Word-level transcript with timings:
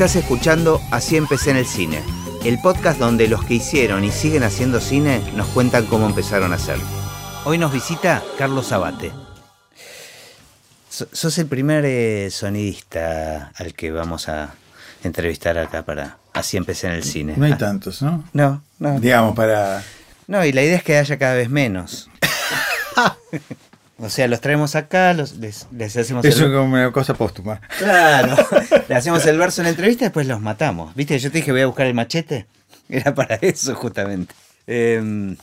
Estás 0.00 0.16
escuchando 0.16 0.80
Así 0.90 1.18
empecé 1.18 1.50
en 1.50 1.58
el 1.58 1.66
cine, 1.66 2.02
el 2.46 2.58
podcast 2.62 2.98
donde 2.98 3.28
los 3.28 3.44
que 3.44 3.52
hicieron 3.52 4.02
y 4.02 4.10
siguen 4.10 4.44
haciendo 4.44 4.80
cine 4.80 5.20
nos 5.34 5.46
cuentan 5.48 5.84
cómo 5.84 6.06
empezaron 6.06 6.54
a 6.54 6.56
hacerlo. 6.56 6.86
Hoy 7.44 7.58
nos 7.58 7.70
visita 7.70 8.22
Carlos 8.38 8.72
Abate. 8.72 9.12
So- 10.88 11.06
Sos 11.12 11.36
el 11.36 11.48
primer 11.48 11.84
eh, 11.84 12.30
sonidista 12.30 13.52
al 13.54 13.74
que 13.74 13.92
vamos 13.92 14.30
a 14.30 14.54
entrevistar 15.04 15.58
acá 15.58 15.82
para 15.82 16.16
Así 16.32 16.56
empecé 16.56 16.86
en 16.86 16.94
el 16.94 17.04
cine. 17.04 17.34
No 17.36 17.44
hay 17.44 17.52
Ah, 17.52 17.58
tantos, 17.58 18.00
¿no? 18.00 18.24
No, 18.32 18.62
no. 18.78 18.98
Digamos, 19.00 19.36
para... 19.36 19.84
No, 20.26 20.42
y 20.46 20.52
la 20.52 20.62
idea 20.62 20.78
es 20.78 20.82
que 20.82 20.96
haya 20.96 21.18
cada 21.18 21.34
vez 21.34 21.50
menos. 21.50 22.08
o 24.00 24.08
sea, 24.08 24.26
los 24.28 24.40
traemos 24.40 24.76
acá, 24.76 25.12
los, 25.12 25.36
les, 25.36 25.66
les 25.72 25.96
hacemos 25.96 26.24
Eso 26.24 26.38
es 26.38 26.46
el... 26.46 26.52
como 26.52 26.74
una 26.74 26.90
cosa 26.90 27.14
póstuma. 27.14 27.60
Claro, 27.78 28.34
le 28.88 28.94
hacemos 28.94 29.24
el 29.26 29.38
verso 29.38 29.60
en 29.60 29.64
la 29.64 29.70
entrevista 29.70 30.04
y 30.04 30.06
después 30.06 30.26
los 30.26 30.40
matamos. 30.40 30.94
¿Viste? 30.94 31.18
Yo 31.18 31.30
te 31.30 31.38
dije 31.38 31.52
voy 31.52 31.60
a 31.60 31.66
buscar 31.66 31.86
el 31.86 31.94
machete. 31.94 32.46
Era 32.88 33.14
para 33.14 33.34
eso 33.36 33.74
justamente. 33.74 34.34
Eh, 34.66 35.36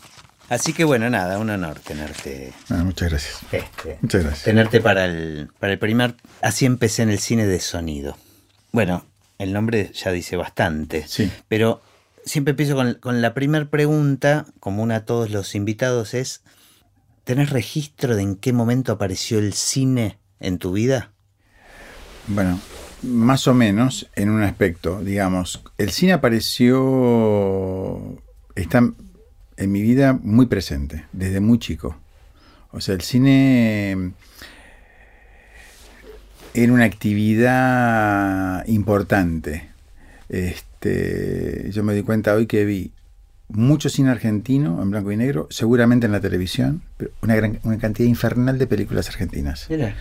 así 0.50 0.74
que 0.74 0.84
bueno, 0.84 1.10
nada, 1.10 1.38
un 1.38 1.50
honor 1.52 1.80
tenerte. 1.80 2.52
Bueno, 2.70 2.86
muchas 2.86 3.10
gracias. 3.10 3.40
Este, 3.52 3.98
Muchas 4.02 4.24
gracias. 4.24 4.44
tenerte 4.44 4.82
para 4.82 5.06
el, 5.06 5.50
para 5.60 5.74
el 5.74 5.80
primer... 5.80 6.16
Así 6.42 6.66
empecé 6.66 7.04
en 7.04 7.10
el 7.10 7.20
cine 7.20 7.46
de 7.46 7.60
sonido. 7.60 8.18
Bueno, 8.72 9.06
el 9.38 9.54
nombre 9.54 9.92
ya 9.94 10.12
dice 10.12 10.36
bastante. 10.36 11.06
Sí. 11.08 11.32
Pero 11.48 11.82
siempre 12.26 12.52
empiezo 12.52 12.76
con, 12.76 12.96
con 12.96 13.22
la 13.22 13.34
primera 13.36 13.66
pregunta, 13.66 14.48
común 14.60 14.92
a 14.92 15.06
todos 15.06 15.30
los 15.30 15.54
invitados, 15.54 16.14
es, 16.14 16.42
¿tenés 17.28 17.50
registro 17.50 18.16
de 18.16 18.22
en 18.22 18.36
qué 18.38 18.54
momento 18.54 18.94
apareció 18.94 19.38
el 19.38 19.52
cine 19.52 20.18
en 20.40 20.60
tu 20.60 20.72
vida? 20.72 21.12
Bueno, 22.28 22.58
más 23.04 23.50
o 23.50 23.54
menos 23.54 24.10
en 24.16 24.30
un 24.30 24.44
aspecto, 24.44 25.04
digamos. 25.04 25.62
El 25.78 25.92
cine 25.92 26.14
apareció... 26.14 28.18
Está 28.56 28.82
en 29.58 29.72
mi 29.72 29.82
vida 29.82 30.18
muy 30.24 30.46
presente, 30.46 31.06
desde 31.12 31.42
muy 31.42 31.60
chico. 31.60 31.98
O 32.72 32.80
sea, 32.80 32.96
el 32.96 33.02
cine 33.02 34.14
era 36.54 36.72
una 36.72 36.86
actividad 36.86 38.66
importante. 38.68 39.70
Este, 40.30 41.72
yo 41.74 41.84
me 41.84 41.94
di 41.94 42.04
cuenta 42.04 42.36
hoy 42.36 42.48
que 42.48 42.64
vi 42.64 42.94
mucho 43.50 43.90
cine 43.90 44.10
argentino 44.12 44.82
en 44.82 44.92
blanco 44.92 45.12
y 45.12 45.18
negro, 45.18 45.48
seguramente 45.50 46.06
en 46.06 46.12
la 46.12 46.20
televisión, 46.20 46.82
pero 46.98 47.12
una, 47.22 47.36
gran, 47.36 47.60
una 47.64 47.78
cantidad 47.78 48.08
infernal 48.10 48.58
de 48.58 48.68
películas 48.68 49.08
argentinas. 49.10 49.68
Mira. 49.70 49.96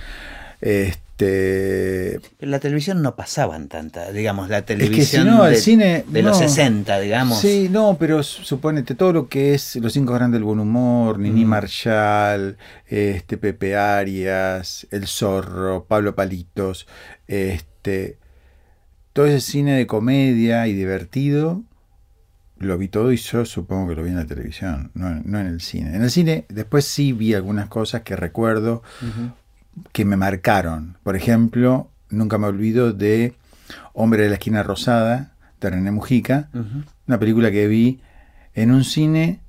Este, 0.61 2.15
En 2.41 2.51
la 2.51 2.59
televisión 2.59 3.03
no 3.03 3.15
pasaban 3.17 3.69
tanta, 3.69 4.11
digamos, 4.11 4.49
la 4.49 4.65
que 4.65 4.75
si 4.75 4.79
televisión 4.79 5.27
no, 5.27 5.47
el 5.47 5.55
de, 5.55 5.61
cine, 5.61 6.05
de 6.09 6.23
los 6.23 6.41
no. 6.41 6.49
60, 6.49 6.99
digamos. 7.01 7.41
Sí, 7.41 7.69
no, 7.71 7.97
pero 7.99 8.23
su- 8.23 8.43
suponete 8.43 8.95
todo 8.95 9.13
lo 9.13 9.29
que 9.29 9.55
es 9.55 9.77
Los 9.77 9.93
Cinco 9.93 10.15
Grandes 10.15 10.39
del 10.39 10.45
Buen 10.45 10.59
Humor, 10.61 11.19
Nini 11.19 11.45
Mm. 11.45 11.49
Marshall, 11.49 12.57
este, 12.87 13.37
Pepe 13.37 13.77
Arias, 13.77 14.87
El 14.91 15.07
Zorro, 15.07 15.85
Pablo 15.85 16.15
Palitos, 16.15 16.87
este, 17.29 18.19
todo 19.13 19.27
ese 19.27 19.41
cine 19.41 19.77
de 19.77 19.87
comedia 19.87 20.67
y 20.67 20.73
divertido, 20.75 21.63
lo 22.59 22.79
vi 22.79 22.89
todo 22.89 23.13
y 23.13 23.17
yo 23.17 23.45
supongo 23.45 23.89
que 23.89 23.95
lo 23.97 24.03
vi 24.03 24.11
en 24.11 24.17
la 24.17 24.27
televisión, 24.27 24.91
no, 24.95 25.11
no 25.25 25.39
en 25.39 25.47
el 25.47 25.61
cine. 25.61 25.95
En 25.95 26.03
el 26.03 26.11
cine 26.11 26.47
después 26.49 26.85
sí 26.85 27.13
vi 27.13 27.35
algunas 27.35 27.69
cosas 27.69 28.03
que 28.03 28.17
recuerdo 28.17 28.83
que 29.93 30.05
me 30.05 30.17
marcaron. 30.17 30.97
Por 31.03 31.17
ejemplo, 31.17 31.91
nunca 32.09 32.39
me 32.39 32.47
olvido 32.47 32.93
de 32.93 33.35
Hombre 33.93 34.23
de 34.23 34.29
la 34.29 34.35
Esquina 34.37 34.63
Rosada, 34.63 35.33
de 35.61 35.71
René 35.71 35.91
Mujica, 35.91 36.49
una 37.07 37.19
película 37.19 37.51
que 37.51 37.67
vi 37.67 38.01
en 38.55 38.71
un 38.71 38.85
cine 38.85 39.41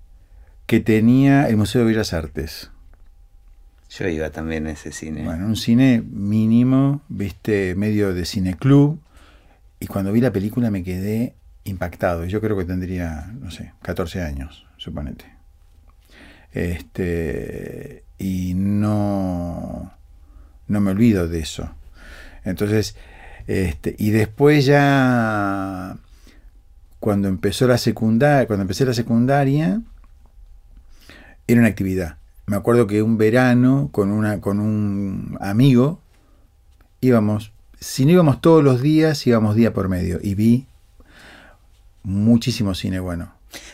que 0.66 0.80
tenía 0.82 1.48
el 1.48 1.56
Museo 1.58 1.82
de 1.82 1.88
Bellas 1.88 2.14
Artes. 2.14 2.72
Yo 3.90 4.08
iba 4.10 4.30
también 4.32 4.68
a 4.68 4.72
ese 4.72 4.92
cine. 4.92 5.24
Bueno, 5.24 5.46
un 5.46 5.56
cine 5.56 6.04
mínimo, 6.06 7.02
viste, 7.08 7.74
medio 7.76 8.14
de 8.14 8.26
cineclub. 8.26 9.00
Y 9.80 9.88
cuando 9.88 10.12
vi 10.12 10.20
la 10.20 10.34
película 10.34 10.70
me 10.72 10.84
quedé 10.84 11.36
impactado. 11.68 12.26
Yo 12.26 12.42
creo 12.42 12.58
que 12.58 12.66
tendría, 12.66 13.32
no 13.40 13.52
sé, 13.52 13.74
14 13.82 14.22
años, 14.22 14.66
suponete. 14.78 15.26
Este, 16.52 18.04
y 18.18 18.54
no, 18.56 19.94
no 20.68 20.82
me 20.82 20.92
olvido 20.92 21.28
de 21.28 21.40
eso. 21.40 21.70
Entonces, 22.44 22.96
este, 23.48 23.96
y 23.98 24.12
después 24.12 24.66
ya, 24.66 25.98
cuando 27.00 27.28
empezó 27.28 27.68
la 27.68 27.78
secundaria, 27.78 28.48
cuando 28.48 28.64
empecé 28.64 28.86
la 28.86 28.94
secundaria, 28.94 29.82
era 31.48 31.60
una 31.60 31.70
actividad. 31.70 32.18
Me 32.46 32.56
acuerdo 32.56 32.88
que 32.88 33.02
un 33.02 33.18
verano 33.18 33.90
con, 33.92 34.12
una, 34.12 34.40
con 34.40 34.60
un 34.60 35.38
amigo 35.42 36.02
íbamos, 37.02 37.52
si 37.80 38.06
no 38.06 38.12
íbamos 38.12 38.42
todos 38.42 38.64
los 38.64 38.82
días, 38.82 39.26
íbamos 39.28 39.56
día 39.56 39.74
por 39.74 39.90
medio. 39.90 40.20
Y 40.22 40.36
vi 40.36 40.67
muchísimo 42.08 42.74
cine 42.74 43.00
bueno. 43.00 43.34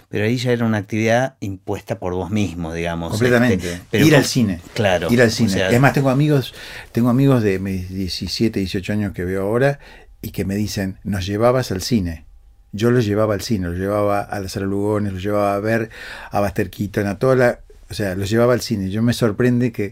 Pero 0.10 0.26
ahí 0.26 0.38
ya 0.38 0.52
era 0.52 0.66
una 0.66 0.78
actividad 0.78 1.36
impuesta 1.40 2.00
por 2.00 2.14
vos 2.14 2.32
mismo, 2.32 2.74
digamos. 2.74 3.12
Completamente. 3.12 3.74
este, 3.74 3.82
pero 3.90 4.06
Ir 4.06 4.16
al 4.16 4.26
cine. 4.26 4.60
Claro. 4.74 5.12
Ir 5.12 5.22
al 5.22 5.28
o 5.28 5.32
cine. 5.32 5.50
sea, 5.50 5.70
es 5.70 5.80
más, 5.80 5.94
tengo 5.94 6.10
amigos, 6.10 6.54
tengo 6.92 7.10
amigos 7.10 7.44
de 7.44 7.60
mis 7.60 7.90
17, 7.90 8.60
18 8.60 8.94
años 8.94 9.14
que 9.14 9.24
veo 9.24 9.44
ahora 9.44 9.80
y 10.22 10.32
que 10.32 10.46
me 10.46 10.56
dicen, 10.56 10.98
nos 11.04 11.26
llevabas 11.26 11.72
al 11.72 11.82
cine. 11.82 12.26
Yo 12.72 12.90
los 12.90 13.06
llevaba 13.06 13.36
al 13.36 13.42
cine, 13.42 13.68
los 13.68 13.78
llevaba 13.78 14.22
a 14.22 14.40
la 14.40 14.50
Sala 14.50 14.66
Lugones, 14.66 15.14
los 15.14 15.22
llevaba 15.22 15.54
a 15.54 15.60
ver 15.60 15.90
a 16.32 16.42
Buster 16.42 16.70
Keaton, 16.70 17.08
a 17.08 17.20
toda 17.20 17.36
la... 17.36 17.60
O 17.90 17.94
sea, 17.94 18.16
los 18.16 18.30
llevaba 18.30 18.54
al 18.54 18.62
cine. 18.62 18.90
Yo 18.90 19.02
me 19.04 19.14
sorprende 19.14 19.72
que 19.72 19.92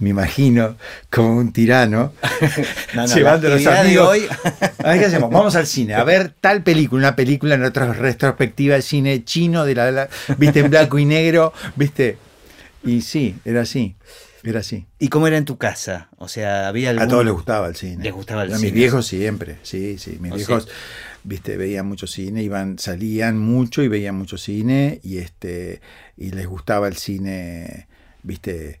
me 0.00 0.08
imagino 0.10 0.76
como 1.10 1.36
un 1.36 1.52
tirano 1.52 2.12
No, 2.94 3.06
no, 3.06 3.06
llevando 3.14 3.46
a 3.46 3.50
los 3.50 3.66
amigos. 3.66 4.08
hoy- 4.08 4.26
qué 4.78 5.04
hacemos. 5.04 5.30
Vamos 5.30 5.54
al 5.54 5.66
cine 5.66 5.94
a 5.94 6.02
ver 6.04 6.32
tal 6.40 6.62
película, 6.62 7.08
una 7.08 7.16
película 7.16 7.54
en 7.54 7.64
otra 7.64 7.92
retrospectiva 7.92 8.74
de 8.76 8.82
cine 8.82 9.24
chino 9.24 9.64
de 9.64 9.74
la, 9.74 9.90
la- 9.92 10.08
viste 10.38 10.60
en 10.60 10.70
blanco 10.70 10.98
y 10.98 11.04
negro, 11.04 11.52
viste. 11.76 12.18
Y 12.84 13.00
sí, 13.02 13.34
era 13.44 13.62
así, 13.62 13.96
era 14.44 14.60
así. 14.60 14.86
¿Y 14.98 15.08
cómo 15.08 15.26
era 15.26 15.36
en 15.36 15.44
tu 15.44 15.56
casa? 15.58 16.08
O 16.18 16.28
sea, 16.28 16.68
había 16.68 16.90
algún... 16.90 17.04
A 17.04 17.08
todos 17.08 17.24
les 17.24 17.34
gustaba 17.34 17.66
el 17.68 17.74
cine. 17.76 18.02
Les 18.04 18.12
gustaba 18.12 18.44
el 18.44 18.52
a 18.52 18.56
cine. 18.56 18.66
mis 18.68 18.74
viejos 18.74 19.06
siempre, 19.06 19.56
sí, 19.62 19.98
sí. 19.98 20.18
Mis 20.20 20.32
¿Oh, 20.32 20.36
viejos, 20.36 20.64
sí? 20.64 20.70
viste, 21.24 21.56
veían 21.56 21.86
mucho 21.86 22.06
cine, 22.06 22.42
iban, 22.44 22.78
salían 22.78 23.38
mucho 23.38 23.82
y 23.82 23.88
veían 23.88 24.14
mucho 24.14 24.38
cine 24.38 25.00
y 25.02 25.18
este 25.18 25.80
y 26.16 26.30
les 26.30 26.46
gustaba 26.46 26.88
el 26.88 26.96
cine, 26.96 27.88
viste, 28.22 28.80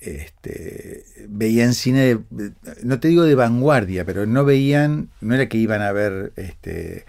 este 0.00 1.04
veían 1.28 1.74
cine 1.74 2.18
de- 2.30 2.52
no 2.82 3.00
te 3.00 3.08
digo 3.08 3.24
de 3.24 3.34
vanguardia, 3.34 4.04
pero 4.04 4.26
no 4.26 4.44
veían, 4.44 5.10
no 5.20 5.34
era 5.34 5.48
que 5.48 5.58
iban 5.58 5.82
a 5.82 5.92
ver 5.92 6.32
este 6.36 7.04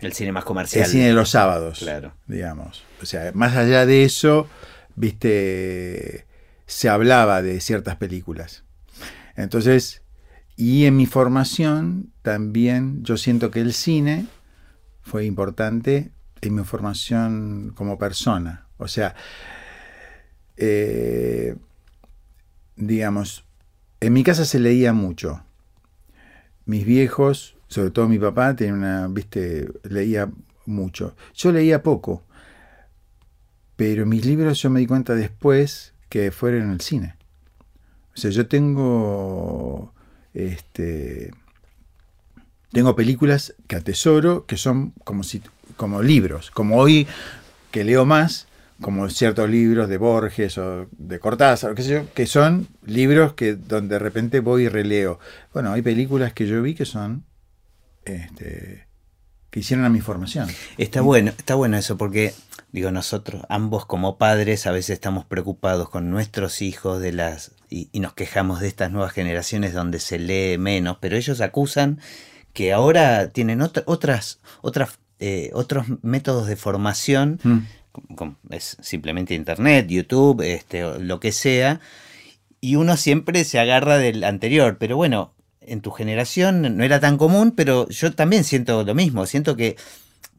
El 0.00 0.12
cine 0.12 0.32
más 0.32 0.44
comercial. 0.44 0.84
el 0.84 0.90
cine 0.90 1.06
de 1.08 1.12
los 1.14 1.30
sábados, 1.30 1.78
Claro. 1.80 2.14
digamos. 2.26 2.84
O 3.02 3.06
sea, 3.06 3.30
más 3.34 3.56
allá 3.56 3.86
de 3.86 4.04
eso, 4.04 4.48
viste, 4.96 6.26
se 6.66 6.88
hablaba 6.88 7.42
de 7.42 7.60
ciertas 7.60 7.96
películas. 7.96 8.64
Entonces, 9.36 10.02
y 10.56 10.84
en 10.86 10.96
mi 10.96 11.06
formación 11.06 12.12
también 12.22 13.02
yo 13.04 13.16
siento 13.16 13.50
que 13.50 13.60
el 13.60 13.72
cine 13.72 14.26
fue 15.02 15.24
importante 15.24 16.10
en 16.40 16.54
mi 16.54 16.64
formación 16.64 17.72
como 17.74 17.98
persona. 17.98 18.63
O 18.78 18.88
sea, 18.88 19.14
eh, 20.56 21.56
digamos, 22.76 23.44
en 24.00 24.12
mi 24.12 24.22
casa 24.22 24.44
se 24.44 24.60
leía 24.60 24.92
mucho. 24.92 25.44
Mis 26.66 26.84
viejos, 26.84 27.56
sobre 27.68 27.90
todo 27.90 28.08
mi 28.08 28.18
papá, 28.18 28.56
tenía 28.56 28.74
una, 28.74 29.08
viste, 29.08 29.68
leía 29.82 30.30
mucho. 30.66 31.14
Yo 31.34 31.52
leía 31.52 31.82
poco, 31.82 32.22
pero 33.76 34.06
mis 34.06 34.24
libros 34.24 34.60
yo 34.62 34.70
me 34.70 34.80
di 34.80 34.86
cuenta 34.86 35.14
después 35.14 35.94
que 36.08 36.30
fueron 36.30 36.62
en 36.62 36.70
el 36.70 36.80
cine. 36.80 37.16
O 38.14 38.16
sea, 38.16 38.30
yo 38.30 38.46
tengo, 38.46 39.92
este, 40.32 41.32
tengo 42.70 42.94
películas 42.94 43.54
que 43.66 43.76
atesoro 43.76 44.46
que 44.46 44.56
son 44.56 44.92
como 45.04 45.24
si, 45.24 45.42
como 45.76 46.02
libros, 46.02 46.50
como 46.50 46.76
hoy 46.76 47.06
que 47.72 47.82
leo 47.82 48.04
más, 48.04 48.46
como 48.84 49.08
ciertos 49.08 49.48
libros 49.48 49.88
de 49.88 49.96
Borges 49.96 50.58
o 50.58 50.86
de 50.92 51.18
Cortázar, 51.18 51.70
o 51.70 51.74
qué 51.74 51.82
sé 51.82 51.90
yo, 51.90 52.12
que 52.12 52.26
son 52.26 52.68
libros 52.84 53.32
que 53.32 53.54
donde 53.54 53.94
de 53.94 53.98
repente 53.98 54.40
voy 54.40 54.64
y 54.64 54.68
releo. 54.68 55.18
Bueno, 55.52 55.72
hay 55.72 55.82
películas 55.82 56.34
que 56.34 56.46
yo 56.46 56.60
vi 56.62 56.74
que 56.74 56.84
son 56.84 57.24
este, 58.04 58.86
que 59.50 59.60
hicieron 59.60 59.86
a 59.86 59.88
mi 59.88 60.00
formación. 60.00 60.48
Está 60.76 61.00
bueno, 61.00 61.30
está 61.30 61.54
bueno 61.54 61.78
eso 61.78 61.96
porque 61.96 62.34
digo 62.72 62.90
nosotros 62.90 63.42
ambos 63.48 63.86
como 63.86 64.18
padres 64.18 64.66
a 64.66 64.72
veces 64.72 64.90
estamos 64.90 65.24
preocupados 65.24 65.88
con 65.88 66.10
nuestros 66.10 66.60
hijos 66.60 67.00
de 67.00 67.12
las 67.12 67.52
y, 67.70 67.88
y 67.90 68.00
nos 68.00 68.12
quejamos 68.12 68.60
de 68.60 68.68
estas 68.68 68.90
nuevas 68.90 69.12
generaciones 69.12 69.72
donde 69.72 69.98
se 69.98 70.18
lee 70.18 70.58
menos, 70.58 70.98
pero 71.00 71.16
ellos 71.16 71.40
acusan 71.40 72.00
que 72.52 72.72
ahora 72.72 73.28
tienen 73.28 73.60
otras, 73.60 74.40
otras, 74.62 74.98
eh, 75.18 75.50
otros 75.52 75.86
métodos 76.02 76.46
de 76.46 76.56
formación, 76.56 77.40
mm. 77.42 77.58
Es 78.50 78.76
simplemente 78.80 79.34
internet, 79.34 79.86
YouTube, 79.88 80.42
este, 80.42 80.98
lo 80.98 81.20
que 81.20 81.32
sea, 81.32 81.80
y 82.60 82.76
uno 82.76 82.96
siempre 82.96 83.44
se 83.44 83.58
agarra 83.58 83.98
del 83.98 84.24
anterior, 84.24 84.76
pero 84.78 84.96
bueno, 84.96 85.32
en 85.60 85.80
tu 85.80 85.90
generación 85.90 86.76
no 86.76 86.84
era 86.84 87.00
tan 87.00 87.16
común, 87.16 87.52
pero 87.52 87.88
yo 87.88 88.14
también 88.14 88.44
siento 88.44 88.84
lo 88.84 88.94
mismo, 88.94 89.26
siento 89.26 89.56
que 89.56 89.76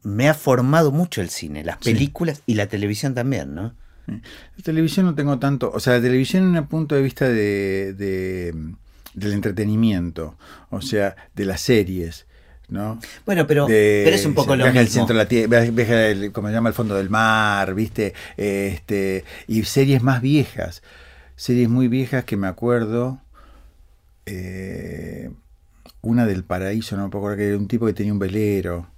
me 0.02 0.28
ha 0.28 0.34
formado 0.34 0.92
mucho 0.92 1.20
el 1.20 1.30
cine, 1.30 1.64
las 1.64 1.78
películas 1.78 2.42
y 2.46 2.54
la 2.54 2.66
televisión 2.66 3.14
también, 3.14 3.54
¿no? 3.54 3.74
La 4.06 4.62
televisión 4.62 5.06
no 5.06 5.14
tengo 5.14 5.38
tanto, 5.38 5.70
o 5.74 5.80
sea, 5.80 5.94
la 5.94 6.02
televisión 6.02 6.44
en 6.44 6.62
un 6.62 6.68
punto 6.68 6.94
de 6.94 7.02
vista 7.02 7.28
de, 7.28 7.92
del 7.92 9.32
entretenimiento, 9.32 10.36
o 10.70 10.80
sea, 10.80 11.16
de 11.34 11.44
las 11.44 11.60
series. 11.60 12.25
¿No? 12.68 12.98
Bueno, 13.24 13.46
pero, 13.46 13.66
pero 13.66 14.16
es 14.16 14.24
un 14.26 14.34
poco 14.34 14.56
lo 14.56 14.64
mismo. 14.64 14.80
El 14.80 14.88
centro 14.88 15.16
de 15.16 15.22
la 15.22 15.28
tierra, 15.28 16.32
como 16.32 16.48
se 16.48 16.54
llama 16.54 16.68
el 16.68 16.74
fondo 16.74 16.94
del 16.94 17.10
mar, 17.10 17.74
¿viste? 17.74 18.14
Este, 18.36 19.24
y 19.46 19.62
series 19.64 20.02
más 20.02 20.20
viejas, 20.20 20.82
series 21.36 21.68
muy 21.68 21.88
viejas 21.88 22.24
que 22.24 22.36
me 22.36 22.48
acuerdo, 22.48 23.20
eh, 24.26 25.30
una 26.00 26.26
del 26.26 26.44
paraíso, 26.44 26.96
no 26.96 27.02
me 27.02 27.08
acuerdo 27.08 27.36
que 27.36 27.48
era 27.48 27.56
un 27.56 27.68
tipo 27.68 27.86
que 27.86 27.92
tenía 27.92 28.12
un 28.12 28.18
velero, 28.18 28.88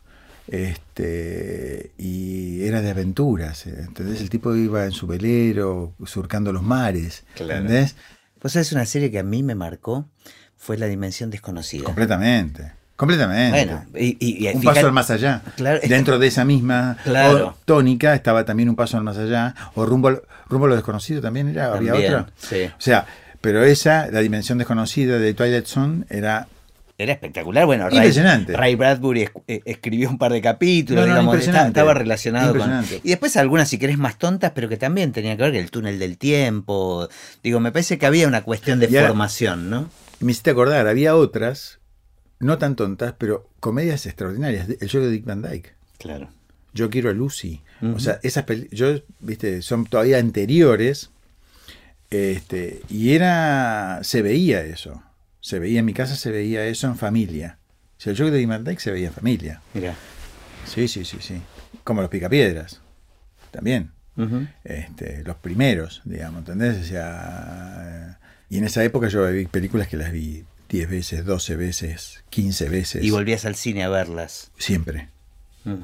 este, 0.47 1.91
y 1.99 2.63
era 2.65 2.81
de 2.81 2.91
aventuras. 2.91 3.67
Entonces 3.67 4.21
el 4.21 4.31
tipo 4.31 4.55
iba 4.57 4.85
en 4.85 4.93
su 4.93 5.07
velero, 5.07 5.95
surcando 6.07 6.53
los 6.53 6.63
mares. 6.63 7.25
¿Entendés? 7.39 7.97
Pues 8.39 8.57
es 8.57 8.73
una 8.73 8.87
serie 8.87 9.11
que 9.11 9.19
a 9.19 9.25
mí 9.25 9.43
me 9.43 9.55
marcó, 9.55 10.09
fue 10.57 10.79
La 10.79 10.87
Dimensión 10.87 11.31
Desconocida. 11.31 11.85
Completamente. 11.85 12.78
Completamente. 12.99 13.65
Bueno, 13.65 13.85
y, 13.95 14.49
un 14.53 14.61
paso 14.61 14.87
al 14.87 14.93
más 14.93 15.09
allá. 15.13 15.41
Dentro 15.89 16.19
de 16.19 16.27
esa 16.27 16.45
misma 16.45 16.97
tónica 17.65 18.13
estaba 18.13 18.45
también 18.45 18.69
un 18.69 18.75
paso 18.75 18.97
al 18.97 19.05
más 19.05 19.17
allá. 19.17 19.55
O 19.77 19.87
rumbo, 19.87 20.21
rumbo 20.49 20.67
a 20.67 20.71
lo 20.71 20.75
desconocido 20.75 21.23
también 21.23 21.49
era, 21.49 21.73
había 21.73 21.95
otra. 21.95 22.27
O 22.53 22.81
sea, 22.81 23.07
pero 23.41 23.63
esa, 23.63 24.09
la 24.11 24.19
dimensión 24.19 24.59
desconocida 24.59 25.21
de 25.21 25.33
Twilight 25.33 25.67
Zone, 25.67 26.07
era 26.11 26.49
era 26.99 27.13
espectacular. 27.13 27.67
Bueno, 27.67 27.89
Ray, 27.89 28.75
Bradbury 28.75 29.29
eh, 29.47 29.61
escribió 29.65 30.11
un 30.11 30.19
par 30.19 30.33
de 30.33 30.43
capítulos, 30.43 31.07
digamos, 31.07 31.39
estaba, 31.39 31.95
relacionado 31.95 32.59
con. 32.59 32.85
Y 33.05 33.11
después 33.11 33.37
algunas, 33.37 33.69
si 33.69 33.79
querés, 33.79 33.97
más 33.97 34.19
tontas, 34.19 34.51
pero 34.57 34.69
que 34.69 34.77
también 34.77 35.13
tenían 35.13 35.37
que 35.37 35.45
ver 35.45 35.53
con 35.53 35.61
el 35.61 35.71
túnel 35.71 36.01
del 36.01 36.19
tiempo. 36.19 37.09
Digo, 37.45 37.61
me 37.61 37.71
parece 37.71 37.97
que 37.97 38.07
había 38.07 38.27
una 38.27 38.43
cuestión 38.43 38.81
de 38.81 38.89
formación, 38.89 39.71
¿no? 39.71 39.89
Me 40.19 40.33
hiciste 40.33 40.51
acordar, 40.51 40.89
había 40.89 41.15
otras, 41.15 41.78
no 42.41 42.59
tan 42.59 42.77
tontas, 42.77 43.15
pero 43.19 43.49
comedias 43.61 44.07
extraordinarias. 44.07 44.69
El 44.81 44.89
show 44.89 45.03
de 45.03 45.11
Dick 45.11 45.25
Van 45.25 45.43
Dyke. 45.43 45.75
Claro. 45.99 46.29
Yo 46.75 46.91
quiero 46.91 47.11
a 47.11 47.13
Lucy. 47.13 47.63
O 47.95 47.99
sea, 47.99 48.19
esas 48.23 48.45
yo, 48.71 49.01
viste, 49.21 49.63
son 49.63 49.87
todavía 49.87 50.19
anteriores. 50.19 51.11
Este, 52.11 52.83
y 52.89 53.13
era. 53.13 54.01
se 54.03 54.23
veía 54.23 54.63
eso. 54.63 55.03
Se 55.41 55.59
veía 55.59 55.81
en 55.81 55.85
mi 55.85 55.95
casa, 55.95 56.17
se 56.17 56.31
veía 56.31 56.67
eso 56.67 56.87
en 56.87 56.97
familia. 56.97 57.59
O 57.97 58.01
sea, 58.01 58.11
el 58.13 58.17
show 58.17 58.31
de 58.31 58.39
Dick 58.39 58.49
Van 58.49 58.65
Dyke 58.65 58.81
se 58.81 58.91
veía 58.91 59.09
en 59.09 59.15
familia. 59.15 59.61
Mira. 59.75 59.95
Sí, 60.67 60.87
sí, 60.89 61.05
sí, 61.05 61.19
sí. 61.21 61.41
Como 61.85 62.01
los 62.01 62.11
picapiedras. 62.11 62.81
También. 63.51 63.93
este, 64.65 65.23
los 65.25 65.37
primeros, 65.37 66.03
digamos, 66.05 66.41
¿entendés? 66.41 66.79
O 66.79 66.85
sea, 66.85 68.19
y 68.51 68.59
en 68.59 68.65
esa 68.65 68.83
época 68.85 69.09
yo 69.09 69.31
vi 69.31 69.47
películas 69.47 69.89
que 69.89 69.97
las 69.97 70.13
vi 70.13 70.45
10 70.69 70.91
veces, 70.91 71.25
12 71.25 71.57
veces, 71.57 72.25
15 72.31 72.69
veces. 72.69 73.05
Y 73.05 73.11
volvías 73.11 73.45
al 73.45 73.55
cine 73.55 73.85
a 73.85 73.89
verlas. 73.89 74.51
Siempre. 74.59 75.09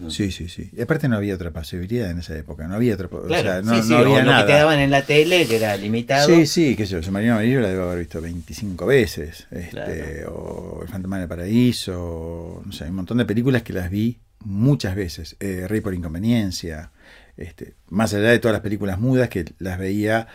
Sí, 0.09 0.31
sí, 0.31 0.49
sí. 0.49 0.71
Y 0.73 0.81
aparte 0.81 1.09
no 1.09 1.17
había 1.17 1.35
otra 1.35 1.51
posibilidad 1.51 2.11
en 2.11 2.19
esa 2.19 2.37
época, 2.37 2.67
no 2.67 2.75
había 2.75 2.95
otra 2.95 3.09
o 3.11 3.29
sea, 3.29 3.63
no, 3.63 3.83
no 3.83 3.97
había 3.97 4.25
nada. 4.25 4.41
Lo 4.41 4.47
que 4.47 4.53
te 4.53 4.59
daban 4.59 4.79
en 4.79 4.91
la 4.91 5.03
tele, 5.03 5.47
que 5.47 5.57
era 5.57 5.77
limitado. 5.77 6.27
Sí, 6.27 6.47
sí, 6.47 6.77
qué 6.77 6.87
sé 6.87 6.93
yo, 6.93 7.03
Submarino 7.03 7.35
Amarillo 7.35 7.61
la 7.61 7.69
debo 7.69 7.85
haber 7.85 7.99
visto 7.99 8.21
25 8.21 8.87
veces, 8.87 9.47
este, 9.51 10.25
o 10.27 10.81
El 10.83 10.89
Fantasma 10.89 11.19
del 11.19 11.29
Paraíso, 11.29 12.63
no 12.65 12.73
sé, 12.73 12.85
hay 12.85 12.91
un 12.91 12.97
montón 12.97 13.19
de 13.19 13.25
películas 13.25 13.63
que 13.63 13.73
las 13.73 13.91
vi 13.91 14.19
muchas 14.45 14.95
veces, 14.95 15.37
eh, 15.41 15.67
Rey 15.69 15.81
por 15.81 15.93
Inconveniencia, 15.93 16.91
este, 17.37 17.75
más 17.89 18.15
allá 18.15 18.31
de 18.31 18.39
todas 18.39 18.55
las 18.55 18.63
películas 18.63 18.99
mudas 18.99 19.29
que 19.29 19.45
las 19.59 19.79
veía, 19.79 20.29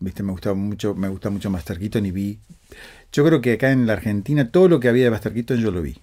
viste, 0.00 0.22
me 0.22 0.32
gustaba 0.32 0.54
mucho, 0.54 0.94
me 0.94 1.08
gusta 1.08 1.30
mucho 1.30 1.50
Master 1.50 1.78
Keaton 1.78 2.04
y 2.04 2.10
vi, 2.10 2.38
yo 3.12 3.24
creo 3.24 3.40
que 3.40 3.52
acá 3.52 3.70
en 3.70 3.86
la 3.86 3.92
Argentina 3.92 4.50
todo 4.50 4.68
lo 4.68 4.80
que 4.80 4.88
había 4.88 5.04
de 5.04 5.10
Master 5.10 5.32
Keaton 5.32 5.58
yo 5.58 5.70
lo 5.70 5.82
vi 5.82 5.98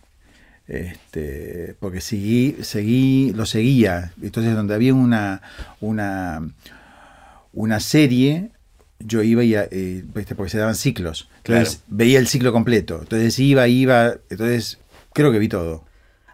este, 0.70 1.76
porque 1.80 2.00
seguí, 2.00 2.58
seguí, 2.62 3.34
lo 3.34 3.46
seguía. 3.48 4.14
Entonces, 4.22 4.56
donde 4.56 4.76
había 4.76 4.94
una, 4.94 5.42
una, 5.82 6.48
una 7.54 7.80
serie, 7.80 8.52
yo 9.00 9.24
iba 9.24 9.44
y, 9.44 9.56
eh, 9.56 10.06
porque 10.14 10.50
se 10.50 10.60
daban 10.60 10.76
ciclos. 10.76 11.28
Entonces, 11.38 11.82
veía 11.88 12.20
el 12.20 12.28
ciclo 12.28 12.54
completo. 12.54 13.00
Entonces, 13.02 13.38
iba, 13.40 13.68
iba. 13.68 14.14
Entonces, 14.30 14.78
creo 15.12 15.32
que 15.32 15.40
vi 15.40 15.50
todo. 15.50 15.84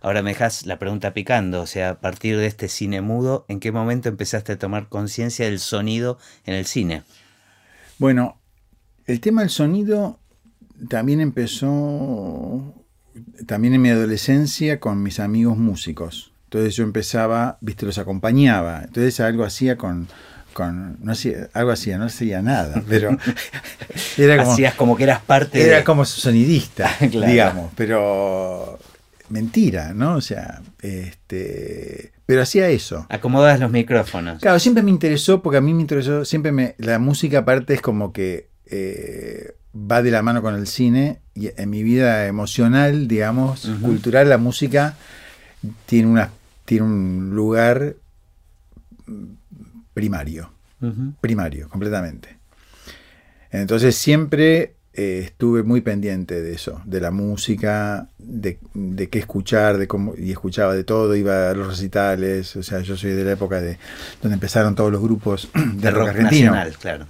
Ahora 0.02 0.22
me 0.22 0.32
dejas 0.32 0.68
la 0.68 0.78
pregunta 0.78 1.14
picando, 1.16 1.62
o 1.62 1.66
sea, 1.66 1.92
a 1.92 2.00
partir 2.00 2.38
de 2.38 2.46
este 2.46 2.68
cine 2.68 3.02
mudo, 3.02 3.46
¿en 3.48 3.60
qué 3.60 3.72
momento 3.72 4.08
empezaste 4.08 4.52
a 4.52 4.60
tomar 4.60 4.88
conciencia 4.88 5.46
del 5.46 5.60
sonido 5.60 6.20
en 6.46 6.54
el 6.54 6.68
cine? 6.68 7.02
Bueno, 7.98 8.40
el 9.08 9.20
tema 9.20 9.42
del 9.42 9.50
sonido 9.50 10.20
también 10.90 11.22
empezó 11.22 12.74
también 13.46 13.74
en 13.74 13.82
mi 13.82 13.90
adolescencia 13.90 14.80
con 14.80 15.02
mis 15.02 15.20
amigos 15.20 15.58
músicos. 15.58 16.32
Entonces 16.46 16.76
yo 16.76 16.84
empezaba, 16.84 17.58
viste, 17.62 17.86
los 17.86 17.98
acompañaba. 17.98 18.84
Entonces 18.84 19.20
algo 19.20 19.44
hacía 19.44 19.78
con, 19.78 20.08
con 20.54 21.04
no 21.04 21.12
hacía, 21.12 21.50
algo 21.54 21.72
hacía, 21.72 21.98
no 21.98 22.06
hacía 22.06 22.42
nada, 22.42 22.84
pero 22.90 23.18
era 24.18 24.38
como, 24.38 24.52
hacías 24.52 24.76
como 24.76 24.96
que 24.96 25.04
eras 25.04 25.22
parte 25.22 25.62
era 25.62 25.84
como 25.84 26.06
sonidista, 26.06 26.90
digamos, 27.02 27.72
pero 27.76 28.80
mentira, 29.30 29.94
¿no? 29.94 30.16
O 30.16 30.22
sea, 30.22 30.62
este, 30.82 32.14
pero 32.26 32.42
hacía 32.42 32.70
eso. 32.70 33.06
Acomodas 33.10 33.60
los 33.60 33.72
micrófonos. 33.72 34.40
Claro, 34.40 34.60
siempre 34.60 34.84
me 34.84 34.92
interesó 34.92 35.42
porque 35.42 35.58
a 35.58 35.62
mí 35.62 35.74
me 35.74 35.82
interesó, 35.82 36.24
siempre 36.26 36.52
me 36.52 36.76
la 36.78 37.00
música 37.00 37.40
aparte 37.40 37.74
es 37.74 37.82
como 37.82 38.14
que 38.14 38.50
eh, 38.68 39.56
va 39.76 40.02
de 40.02 40.12
la 40.12 40.22
mano 40.22 40.42
con 40.42 40.56
el 40.56 40.68
cine 40.68 41.20
y 41.34 41.50
en 41.56 41.70
mi 41.70 41.84
vida 41.84 42.28
emocional, 42.28 43.08
digamos, 43.08 43.70
cultural, 43.82 44.30
la 44.30 44.38
música 44.38 44.96
tiene, 45.86 46.08
una, 46.08 46.30
tiene 46.64 46.86
un 46.86 47.32
lugar 47.36 47.96
primario, 49.94 50.52
primario, 51.20 51.68
completamente. 51.70 52.38
Entonces 53.52 53.96
siempre 53.96 54.76
eh, 54.94 55.24
estuve 55.26 55.64
muy 55.64 55.82
pendiente 55.82 56.42
de 56.42 56.54
eso, 56.54 56.82
de 56.86 57.02
la 57.02 57.12
música, 57.12 58.08
de, 58.18 58.60
qué 59.10 59.20
escuchar, 59.20 59.78
de 59.78 59.88
cómo, 59.88 60.14
y 60.18 60.32
escuchaba 60.32 60.74
de 60.74 60.86
todo, 60.86 61.16
iba 61.16 61.50
a 61.50 61.54
los 61.54 61.68
recitales, 61.68 62.56
o 62.56 62.64
sea, 62.64 62.80
yo 62.80 62.96
soy 62.96 63.12
de 63.12 63.26
la 63.26 63.34
época 63.34 63.60
de 63.60 63.78
donde 64.22 64.36
empezaron 64.36 64.74
todos 64.74 64.92
los 64.92 65.02
grupos 65.02 65.50
de, 65.54 65.92
rock, 65.92 66.10
argentino. 66.10 66.52
Nacional, 66.52 66.78
claro. 66.78 67.08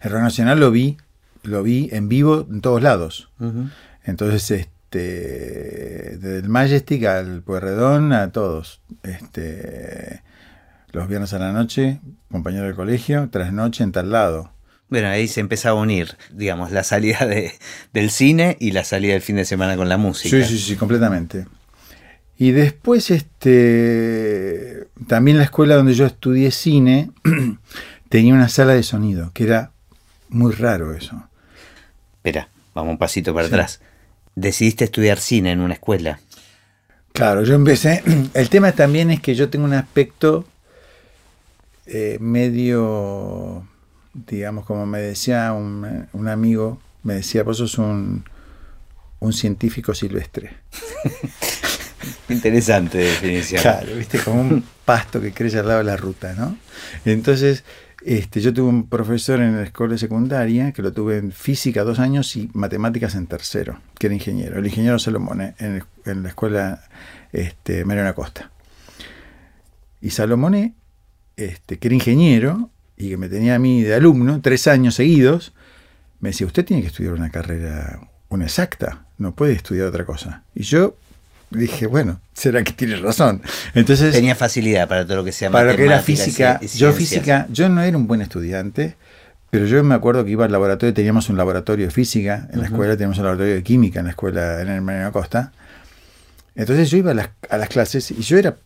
El 0.00 0.10
rock 0.12 0.22
nacional 0.22 0.60
lo 0.60 0.70
vi 0.70 0.96
lo 1.42 1.62
vi 1.62 1.88
en 1.92 2.08
vivo 2.08 2.46
en 2.50 2.60
todos 2.60 2.82
lados. 2.82 3.30
Entonces, 4.04 4.50
este, 4.50 6.16
desde 6.18 6.38
el 6.38 6.48
Majestic 6.48 7.04
al 7.04 7.42
Pueyrredón, 7.42 8.12
a 8.12 8.30
todos. 8.32 8.80
Este, 9.02 10.22
los 10.92 11.08
viernes 11.08 11.32
a 11.34 11.38
la 11.38 11.52
noche, 11.52 12.00
compañero 12.30 12.64
del 12.64 12.74
colegio, 12.74 13.28
tras 13.30 13.52
noche 13.52 13.84
en 13.84 13.92
tal 13.92 14.10
lado. 14.10 14.52
Bueno, 14.88 15.08
ahí 15.08 15.28
se 15.28 15.40
empezaba 15.40 15.78
a 15.78 15.82
unir, 15.82 16.16
digamos, 16.32 16.72
la 16.72 16.82
salida 16.82 17.26
de, 17.26 17.52
del 17.92 18.10
cine 18.10 18.56
y 18.58 18.70
la 18.70 18.84
salida 18.84 19.12
del 19.12 19.22
fin 19.22 19.36
de 19.36 19.44
semana 19.44 19.76
con 19.76 19.88
la 19.88 19.98
música. 19.98 20.34
Sí, 20.36 20.56
sí, 20.56 20.58
sí, 20.58 20.76
completamente. 20.76 21.46
Y 22.38 22.52
después, 22.52 23.10
este, 23.10 24.86
también 25.06 25.36
la 25.36 25.44
escuela 25.44 25.74
donde 25.74 25.92
yo 25.92 26.06
estudié 26.06 26.50
cine 26.50 27.10
tenía 28.08 28.32
una 28.32 28.48
sala 28.48 28.74
de 28.74 28.82
sonido, 28.82 29.32
que 29.34 29.44
era 29.44 29.72
muy 30.30 30.52
raro 30.52 30.94
eso. 30.94 31.27
Espera, 32.28 32.50
vamos 32.74 32.90
un 32.90 32.98
pasito 32.98 33.32
para 33.32 33.46
atrás. 33.46 33.80
Decidiste 34.34 34.84
estudiar 34.84 35.18
cine 35.18 35.50
en 35.50 35.60
una 35.60 35.72
escuela. 35.72 36.20
Claro, 37.14 37.42
yo 37.42 37.54
empecé. 37.54 38.02
El 38.34 38.50
tema 38.50 38.72
también 38.72 39.10
es 39.10 39.20
que 39.20 39.34
yo 39.34 39.48
tengo 39.48 39.64
un 39.64 39.72
aspecto 39.72 40.44
eh, 41.86 42.18
medio, 42.20 43.66
digamos, 44.12 44.66
como 44.66 44.84
me 44.84 44.98
decía 44.98 45.54
un, 45.54 46.28
amigo, 46.28 46.78
me 47.02 47.14
decía, 47.14 47.44
vos 47.44 47.56
sos 47.56 47.78
un, 47.78 48.24
un 49.20 49.32
científico 49.32 49.94
silvestre. 49.94 50.50
Interesante 52.28 52.98
definición. 52.98 53.62
Claro, 53.62 53.96
viste, 53.96 54.18
como 54.18 54.42
un 54.42 54.62
pasto 54.84 55.18
que 55.18 55.32
crece 55.32 55.60
al 55.60 55.68
lado 55.68 55.78
de 55.78 55.84
la 55.84 55.96
ruta, 55.96 56.34
¿no? 56.34 56.58
Entonces, 57.06 57.64
Este, 58.02 58.40
yo 58.40 58.54
tuve 58.54 58.68
un 58.68 58.88
profesor 58.88 59.40
en 59.40 59.56
la 59.56 59.64
escuela 59.64 59.98
secundaria 59.98 60.72
que 60.72 60.82
lo 60.82 60.92
tuve 60.92 61.18
en 61.18 61.32
física 61.32 61.82
dos 61.82 61.98
años 61.98 62.36
y 62.36 62.48
matemáticas 62.54 63.16
en 63.16 63.26
tercero, 63.26 63.80
que 63.98 64.06
era 64.06 64.14
ingeniero, 64.14 64.58
el 64.58 64.66
ingeniero 64.66 64.98
Salomone, 64.98 65.54
en, 65.58 65.82
en 66.04 66.22
la 66.22 66.28
escuela 66.28 66.84
este, 67.32 67.84
Mariana 67.84 68.12
Costa. 68.12 68.52
Y 70.00 70.10
Salomone, 70.10 70.74
este, 71.36 71.78
que 71.78 71.88
era 71.88 71.94
ingeniero 71.94 72.70
y 72.96 73.10
que 73.10 73.16
me 73.16 73.28
tenía 73.28 73.56
a 73.56 73.58
mí 73.58 73.82
de 73.82 73.94
alumno, 73.94 74.40
tres 74.40 74.68
años 74.68 74.94
seguidos, 74.94 75.52
me 76.20 76.30
decía, 76.30 76.46
usted 76.46 76.64
tiene 76.64 76.82
que 76.82 76.88
estudiar 76.88 77.14
una 77.14 77.30
carrera, 77.30 78.00
una 78.28 78.44
exacta, 78.44 79.06
no 79.18 79.34
puede 79.34 79.52
estudiar 79.54 79.86
otra 79.88 80.04
cosa. 80.04 80.44
Y 80.54 80.62
yo 80.62 80.96
dije, 81.50 81.86
bueno, 81.86 82.20
será 82.34 82.62
que 82.62 82.72
tiene 82.72 82.96
razón. 82.96 83.42
Entonces 83.74 84.12
tenía 84.12 84.34
facilidad 84.34 84.88
para 84.88 85.04
todo 85.04 85.18
lo 85.18 85.24
que 85.24 85.32
sea 85.32 85.50
para 85.50 85.72
lo 85.72 85.76
que 85.76 85.84
era 85.84 86.00
física. 86.00 86.60
yo 86.60 86.92
física, 86.92 87.46
yo 87.50 87.68
no 87.68 87.82
era 87.82 87.96
un 87.96 88.06
buen 88.06 88.20
estudiante, 88.20 88.96
pero 89.50 89.66
yo 89.66 89.82
me 89.82 89.94
acuerdo 89.94 90.24
que 90.24 90.32
iba 90.32 90.44
al 90.44 90.52
laboratorio, 90.52 90.92
teníamos 90.92 91.28
un 91.28 91.36
laboratorio 91.36 91.86
de 91.86 91.90
física 91.90 92.48
en 92.52 92.60
la 92.60 92.66
escuela, 92.66 92.94
teníamos 92.94 93.18
un 93.18 93.24
laboratorio 93.24 93.54
de 93.54 93.62
química 93.62 94.00
en 94.00 94.06
la 94.06 94.10
escuela 94.10 94.60
en 94.60 94.68
el 94.68 94.82
Mariano 94.82 95.12
Costa. 95.12 95.52
Entonces 96.54 96.90
yo 96.90 96.98
iba 96.98 97.12
a 97.12 97.14
las, 97.14 97.30
a 97.48 97.56
las 97.56 97.68
clases 97.68 98.10
y 98.10 98.20
yo 98.20 98.36
era 98.36 98.56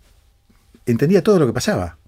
entendía 0.86 1.22
todo 1.22 1.38
lo 1.38 1.46
que 1.46 1.52
pasaba. 1.52 1.98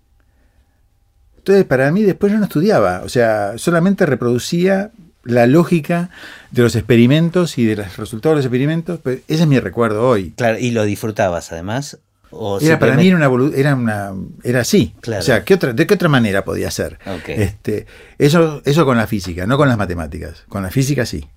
Entonces, 1.39 1.65
para 1.65 1.91
mí 1.93 2.03
después 2.03 2.33
yo 2.33 2.39
no 2.39 2.45
estudiaba, 2.45 3.03
o 3.05 3.09
sea, 3.09 3.59
solamente 3.59 4.07
reproducía 4.07 4.91
la 5.25 5.47
lógica 5.47 6.11
de 6.51 6.63
los 6.63 6.77
experimentos 6.77 7.59
y 7.59 7.65
de 7.65 7.77
los 7.77 7.97
resultados 7.97 8.35
de 8.35 8.37
los 8.37 8.45
experimentos. 8.47 9.01
Pues 9.03 9.21
ese 9.29 9.43
es 9.43 9.49
mi 9.49 9.59
recuerdo 9.59 10.07
hoy. 10.07 10.33
Claro, 10.37 10.59
y 10.59 10.71
lo 10.71 10.85
disfrutabas 10.85 11.53
además. 11.53 11.99
¿O 12.37 12.59
era 12.61 12.81
para 12.81 12.97
mí 12.97 13.07
era 13.07 13.17
una 13.17 13.57
era 13.57 13.75
una 13.77 14.13
era 14.43 14.61
así. 14.61 14.93
O 15.07 15.23
sea, 15.23 15.45
¿qué 15.45 15.55
otra, 15.55 15.73
¿de 15.73 15.87
qué 15.87 15.95
otra 15.95 16.09
manera 16.09 16.45
podía 16.45 16.69
ser? 16.71 16.99
Este, 17.29 17.87
eso, 18.19 18.61
eso 18.65 18.85
con 18.85 18.97
la 18.97 19.07
física, 19.07 19.47
no 19.47 19.57
con 19.57 19.69
las 19.69 19.79
matemáticas. 19.79 20.45
Con 20.49 20.63
la 20.65 20.71
física 20.71 21.07
sí. 21.07 21.29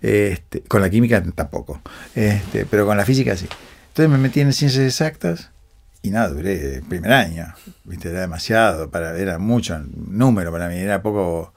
este, 0.00 0.60
con 0.62 0.80
la 0.80 0.90
química 0.90 1.22
tampoco. 1.34 1.80
Este, 2.14 2.64
pero 2.64 2.86
con 2.86 2.96
la 2.96 3.04
física 3.04 3.36
sí. 3.36 3.48
Entonces 3.88 4.10
me 4.10 4.18
metí 4.18 4.40
en 4.40 4.52
ciencias 4.52 4.84
exactas 4.84 5.50
y 6.02 6.10
nada, 6.10 6.28
duré 6.28 6.76
el 6.76 6.82
primer 6.82 7.12
año. 7.12 7.52
¿viste? 7.84 8.10
Era 8.10 8.20
demasiado, 8.20 8.90
para, 8.90 9.18
era 9.18 9.38
mucho 9.38 9.80
número 9.94 10.52
para 10.52 10.68
mí, 10.68 10.76
era 10.76 11.02
poco 11.02 11.52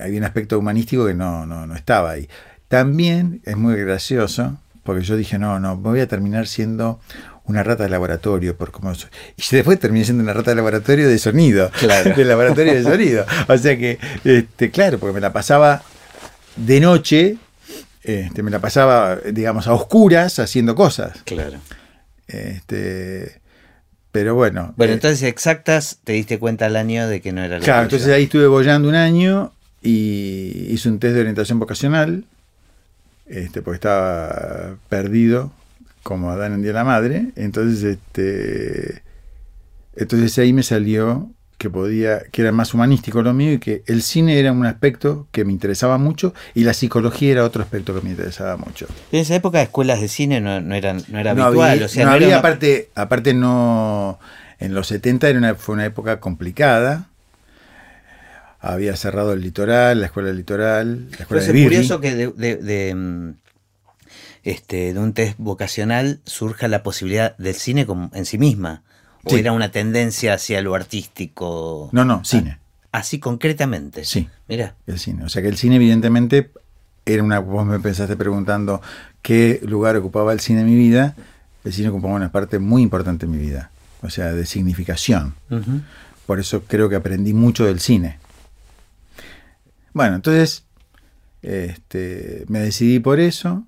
había 0.00 0.18
un 0.18 0.24
aspecto 0.24 0.58
humanístico 0.58 1.06
que 1.06 1.14
no, 1.14 1.46
no, 1.46 1.66
no 1.66 1.74
estaba 1.74 2.10
ahí. 2.10 2.28
También 2.68 3.42
es 3.44 3.56
muy 3.56 3.76
gracioso, 3.76 4.58
porque 4.84 5.02
yo 5.02 5.16
dije, 5.16 5.38
no, 5.38 5.58
no, 5.58 5.76
voy 5.76 6.00
a 6.00 6.08
terminar 6.08 6.46
siendo 6.46 7.00
una 7.44 7.62
rata 7.62 7.82
de 7.82 7.90
laboratorio, 7.90 8.56
por 8.56 8.70
como 8.70 8.92
y 8.92 9.42
después 9.50 9.78
terminé 9.80 10.04
siendo 10.04 10.22
una 10.22 10.32
rata 10.32 10.52
de 10.52 10.56
laboratorio 10.56 11.08
de 11.08 11.18
sonido, 11.18 11.70
claro. 11.78 12.14
de 12.14 12.24
laboratorio 12.24 12.74
de 12.74 12.82
sonido. 12.82 13.26
O 13.48 13.58
sea 13.58 13.76
que, 13.76 13.98
este, 14.24 14.70
claro, 14.70 14.98
porque 14.98 15.14
me 15.14 15.20
la 15.20 15.32
pasaba 15.32 15.82
de 16.56 16.80
noche, 16.80 17.36
este, 18.02 18.42
me 18.42 18.50
la 18.50 18.60
pasaba, 18.60 19.16
digamos, 19.16 19.66
a 19.66 19.74
oscuras 19.74 20.38
haciendo 20.38 20.74
cosas. 20.74 21.22
Claro. 21.24 21.58
Este, 22.28 23.40
pero 24.12 24.34
bueno. 24.34 24.74
Bueno, 24.76 24.92
eh, 24.92 24.94
entonces 24.94 25.22
exactas, 25.22 25.98
te 26.04 26.12
diste 26.12 26.38
cuenta 26.38 26.66
al 26.66 26.76
año 26.76 27.08
de 27.08 27.20
que 27.20 27.32
no 27.32 27.42
era 27.42 27.58
la 27.58 27.64
Claro, 27.64 27.82
entonces 27.84 28.08
ahí 28.08 28.24
estuve 28.24 28.46
bollando 28.46 28.88
un 28.88 28.94
año 28.94 29.52
y 29.82 30.66
hice 30.68 30.88
un 30.88 30.98
test 30.98 31.14
de 31.14 31.20
orientación 31.20 31.58
vocacional, 31.58 32.24
este, 33.26 33.62
porque 33.62 33.76
estaba 33.76 34.76
perdido, 34.88 35.52
como 36.02 36.30
Adán 36.30 36.54
en 36.54 36.62
Día 36.62 36.72
la 36.72 36.84
Madre. 36.84 37.28
Entonces, 37.36 37.84
este, 37.84 39.02
entonces 39.94 40.38
ahí 40.38 40.52
me 40.52 40.62
salió 40.62 41.30
que 41.60 41.68
podía, 41.68 42.22
que 42.32 42.40
era 42.40 42.52
más 42.52 42.72
humanístico 42.72 43.20
lo 43.20 43.34
mío 43.34 43.52
y 43.52 43.58
que 43.58 43.82
el 43.86 44.00
cine 44.00 44.38
era 44.38 44.50
un 44.50 44.64
aspecto 44.64 45.28
que 45.30 45.44
me 45.44 45.52
interesaba 45.52 45.98
mucho 45.98 46.32
y 46.54 46.64
la 46.64 46.72
psicología 46.72 47.32
era 47.32 47.44
otro 47.44 47.62
aspecto 47.62 47.94
que 47.94 48.00
me 48.00 48.08
interesaba 48.08 48.56
mucho. 48.56 48.86
En 49.12 49.20
esa 49.20 49.34
época 49.34 49.60
escuelas 49.60 50.00
de 50.00 50.08
cine 50.08 50.40
no, 50.40 50.56
eran 50.74 51.04
no 51.08 51.18
era 51.18 51.32
habitual, 51.32 51.72
había, 51.72 51.84
o 51.84 51.88
sea, 51.88 52.06
no, 52.06 52.12
había 52.12 52.38
aparte, 52.38 52.88
aparte 52.94 53.34
no 53.34 54.18
en 54.58 54.72
los 54.72 54.86
70 54.86 55.28
era 55.28 55.38
una, 55.38 55.54
fue 55.54 55.74
una 55.74 55.84
época 55.84 56.18
complicada. 56.18 57.08
Había 58.58 58.96
cerrado 58.96 59.34
el 59.34 59.42
litoral, 59.42 60.00
la 60.00 60.06
escuela 60.06 60.28
del 60.28 60.38
litoral, 60.38 61.10
la 61.10 61.16
escuela 61.18 61.42
de 61.42 61.58
Es 61.58 61.64
curioso 61.64 62.00
que 62.00 62.14
de, 62.14 62.56
de, 62.56 62.94
mm, 62.94 63.34
este, 64.44 64.94
de 64.94 64.98
un 64.98 65.12
test 65.12 65.34
vocacional 65.36 66.20
surja 66.24 66.68
la 66.68 66.82
posibilidad 66.82 67.36
del 67.36 67.54
cine 67.54 67.84
como 67.84 68.10
en 68.14 68.24
sí 68.24 68.38
misma. 68.38 68.82
¿O 69.24 69.36
era 69.36 69.52
una 69.52 69.70
tendencia 69.70 70.34
hacia 70.34 70.62
lo 70.62 70.74
artístico? 70.74 71.90
No, 71.92 72.04
no, 72.04 72.24
cine. 72.24 72.58
Así 72.92 73.18
concretamente. 73.18 74.04
Sí. 74.04 74.28
Mira. 74.48 74.74
El 74.86 74.98
cine. 74.98 75.24
O 75.24 75.28
sea 75.28 75.42
que 75.42 75.48
el 75.48 75.56
cine, 75.56 75.76
evidentemente, 75.76 76.50
era 77.04 77.22
una. 77.22 77.38
Vos 77.38 77.66
me 77.66 77.78
pensaste 77.80 78.16
preguntando 78.16 78.80
qué 79.22 79.60
lugar 79.62 79.96
ocupaba 79.96 80.32
el 80.32 80.40
cine 80.40 80.60
en 80.60 80.66
mi 80.66 80.76
vida. 80.76 81.14
El 81.64 81.72
cine 81.72 81.90
ocupaba 81.90 82.14
una 82.14 82.32
parte 82.32 82.58
muy 82.58 82.82
importante 82.82 83.26
en 83.26 83.32
mi 83.32 83.38
vida. 83.38 83.70
O 84.02 84.10
sea, 84.10 84.32
de 84.32 84.46
significación. 84.46 85.34
Por 86.26 86.40
eso 86.40 86.62
creo 86.66 86.88
que 86.88 86.96
aprendí 86.96 87.34
mucho 87.34 87.66
del 87.66 87.80
cine. 87.80 88.18
Bueno, 89.92 90.16
entonces 90.16 90.64
este, 91.42 92.44
me 92.48 92.60
decidí 92.60 92.98
por 92.98 93.20
eso 93.20 93.64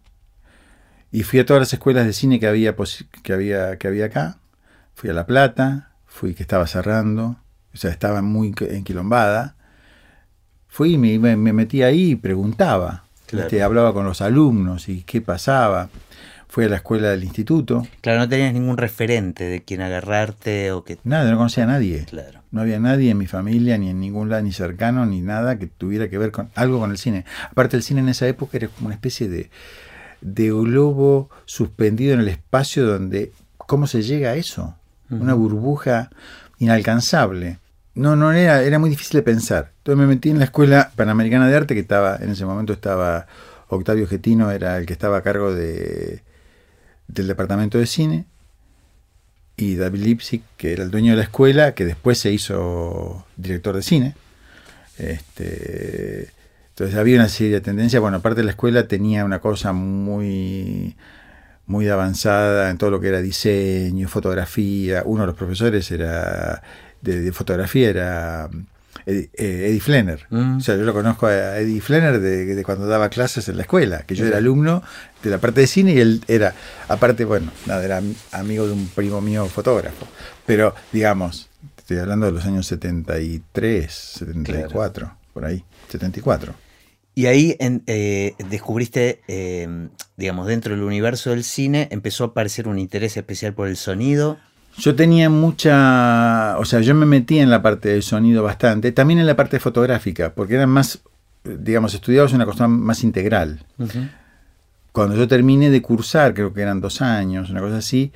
y 1.10 1.24
fui 1.24 1.40
a 1.40 1.46
todas 1.46 1.60
las 1.60 1.72
escuelas 1.72 2.06
de 2.06 2.12
cine 2.12 2.40
que 2.40 2.46
había, 2.46 2.74
que 3.22 3.32
había, 3.32 3.76
que 3.76 3.88
había 3.88 4.06
acá 4.06 4.38
Fui 5.02 5.10
a 5.10 5.14
La 5.14 5.26
Plata, 5.26 5.90
fui 6.06 6.32
que 6.32 6.44
estaba 6.44 6.64
cerrando, 6.68 7.36
o 7.74 7.76
sea, 7.76 7.90
estaba 7.90 8.22
muy 8.22 8.54
enquilombada. 8.70 9.56
Fui 10.68 10.94
y 10.94 11.18
me, 11.18 11.36
metí 11.36 11.82
ahí 11.82 12.12
y 12.12 12.14
preguntaba. 12.14 13.02
Este, 13.32 13.64
hablaba 13.64 13.92
con 13.94 14.04
los 14.04 14.20
alumnos 14.20 14.88
y 14.88 15.02
qué 15.02 15.20
pasaba. 15.20 15.88
Fui 16.46 16.66
a 16.66 16.68
la 16.68 16.76
escuela 16.76 17.08
del 17.08 17.24
instituto. 17.24 17.84
Claro, 18.00 18.20
no 18.20 18.28
tenías 18.28 18.54
ningún 18.54 18.76
referente 18.76 19.42
de 19.42 19.64
quien 19.64 19.80
agarrarte 19.80 20.70
o 20.70 20.84
que... 20.84 20.98
Nada, 21.02 21.28
no 21.28 21.36
conocía 21.36 21.64
a 21.64 21.66
nadie. 21.66 22.04
Claro. 22.08 22.44
No 22.52 22.60
había 22.60 22.78
nadie 22.78 23.10
en 23.10 23.18
mi 23.18 23.26
familia, 23.26 23.78
ni 23.78 23.88
en 23.88 23.98
ningún 23.98 24.28
lado, 24.28 24.44
ni 24.44 24.52
cercano, 24.52 25.04
ni 25.04 25.20
nada 25.20 25.58
que 25.58 25.66
tuviera 25.66 26.08
que 26.08 26.16
ver 26.16 26.30
con 26.30 26.48
algo 26.54 26.78
con 26.78 26.92
el 26.92 26.98
cine. 26.98 27.24
Aparte, 27.50 27.76
el 27.76 27.82
cine 27.82 28.02
en 28.02 28.08
esa 28.08 28.28
época 28.28 28.56
era 28.56 28.68
como 28.68 28.86
una 28.86 28.94
especie 28.94 29.28
de, 29.28 29.50
de 30.20 30.52
globo 30.52 31.28
suspendido 31.44 32.14
en 32.14 32.20
el 32.20 32.28
espacio 32.28 32.86
donde... 32.86 33.32
¿Cómo 33.66 33.88
se 33.88 34.02
llega 34.02 34.30
a 34.30 34.34
eso? 34.36 34.76
Una 35.12 35.34
burbuja 35.34 36.10
inalcanzable. 36.58 37.58
No, 37.94 38.16
no 38.16 38.32
era, 38.32 38.62
era 38.62 38.78
muy 38.78 38.90
difícil 38.90 39.18
de 39.18 39.22
pensar. 39.22 39.72
Entonces 39.78 39.98
me 39.98 40.06
metí 40.06 40.30
en 40.30 40.38
la 40.38 40.44
Escuela 40.44 40.92
Panamericana 40.96 41.48
de 41.48 41.56
Arte, 41.56 41.74
que 41.74 41.80
estaba, 41.80 42.16
en 42.16 42.30
ese 42.30 42.46
momento 42.46 42.72
estaba 42.72 43.26
Octavio 43.68 44.06
Getino, 44.06 44.50
era 44.50 44.78
el 44.78 44.86
que 44.86 44.92
estaba 44.92 45.18
a 45.18 45.22
cargo 45.22 45.54
de, 45.54 46.22
del 47.08 47.26
departamento 47.26 47.78
de 47.78 47.86
cine, 47.86 48.26
y 49.56 49.76
David 49.76 50.02
Lipsic, 50.02 50.42
que 50.56 50.72
era 50.72 50.82
el 50.82 50.90
dueño 50.90 51.12
de 51.12 51.18
la 51.18 51.24
escuela, 51.24 51.74
que 51.74 51.84
después 51.84 52.18
se 52.18 52.32
hizo 52.32 53.26
director 53.36 53.76
de 53.76 53.82
cine. 53.82 54.14
Este, 54.98 56.30
entonces 56.70 56.96
había 56.96 57.16
una 57.16 57.28
serie 57.28 57.54
de 57.54 57.60
tendencias. 57.60 58.00
Bueno, 58.00 58.16
aparte 58.18 58.40
de 58.40 58.44
la 58.44 58.52
escuela 58.52 58.88
tenía 58.88 59.24
una 59.24 59.40
cosa 59.40 59.72
muy 59.72 60.96
muy 61.72 61.88
avanzada 61.88 62.68
en 62.70 62.76
todo 62.76 62.90
lo 62.90 63.00
que 63.00 63.08
era 63.08 63.22
diseño, 63.22 64.06
fotografía. 64.06 65.02
Uno 65.06 65.22
de 65.22 65.28
los 65.28 65.36
profesores 65.36 65.90
era 65.90 66.62
de, 67.00 67.32
fotografía 67.32 67.88
era 67.88 68.50
eh, 69.06 69.30
Eddie, 69.34 69.80
Flenner. 69.80 70.26
Mm. 70.28 70.58
O 70.58 70.60
sea, 70.60 70.76
yo 70.76 70.82
lo 70.82 70.92
conozco 70.92 71.26
a 71.26 71.58
Eddie 71.58 71.80
Flenner 71.80 72.20
de, 72.20 72.62
cuando 72.62 72.86
daba 72.86 73.08
clases 73.08 73.48
en 73.48 73.56
la 73.56 73.62
escuela, 73.62 74.02
que 74.06 74.14
yo 74.14 74.26
era 74.26 74.36
alumno 74.36 74.82
de 75.22 75.30
la 75.30 75.38
parte 75.38 75.62
de 75.62 75.66
cine 75.66 75.94
y 75.94 75.98
él 75.98 76.22
era, 76.28 76.54
aparte, 76.88 77.24
bueno, 77.24 77.50
nada, 77.64 77.82
era 77.82 78.02
amigo 78.32 78.66
de 78.66 78.72
un 78.72 78.88
primo 78.88 79.22
mío 79.22 79.46
fotógrafo. 79.46 80.06
Pero, 80.44 80.74
digamos, 80.92 81.48
estoy 81.78 81.98
hablando 81.98 82.26
de 82.26 82.32
los 82.32 82.44
años 82.44 82.66
73, 82.66 83.92
74, 83.92 85.16
por 85.32 85.46
ahí, 85.46 85.64
74. 85.88 86.54
Y 87.14 87.26
ahí 87.26 87.56
eh, 87.58 88.34
descubriste, 88.48 89.20
eh, 89.28 89.88
digamos, 90.16 90.46
dentro 90.46 90.74
del 90.74 90.82
universo 90.82 91.30
del 91.30 91.44
cine, 91.44 91.88
empezó 91.90 92.24
a 92.24 92.26
aparecer 92.28 92.68
un 92.68 92.78
interés 92.78 93.16
especial 93.16 93.52
por 93.52 93.68
el 93.68 93.76
sonido. 93.76 94.38
Yo 94.78 94.94
tenía 94.94 95.28
mucha, 95.28 96.56
o 96.58 96.64
sea, 96.64 96.80
yo 96.80 96.94
me 96.94 97.04
metí 97.04 97.38
en 97.38 97.50
la 97.50 97.60
parte 97.60 97.90
del 97.90 98.02
sonido 98.02 98.42
bastante, 98.42 98.92
también 98.92 99.20
en 99.20 99.26
la 99.26 99.36
parte 99.36 99.60
fotográfica, 99.60 100.34
porque 100.34 100.54
eran 100.54 100.70
más, 100.70 101.02
digamos, 101.44 101.92
estudiados 101.92 102.32
una 102.32 102.46
cosa 102.46 102.66
más 102.66 103.04
integral. 103.04 103.66
Cuando 104.92 105.16
yo 105.16 105.28
terminé 105.28 105.68
de 105.68 105.82
cursar, 105.82 106.32
creo 106.32 106.54
que 106.54 106.62
eran 106.62 106.80
dos 106.80 107.02
años, 107.02 107.50
una 107.50 107.60
cosa 107.60 107.78
así, 107.78 108.12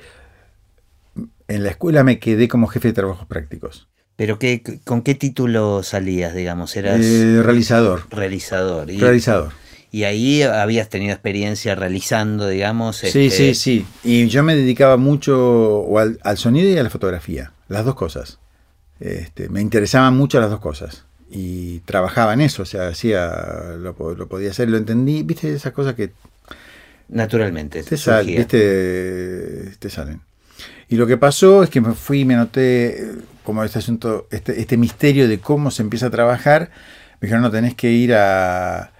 en 1.47 1.63
la 1.63 1.69
escuela 1.69 2.03
me 2.03 2.17
quedé 2.17 2.47
como 2.47 2.65
jefe 2.65 2.87
de 2.87 2.93
trabajos 2.95 3.27
prácticos. 3.27 3.87
¿Pero 4.17 4.39
qué, 4.39 4.61
con 4.83 5.03
qué 5.03 5.15
título 5.15 5.83
salías, 5.83 6.33
digamos? 6.33 6.75
Eras 6.75 6.99
eh, 7.05 7.41
realizador. 7.43 8.07
Realizador. 8.09 8.89
Y, 8.89 8.99
realizador. 8.99 9.53
Y 9.91 10.03
ahí 10.03 10.41
habías 10.41 10.89
tenido 10.89 11.13
experiencia 11.13 11.75
realizando, 11.75 12.47
digamos. 12.47 12.97
Sí, 12.97 13.09
sí, 13.11 13.25
este, 13.27 13.53
sí. 13.53 13.85
Y 14.03 14.27
yo 14.27 14.43
me 14.43 14.55
dedicaba 14.55 14.97
mucho 14.97 15.85
al, 15.97 16.37
sonido 16.37 16.69
y 16.69 16.77
a 16.77 16.83
la 16.83 16.89
fotografía, 16.89 17.53
las 17.69 17.85
dos 17.85 17.95
cosas. 17.95 18.39
Este, 18.99 19.49
me 19.49 19.61
interesaban 19.61 20.17
mucho 20.17 20.39
las 20.41 20.49
dos 20.49 20.59
cosas. 20.59 21.05
Y 21.29 21.79
trabajaba 21.81 22.33
en 22.33 22.41
eso, 22.41 22.63
o 22.63 22.65
sea, 22.65 22.87
hacía, 22.87 23.75
lo, 23.77 23.93
lo 24.15 24.27
podía 24.27 24.49
hacer, 24.49 24.69
lo 24.69 24.77
entendí, 24.77 25.23
viste 25.23 25.53
esas 25.53 25.73
cosas 25.73 25.93
que 25.93 26.11
Naturalmente. 27.09 27.83
te, 27.83 27.97
sal- 27.97 28.25
viste, 28.25 29.71
te 29.77 29.89
salen. 29.89 30.21
Y 30.89 30.95
lo 30.95 31.07
que 31.07 31.17
pasó 31.17 31.63
es 31.63 31.69
que 31.69 31.81
me 31.81 31.93
fui 31.93 32.21
y 32.21 32.25
me 32.25 32.35
anoté 32.35 33.01
eh, 33.01 33.15
como 33.43 33.63
este 33.63 33.79
asunto, 33.79 34.27
este, 34.31 34.59
este 34.59 34.77
misterio 34.77 35.27
de 35.27 35.39
cómo 35.39 35.71
se 35.71 35.81
empieza 35.81 36.07
a 36.07 36.09
trabajar. 36.09 36.69
Me 37.19 37.27
dijeron, 37.27 37.41
no, 37.41 37.51
tenés 37.51 37.75
que 37.75 37.91
ir 37.91 38.13
a. 38.13 38.91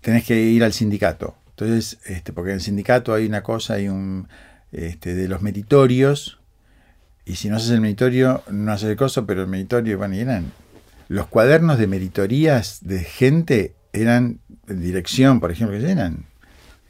tenés 0.00 0.24
que 0.24 0.40
ir 0.40 0.62
al 0.62 0.72
sindicato. 0.72 1.36
Entonces, 1.50 1.98
este, 2.04 2.32
porque 2.32 2.50
en 2.50 2.56
el 2.56 2.60
sindicato 2.60 3.14
hay 3.14 3.26
una 3.26 3.42
cosa, 3.42 3.74
hay 3.74 3.88
un 3.88 4.28
este, 4.72 5.14
de 5.14 5.28
los 5.28 5.42
meritorios. 5.42 6.40
Y 7.24 7.36
si 7.36 7.48
no 7.48 7.56
haces 7.56 7.70
el 7.70 7.80
meritorio, 7.80 8.42
no 8.50 8.72
haces 8.72 8.90
el 8.90 8.96
coso, 8.96 9.24
pero 9.26 9.42
el 9.42 9.48
meritorio, 9.48 9.96
bueno, 9.98 10.14
y 10.14 10.20
eran. 10.20 10.52
Los 11.08 11.26
cuadernos 11.26 11.78
de 11.78 11.86
meritorías 11.86 12.80
de 12.82 13.00
gente 13.00 13.74
eran 13.92 14.40
dirección, 14.66 15.40
por 15.40 15.50
ejemplo, 15.50 15.78
que 15.78 15.90
eran. 15.90 16.26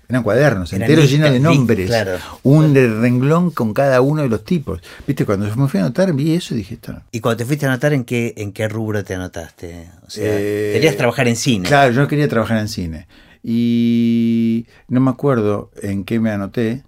Eran 0.09 0.23
cuadernos 0.23 0.73
Eran 0.73 0.83
enteros 0.83 1.11
listas, 1.11 1.31
llenos 1.31 1.33
de 1.33 1.41
nombres. 1.57 1.87
claro. 1.87 2.19
Un 2.43 2.75
renglón 2.75 3.51
con 3.51 3.73
cada 3.73 4.01
uno 4.01 4.23
de 4.23 4.29
los 4.29 4.45
tipos. 4.45 4.81
Viste, 5.07 5.25
cuando 5.25 5.47
me 5.57 5.69
fui 5.69 5.81
a 5.81 5.85
anotar, 5.85 6.13
vi 6.13 6.35
eso 6.35 6.55
y 6.55 6.59
dije, 6.59 6.75
esto. 6.75 7.01
¿Y 7.11 7.21
cuando 7.21 7.39
te 7.39 7.45
fuiste 7.47 7.67
a 7.67 7.71
anotar, 7.71 7.93
en 7.93 8.05
qué, 8.05 8.35
en 8.37 8.53
qué 8.53 8.69
rubro 8.69 9.03
te 9.03 9.15
anotaste? 9.15 9.89
O 10.07 10.11
sea, 10.11 10.25
Eh, 10.27 10.73
querías 10.75 10.97
trabajar 10.97 11.27
en 11.29 11.37
cine. 11.37 11.67
Claro, 11.69 11.93
yo 11.93 12.07
quería 12.09 12.29
trabajar 12.29 12.59
en 12.59 12.69
cine. 12.69 13.07
Y 13.43 14.67
no 14.89 15.01
me 15.01 15.11
acuerdo 15.11 15.71
en 15.83 16.05
qué 16.05 16.21
me 16.21 16.31
anoté, 16.31 16.83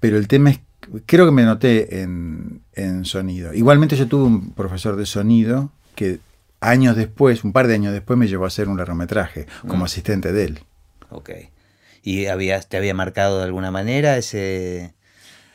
pero 0.00 0.16
el 0.18 0.28
tema 0.28 0.50
es, 0.50 0.60
creo 1.06 1.26
que 1.26 1.32
me 1.32 1.42
anoté 1.42 2.00
en, 2.02 2.62
en 2.74 3.04
sonido. 3.04 3.52
Igualmente 3.54 3.96
yo 3.96 4.06
tuve 4.08 4.24
un 4.24 4.52
profesor 4.52 4.96
de 4.96 5.06
sonido 5.06 5.70
que 5.94 6.20
años 6.60 6.96
después, 6.96 7.44
un 7.44 7.52
par 7.52 7.66
de 7.68 7.74
años 7.74 7.92
después, 7.92 8.18
me 8.18 8.26
llevó 8.28 8.44
a 8.44 8.48
hacer 8.48 8.68
un 8.68 8.76
largometraje 8.76 9.46
como 9.66 9.82
Mm. 9.82 9.86
asistente 9.86 10.32
de 10.32 10.44
él. 10.44 10.58
Ok. 11.10 11.30
¿Y 12.08 12.24
habías, 12.24 12.70
te 12.70 12.78
había 12.78 12.94
marcado 12.94 13.36
de 13.36 13.44
alguna 13.44 13.70
manera 13.70 14.16
ese, 14.16 14.94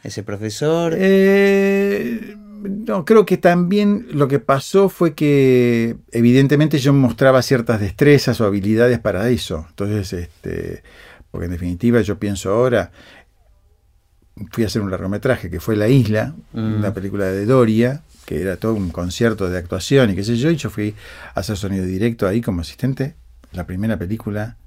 ese 0.04 0.22
profesor? 0.22 0.94
Eh, 0.96 2.36
no, 2.38 3.06
creo 3.06 3.26
que 3.26 3.38
también 3.38 4.06
lo 4.12 4.28
que 4.28 4.38
pasó 4.38 4.88
fue 4.88 5.16
que 5.16 5.96
evidentemente 6.12 6.78
yo 6.78 6.94
mostraba 6.94 7.42
ciertas 7.42 7.80
destrezas 7.82 8.40
o 8.40 8.46
habilidades 8.46 9.00
para 9.00 9.28
eso. 9.30 9.66
Entonces, 9.70 10.14
este, 10.14 10.84
porque 11.32 11.46
en 11.46 11.54
definitiva 11.54 12.02
yo 12.02 12.20
pienso 12.20 12.52
ahora, 12.52 12.92
fui 14.52 14.64
a 14.64 14.68
hacer 14.68 14.84
un 14.84 14.92
largometraje 14.92 15.50
que 15.50 15.60
fue 15.60 15.76
La 15.76 15.88
Isla, 15.88 16.36
Mm. 16.54 16.76
una 16.76 16.94
película 16.94 17.26
de 17.26 17.48
Doria, 17.48 18.04
que 18.26 18.40
era 18.42 18.58
todo 18.58 18.76
un 18.76 18.92
concierto 18.92 19.50
de 19.50 19.58
actuación 19.58 20.12
y 20.12 20.16
qué 20.16 20.24
sé 20.24 20.36
yo, 20.36 20.52
y 20.52 20.56
yo 20.58 20.70
fui 20.70 20.94
a 21.34 21.40
hacer 21.40 21.58
sonido 21.58 21.84
directo 21.84 22.28
ahí 22.28 22.42
como 22.42 22.62
asistente. 22.62 23.16
La 23.54 23.66
primera 23.66 23.98
película 23.98 24.58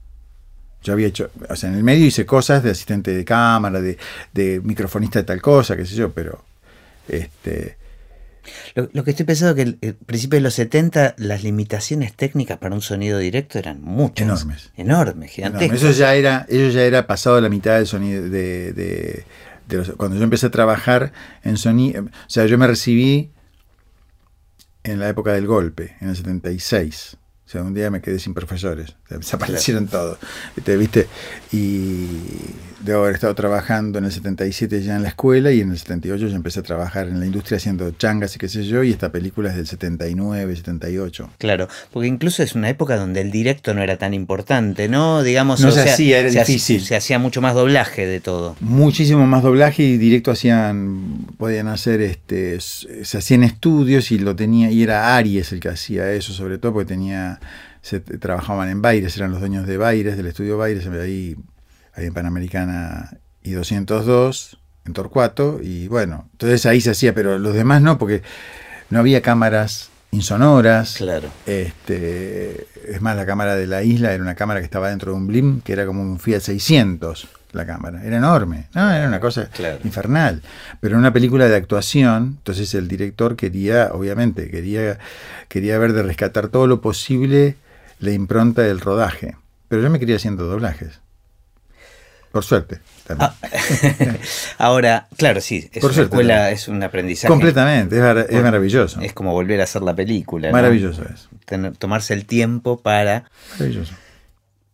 yo 0.83 0.92
había 0.92 1.09
hecho, 1.09 1.30
o 1.49 1.56
sea, 1.56 1.68
en 1.71 1.76
el 1.76 1.83
medio 1.85 2.06
hice 2.06 2.25
cosas 2.26 2.62
de 2.62 2.71
asistente 2.71 3.12
de 3.14 3.25
cámara, 3.25 3.80
de, 3.80 3.99
de 4.33 4.61
microfonista 4.62 5.18
de 5.18 5.25
tal 5.25 5.42
cosa, 5.42 5.76
qué 5.76 5.85
sé 5.87 5.95
yo, 5.97 6.12
pero 6.12 6.45
este 7.09 7.76
Lo, 8.76 8.88
lo 8.92 9.02
que 9.04 9.11
estoy 9.11 9.26
pensando 9.26 9.61
es 9.61 9.75
que 9.80 9.88
al 9.88 9.95
principio 9.95 10.37
de 10.37 10.42
los 10.42 10.54
70 10.54 11.14
las 11.18 11.42
limitaciones 11.42 12.14
técnicas 12.14 12.59
para 12.59 12.75
un 12.75 12.83
sonido 12.83 13.18
directo 13.18 13.59
eran 13.59 13.83
muchas. 13.83 14.26
Enormes. 14.26 14.71
Enormes, 14.76 15.16
no, 15.30 15.35
gigantescas. 15.35 15.83
eso 15.83 15.90
ya 15.92 16.14
era, 16.14 16.47
eso 16.49 16.68
ya 16.71 16.83
era 16.83 17.06
pasado 17.09 17.40
la 17.40 17.49
mitad 17.49 17.76
del 17.76 17.87
sonido 17.88 18.23
de, 18.23 18.73
de- 18.73 19.25
de 19.68 19.76
los- 19.78 19.90
cuando 19.97 20.16
yo 20.16 20.23
empecé 20.23 20.47
a 20.47 20.50
trabajar 20.50 21.12
en 21.42 21.56
sonido, 21.56 22.04
o 22.04 22.09
sea, 22.28 22.47
yo 22.47 22.56
me 22.56 22.68
recibí 22.68 23.30
en 24.85 25.00
la 25.00 25.09
época 25.09 25.33
del 25.33 25.49
golpe, 25.49 25.97
en 26.00 26.11
el 26.11 26.16
76. 26.16 27.16
O 27.46 27.48
sea, 27.48 27.62
un 27.62 27.74
día 27.74 27.90
me 27.90 28.00
quedé 28.00 28.18
sin 28.18 28.34
profesores, 28.34 28.96
desaparecieron 29.08 29.86
todos, 29.86 30.18
¿viste? 30.56 30.76
¿viste? 30.76 31.08
Y 31.52 32.06
debo 32.80 33.02
haber 33.02 33.14
estado 33.14 33.35
trabajando 33.35 33.98
en 33.98 34.05
el 34.05 34.12
77 34.12 34.83
ya 34.83 34.96
en 34.96 35.03
la 35.03 35.09
escuela 35.09 35.50
y 35.53 35.61
en 35.61 35.70
el 35.70 35.79
78 35.79 36.29
ya 36.29 36.37
empecé 36.37 36.61
a 36.61 36.62
trabajar 36.62 37.09
en 37.09 37.18
la 37.20 37.27
industria 37.27 37.57
haciendo 37.57 37.90
changas 37.92 38.37
y 38.37 38.38
qué 38.38 38.48
sé 38.48 38.64
yo, 38.64 38.83
y 38.85 38.90
esta 38.90 39.11
película 39.11 39.50
es 39.50 39.57
del 39.57 39.66
79, 39.66 40.57
78. 40.57 41.31
Claro, 41.38 41.68
porque 41.92 42.09
incluso 42.09 42.42
es 42.42 42.55
una 42.55 42.68
época 42.68 42.96
donde 42.96 43.20
el 43.20 43.31
directo 43.31 43.72
no 43.74 43.83
era 43.83 43.96
tan 43.96 44.14
importante, 44.14 44.88
¿no? 44.88 45.22
Digamos, 45.22 45.61
No 45.61 45.68
o 45.68 45.72
se 45.72 45.83
sea, 45.85 45.92
hacía, 45.94 46.18
era 46.18 46.31
se 46.31 46.38
difícil. 46.40 46.81
se 46.83 46.96
hacía 46.96 47.18
mucho 47.18 47.40
más 47.40 47.55
doblaje 47.55 48.07
de 48.07 48.20
todo. 48.20 48.57
muchísimo 48.61 49.27
más 49.27 49.42
doblaje 49.42 49.83
y 49.83 49.96
directo 49.96 50.31
hacían 50.31 51.27
podían 51.38 51.68
hacer 51.68 52.00
este 52.00 52.59
se 52.61 53.18
hacían 53.18 53.42
estudios 53.42 54.11
y 54.12 54.18
lo 54.18 54.37
tenía 54.37 54.70
y 54.70 54.83
era 54.83 55.16
Aries 55.16 55.53
el 55.53 55.61
que 55.61 55.68
hacía 55.68 56.11
eso 56.12 56.33
sobre 56.33 56.59
todo 56.59 56.72
porque 56.72 56.87
tenía 56.88 57.40
se 57.83 58.00
trabajaban 58.00 58.68
en 58.68 58.83
Baires 58.83 59.16
eran 59.16 59.31
los 59.31 59.40
dueños 59.40 59.66
de 59.66 59.77
Baires 59.77 60.16
del 60.16 60.27
estudio 60.27 60.59
Baires 60.59 60.87
ahí 60.87 61.37
ahí 61.96 62.06
en 62.06 62.14
Panamericana 62.14 63.16
y 63.42 63.52
202 63.52 64.59
en 64.87 64.92
Torcuato 64.92 65.59
y 65.62 65.88
bueno 65.88 66.28
entonces 66.32 66.64
ahí 66.66 66.80
se 66.80 66.90
hacía 66.90 67.14
pero 67.14 67.38
los 67.38 67.54
demás 67.54 67.82
no 67.82 67.98
porque 67.98 68.22
no 68.90 68.98
había 69.00 69.20
cámaras 69.22 69.90
insonoras 70.12 70.94
Claro. 70.96 71.28
este, 71.90 72.66
es 72.88 73.00
más, 73.02 73.16
la 73.16 73.26
cámara 73.26 73.56
de 73.56 73.66
la 73.66 73.82
isla 73.82 74.12
era 74.12 74.22
una 74.22 74.35
cámara 74.35 74.61
que 74.61 74.64
estaba 74.64 74.88
dentro 74.90 75.12
de 75.12 75.18
un 75.18 75.26
blim, 75.26 75.61
que 75.61 75.72
era 75.72 75.85
como 75.87 76.02
un 76.02 76.18
Fiat 76.18 76.40
600, 76.40 77.28
la 77.52 77.66
cámara. 77.66 78.02
Era 78.04 78.16
enorme, 78.18 78.68
¿no? 78.74 78.90
Era 78.90 79.09
una 79.09 79.20
cosa 79.20 79.48
Claro. 79.52 79.78
infernal. 79.85 80.42
Pero 80.80 80.94
en 80.94 81.00
una 81.00 81.12
película 81.12 81.48
de 81.48 81.56
actuación, 81.56 82.37
entonces 82.38 82.72
el 82.74 82.87
director 82.88 83.35
quería, 83.37 83.90
obviamente, 83.92 84.48
quería, 84.50 84.98
quería 85.48 85.76
ver 85.78 85.92
de 85.92 86.02
rescatar 86.04 86.48
todo 86.48 86.66
lo 86.66 86.80
posible 86.80 87.56
la 87.98 88.12
impronta 88.12 88.62
del 88.62 88.80
rodaje. 88.80 89.37
Pero 89.68 89.82
yo 89.82 89.90
me 89.90 89.98
quería 89.98 90.16
haciendo 90.16 90.44
doblajes. 90.46 91.00
Por 92.37 92.44
suerte. 92.44 92.81
también. 93.07 93.31
Ah, 93.31 94.16
Ahora, 94.59 95.09
claro, 95.16 95.40
sí, 95.40 95.68
es 95.72 95.81
Por 95.81 95.90
una 95.90 95.94
suerte, 95.94 96.03
escuela, 96.14 96.35
también. 96.37 96.55
es 96.55 96.68
un 96.68 96.83
aprendizaje. 96.83 97.29
Completamente, 97.29 97.96
es, 97.96 98.03
mar- 98.03 98.27
es 98.29 98.42
maravilloso. 98.42 99.01
Es 99.01 99.12
como 99.12 99.33
volver 99.33 99.61
a 99.61 99.64
hacer 99.64 99.83
la 99.83 99.94
película. 99.94 100.49
¿no? 100.49 100.53
Maravilloso 100.53 101.03
es. 101.05 101.29
Tener- 101.46 101.77
tomarse 101.77 102.14
el 102.14 102.27
tiempo 102.27 102.79
para... 102.81 103.25
Maravilloso. 103.59 103.94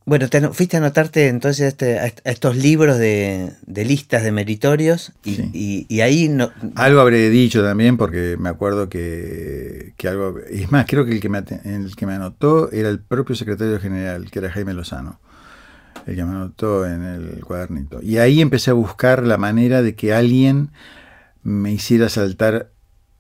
Bueno, 0.05 0.29
te 0.29 0.40
fuiste 0.48 0.77
a 0.77 0.81
anotarte 0.81 1.29
entonces 1.29 1.64
a, 1.64 1.68
este- 1.68 1.98
a 2.01 2.07
est- 2.07 2.27
a 2.27 2.31
estos 2.33 2.57
libros 2.57 2.98
de, 2.98 3.53
de 3.64 3.85
listas 3.85 4.25
de 4.25 4.33
meritorios 4.33 5.12
y, 5.22 5.35
Sí. 5.37 5.51
y- 5.53 5.87
y 5.88 6.01
ahí 6.01 6.29
no... 6.29 6.51
Algo 6.75 7.01
habré 7.01 7.31
dicho 7.31 7.62
también 7.62 7.96
porque 7.96 8.35
me 8.37 8.48
acuerdo 8.48 8.88
que, 8.88 9.92
que 9.96 10.09
algo... 10.09 10.40
Es 10.51 10.72
más, 10.72 10.87
creo 10.88 11.05
que 11.05 11.12
el 11.12 11.20
que, 11.20 11.29
me, 11.29 11.38
el 11.64 11.94
que 11.94 12.07
me 12.07 12.14
anotó 12.14 12.72
era 12.72 12.88
el 12.88 12.98
propio 12.98 13.37
secretario 13.37 13.79
general, 13.79 14.29
que 14.33 14.40
era 14.40 14.51
Jaime 14.51 14.75
Lozano, 14.75 15.20
el 16.06 16.16
que 16.16 16.24
me 16.24 16.30
anotó 16.30 16.86
en 16.86 17.02
el 17.02 17.44
cuadernito. 17.44 18.00
Y 18.02 18.18
ahí 18.18 18.40
empecé 18.40 18.70
a 18.70 18.74
buscar 18.74 19.24
la 19.24 19.36
manera 19.36 19.82
de 19.82 19.94
que 19.94 20.12
alguien 20.12 20.70
me 21.42 21.72
hiciera 21.72 22.08
saltar 22.08 22.72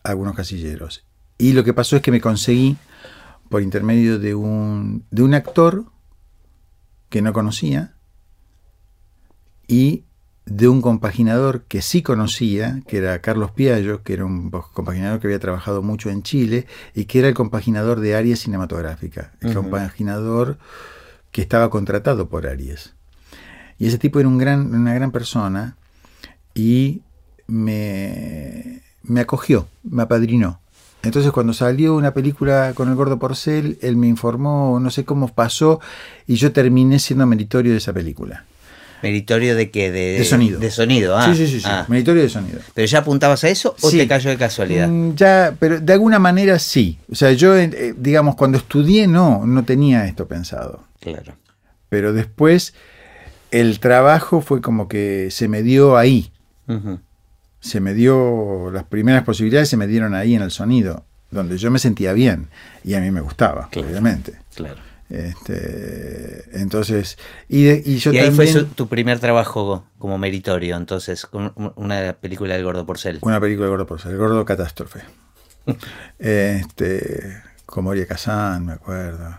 algunos 0.02 0.34
casilleros. 0.34 1.04
Y 1.38 1.52
lo 1.52 1.64
que 1.64 1.74
pasó 1.74 1.96
es 1.96 2.02
que 2.02 2.10
me 2.10 2.20
conseguí, 2.20 2.76
por 3.48 3.62
intermedio 3.62 4.18
de 4.18 4.34
un, 4.34 5.04
de 5.10 5.22
un 5.22 5.34
actor 5.34 5.84
que 7.08 7.22
no 7.22 7.32
conocía, 7.32 7.94
y 9.66 10.04
de 10.44 10.68
un 10.68 10.82
compaginador 10.82 11.62
que 11.64 11.82
sí 11.82 12.02
conocía, 12.02 12.82
que 12.86 12.98
era 12.98 13.20
Carlos 13.20 13.52
Piallo, 13.52 14.02
que 14.02 14.14
era 14.14 14.24
un 14.24 14.50
compaginador 14.50 15.20
que 15.20 15.28
había 15.28 15.38
trabajado 15.38 15.82
mucho 15.82 16.10
en 16.10 16.22
Chile 16.22 16.66
y 16.94 17.04
que 17.04 17.20
era 17.20 17.28
el 17.28 17.34
compaginador 17.34 18.00
de 18.00 18.16
Aries 18.16 18.40
Cinematográfica, 18.40 19.32
el 19.40 19.54
compaginador 19.54 20.58
que 21.32 21.42
estaba 21.42 21.70
contratado 21.70 22.28
por 22.28 22.46
Aries. 22.46 22.94
Y 23.78 23.86
ese 23.88 23.98
tipo 23.98 24.20
era 24.20 24.28
un 24.28 24.38
gran, 24.38 24.74
una 24.74 24.94
gran 24.94 25.10
persona 25.10 25.76
y 26.54 27.00
me, 27.46 28.80
me 29.02 29.20
acogió, 29.20 29.66
me 29.82 30.02
apadrinó. 30.02 30.60
Entonces 31.02 31.32
cuando 31.32 31.52
salió 31.52 31.96
una 31.96 32.14
película 32.14 32.72
con 32.74 32.88
el 32.88 32.94
gordo 32.94 33.18
Porcel, 33.18 33.78
él 33.82 33.96
me 33.96 34.06
informó, 34.06 34.78
no 34.78 34.90
sé 34.90 35.04
cómo 35.04 35.26
pasó, 35.28 35.80
y 36.28 36.36
yo 36.36 36.52
terminé 36.52 37.00
siendo 37.00 37.26
meritorio 37.26 37.72
de 37.72 37.78
esa 37.78 37.92
película. 37.92 38.44
¿Meritorio 39.02 39.56
de 39.56 39.72
qué? 39.72 39.90
De, 39.90 40.16
De 40.18 40.24
sonido. 40.24 40.60
De 40.60 40.70
sonido, 40.70 41.18
ah. 41.18 41.24
sí, 41.26 41.34
sí, 41.34 41.48
sí, 41.48 41.58
sí, 41.60 41.66
ah. 41.68 41.84
meritorio 41.88 42.22
de 42.22 42.28
sonido. 42.28 42.60
¿Pero 42.72 42.86
ya 42.86 43.00
apuntabas 43.00 43.42
a 43.42 43.48
eso 43.48 43.74
o 43.82 43.90
Sí. 43.90 43.98
te 43.98 44.06
cayó 44.06 44.30
de 44.30 44.36
casualidad? 44.36 44.86
Mm, 44.88 45.16
Ya, 45.16 45.56
pero 45.58 45.80
de 45.80 45.92
alguna 45.92 46.20
manera 46.20 46.56
sí. 46.60 46.98
O 47.10 47.16
sea, 47.16 47.32
yo, 47.32 47.56
eh, 47.56 47.94
digamos, 47.98 48.36
cuando 48.36 48.58
estudié 48.58 49.08
no, 49.08 49.44
no 49.44 49.64
tenía 49.64 50.06
esto 50.06 50.28
pensado. 50.28 50.84
Claro. 51.02 51.34
Pero 51.90 52.12
después 52.14 52.72
el 53.50 53.80
trabajo 53.80 54.40
fue 54.40 54.62
como 54.62 54.88
que 54.88 55.28
se 55.30 55.46
me 55.48 55.62
dio 55.62 55.98
ahí. 55.98 56.32
Se 57.60 57.80
me 57.80 57.92
dio, 57.92 58.70
las 58.72 58.84
primeras 58.84 59.24
posibilidades 59.24 59.68
se 59.68 59.76
me 59.76 59.86
dieron 59.86 60.14
ahí 60.14 60.34
en 60.34 60.40
el 60.42 60.50
sonido, 60.50 61.04
donde 61.30 61.58
yo 61.58 61.70
me 61.70 61.78
sentía 61.78 62.12
bien 62.14 62.48
y 62.82 62.94
a 62.94 63.00
mí 63.00 63.10
me 63.10 63.20
gustaba, 63.20 63.68
Claro. 63.70 63.88
obviamente. 63.88 64.32
Claro. 64.54 64.80
Este, 65.10 66.58
entonces, 66.58 67.18
y, 67.48 67.64
de- 67.64 67.82
y 67.84 67.98
yo 67.98 68.12
y 68.12 68.16
ahí 68.18 68.26
también, 68.28 68.50
fue 68.52 68.60
su- 68.62 68.66
tu 68.68 68.88
primer 68.88 69.18
trabajo 69.20 69.84
como 69.98 70.16
meritorio, 70.16 70.76
entonces, 70.76 71.26
con 71.26 71.52
un- 71.54 71.72
una 71.76 72.14
película 72.14 72.54
del 72.54 72.64
Gordo 72.64 72.86
Porcel. 72.86 73.18
una 73.20 73.38
película 73.38 73.66
de 73.66 73.70
Gordo 73.70 73.86
Porcel, 73.86 74.12
el 74.12 74.16
Gordo 74.18 74.44
Catástrofe. 74.46 75.00
este, 76.18 77.42
con 77.66 77.84
Moria 77.84 78.06
Kazan, 78.06 78.64
me 78.66 78.72
acuerdo. 78.72 79.38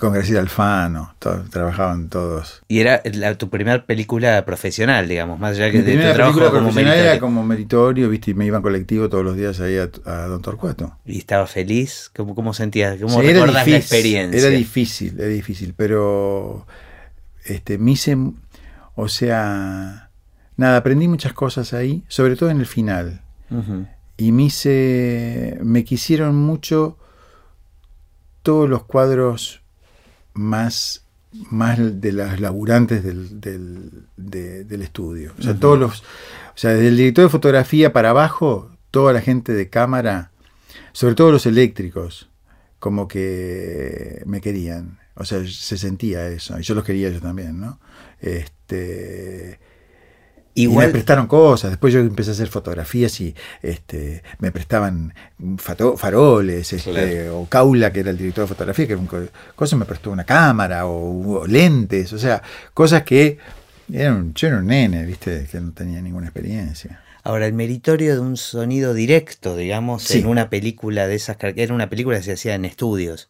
Con 0.00 0.14
Graciela 0.14 0.40
Alfano, 0.40 1.14
trabajaban 1.18 2.08
todos. 2.08 2.62
Y 2.68 2.80
era 2.80 3.02
tu 3.36 3.50
primera 3.50 3.84
película 3.84 4.42
profesional, 4.46 5.06
digamos, 5.06 5.38
más 5.38 5.58
allá 5.58 5.70
que 5.70 5.80
Mi 5.80 5.84
de 5.84 5.92
tu 5.92 6.14
trabajo 6.14 6.38
película 6.38 6.46
como 6.46 6.60
profesional 6.68 6.94
era 6.94 7.02
meritorio. 7.02 7.20
como 7.20 7.44
meritorio, 7.44 8.08
viste, 8.08 8.30
y 8.30 8.34
me 8.34 8.46
iba 8.46 8.56
en 8.56 8.62
colectivo 8.62 9.10
todos 9.10 9.22
los 9.22 9.36
días 9.36 9.60
ahí 9.60 9.76
a, 9.76 9.90
a 10.10 10.26
Don 10.26 10.40
Torcuato. 10.40 10.96
¿Y 11.04 11.18
estaba 11.18 11.46
feliz? 11.46 12.10
¿Cómo, 12.16 12.34
cómo 12.34 12.54
sentías? 12.54 12.98
¿Cómo 12.98 13.20
Sí, 13.20 13.26
era 13.26 13.40
recordás 13.40 13.68
la 13.68 13.76
experiencia? 13.76 14.40
Era 14.40 14.48
difícil, 14.48 15.20
era 15.20 15.28
difícil, 15.28 15.74
pero 15.76 16.66
este, 17.44 17.76
me 17.76 17.90
hice, 17.90 18.16
o 18.94 19.08
sea, 19.08 20.08
nada, 20.56 20.76
aprendí 20.78 21.08
muchas 21.08 21.34
cosas 21.34 21.74
ahí, 21.74 22.04
sobre 22.08 22.36
todo 22.36 22.48
en 22.48 22.60
el 22.60 22.66
final. 22.66 23.20
Y 24.16 24.32
me 24.32 24.44
hice, 24.44 25.58
me 25.62 25.84
quisieron 25.84 26.36
mucho 26.36 26.96
todos 28.42 28.66
los 28.66 28.84
cuadros 28.84 29.59
más, 30.40 31.04
más 31.50 31.78
de 32.00 32.12
las 32.12 32.40
laburantes 32.40 33.04
del, 33.04 33.40
del, 33.40 33.90
de- 34.16 34.64
del 34.64 34.82
estudio. 34.82 35.32
O 35.38 35.42
sea, 35.42 35.54
todos 35.54 35.78
los, 35.78 36.00
o 36.00 36.56
sea, 36.56 36.70
desde 36.72 36.88
el 36.88 36.96
director 36.96 37.24
de 37.24 37.30
fotografía 37.30 37.92
para 37.92 38.10
abajo, 38.10 38.70
toda 38.90 39.12
la 39.12 39.20
gente 39.20 39.52
de 39.52 39.68
cámara, 39.68 40.30
sobre 40.92 41.14
todo 41.14 41.30
los 41.30 41.46
eléctricos, 41.46 42.28
como 42.78 43.06
que 43.06 44.22
me 44.26 44.40
querían. 44.40 44.98
O 45.14 45.24
sea, 45.24 45.46
se 45.46 45.76
sentía 45.76 46.26
eso. 46.28 46.58
Y 46.58 46.62
yo 46.62 46.74
los 46.74 46.84
quería 46.84 47.10
yo 47.10 47.20
también, 47.20 47.60
¿no? 47.60 47.78
Este, 48.20 49.58
y 50.54 50.66
me 50.68 50.88
prestaron 50.88 51.26
cosas. 51.26 51.70
Después 51.70 51.92
yo 51.94 52.00
empecé 52.00 52.30
a 52.30 52.32
hacer 52.34 52.48
fotografías 52.48 53.20
y 53.20 53.34
este, 53.62 54.22
me 54.40 54.50
prestaban 54.50 55.14
fato- 55.58 55.96
faroles, 55.96 56.72
este, 56.72 57.30
o 57.30 57.46
Caula, 57.46 57.92
que 57.92 58.00
era 58.00 58.10
el 58.10 58.18
director 58.18 58.44
de 58.44 58.48
fotografía, 58.48 58.86
que 58.86 58.92
era 58.94 59.00
un 59.00 59.06
co- 59.06 59.28
cosa 59.54 59.76
me 59.76 59.84
prestó 59.84 60.10
una 60.10 60.24
cámara, 60.24 60.86
o, 60.86 61.40
o 61.40 61.46
lentes, 61.46 62.12
o 62.12 62.18
sea, 62.18 62.42
cosas 62.74 63.02
que 63.04 63.38
eran, 63.92 64.34
yo 64.34 64.48
era 64.48 64.58
un 64.58 64.66
nene, 64.66 65.04
viste, 65.04 65.46
que 65.50 65.60
no 65.60 65.72
tenía 65.72 66.00
ninguna 66.02 66.26
experiencia. 66.26 67.02
ahora 67.22 67.46
el 67.46 67.52
meritorio 67.52 68.14
de 68.14 68.20
un 68.20 68.36
sonido 68.36 68.94
directo, 68.94 69.54
digamos, 69.56 70.02
Sí. 70.04 70.18
en 70.20 70.26
una 70.26 70.48
película 70.48 71.06
de 71.06 71.14
esas, 71.16 71.36
car- 71.36 71.54
era 71.56 71.74
una 71.74 71.88
película 71.90 72.16
que 72.16 72.22
se 72.24 72.32
hacía 72.32 72.54
en 72.54 72.64
estudios. 72.64 73.28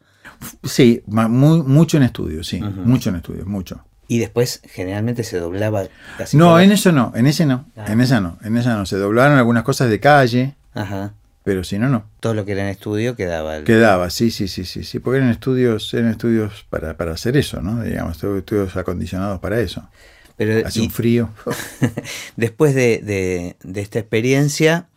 Sí, 0.63 1.03
muy, 1.07 1.61
mucho 1.61 1.97
en 1.97 2.03
estudios, 2.03 2.47
sí, 2.47 2.59
mucho 2.61 3.09
en 3.09 3.17
estudios, 3.17 3.45
mucho. 3.47 3.83
Y 4.11 4.19
después 4.19 4.61
generalmente 4.65 5.23
se 5.23 5.37
doblaba 5.39 5.85
casi 6.17 6.35
No, 6.35 6.59
en 6.59 6.73
eso 6.73 6.91
no, 6.91 7.13
en 7.15 7.27
ese 7.27 7.45
no, 7.45 7.65
Ah. 7.77 7.85
en 7.87 8.01
esa 8.01 8.19
no, 8.19 8.37
en 8.43 8.57
esa 8.57 8.75
no. 8.75 8.85
Se 8.85 8.97
doblaron 8.97 9.37
algunas 9.37 9.63
cosas 9.63 9.89
de 9.89 10.01
calle, 10.01 10.55
Ajá. 10.73 11.13
pero 11.45 11.63
si 11.63 11.79
no, 11.79 11.87
no. 11.87 12.03
Todo 12.19 12.33
lo 12.33 12.43
que 12.43 12.51
era 12.51 12.61
en 12.63 12.67
estudio 12.67 13.15
quedaba. 13.15 13.55
el- 13.55 13.63
Quedaba, 13.63 14.09
sí, 14.09 14.29
sí, 14.29 14.49
sí, 14.49 14.65
sí, 14.65 14.83
sí, 14.83 14.99
porque 14.99 15.19
eran 15.19 15.29
estudios, 15.29 15.93
eran 15.93 16.09
estudios 16.11 16.65
para, 16.69 16.97
para 16.97 17.13
hacer 17.13 17.37
eso, 17.37 17.61
¿no? 17.61 17.81
Digamos, 17.81 18.21
estudios 18.21 18.75
acondicionados 18.75 19.39
para 19.39 19.61
eso. 19.61 19.87
Pero 20.35 20.67
Hace 20.67 20.79
y 20.81 20.83
un 20.87 20.91
frío. 20.91 21.29
después 22.35 22.75
de, 22.75 22.99
de- 23.01 23.55
de 23.63 23.79
esta 23.81 23.99
experiencia, 23.99 24.87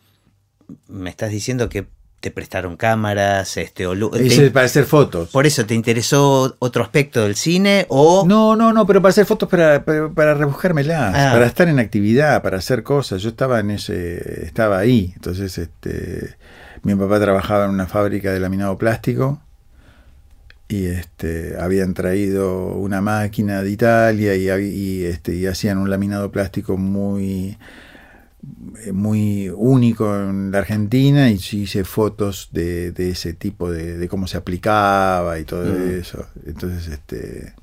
me 0.89 1.09
estás 1.09 1.31
diciendo 1.31 1.69
que 1.69 1.87
te 2.25 2.31
prestaron 2.31 2.75
cámaras, 2.75 3.55
este, 3.57 3.85
o 3.85 3.93
te- 4.09 4.49
para 4.49 4.65
hacer 4.65 4.85
fotos. 4.85 5.29
por 5.29 5.45
eso, 5.45 5.63
¿te 5.67 5.75
interesó 5.75 6.55
otro 6.57 6.81
aspecto 6.81 7.21
del 7.21 7.35
cine 7.35 7.85
o 7.89 8.25
No, 8.27 8.55
no, 8.55 8.73
no, 8.73 8.87
pero 8.87 8.99
para 8.99 9.11
hacer 9.11 9.27
fotos 9.27 9.47
para, 9.47 9.85
para, 9.85 10.09
para 10.09 10.33
rebuscármelas, 10.33 11.13
Ah. 11.15 11.29
para 11.33 11.45
estar 11.45 11.67
en 11.67 11.77
actividad, 11.77 12.41
para 12.41 12.57
hacer 12.57 12.81
cosas. 12.81 13.21
Yo 13.21 13.29
estaba 13.29 13.59
en 13.59 13.69
ese, 13.69 14.43
estaba 14.43 14.79
ahí. 14.79 15.11
Entonces, 15.15 15.55
este, 15.59 16.35
mi 16.81 16.95
papá 16.95 17.19
trabajaba 17.19 17.65
en 17.65 17.69
una 17.71 17.85
fábrica 17.85 18.33
de 18.33 18.39
laminado 18.39 18.75
plástico 18.79 19.39
y 20.67 20.87
este, 20.87 21.57
habían 21.59 21.93
traído 21.93 22.69
una 22.69 23.01
máquina 23.01 23.61
de 23.61 23.69
Italia 23.69 24.35
y, 24.35 25.03
este, 25.05 25.35
y 25.35 25.45
hacían 25.45 25.77
un 25.77 25.91
laminado 25.91 26.31
plástico 26.31 26.75
muy 26.75 27.57
muy 28.93 29.49
único 29.49 30.15
en 30.15 30.51
la 30.51 30.59
Argentina 30.59 31.29
y 31.29 31.35
hice 31.35 31.83
fotos 31.83 32.49
de, 32.51 32.91
de 32.91 33.09
ese 33.11 33.33
tipo 33.33 33.71
de, 33.71 33.97
de 33.97 34.07
cómo 34.09 34.27
se 34.27 34.37
aplicaba 34.37 35.39
y 35.39 35.43
todo 35.45 35.63
Mm. 35.65 35.99
eso. 35.99 36.25
Entonces, 36.45 36.87
este, 36.87 37.53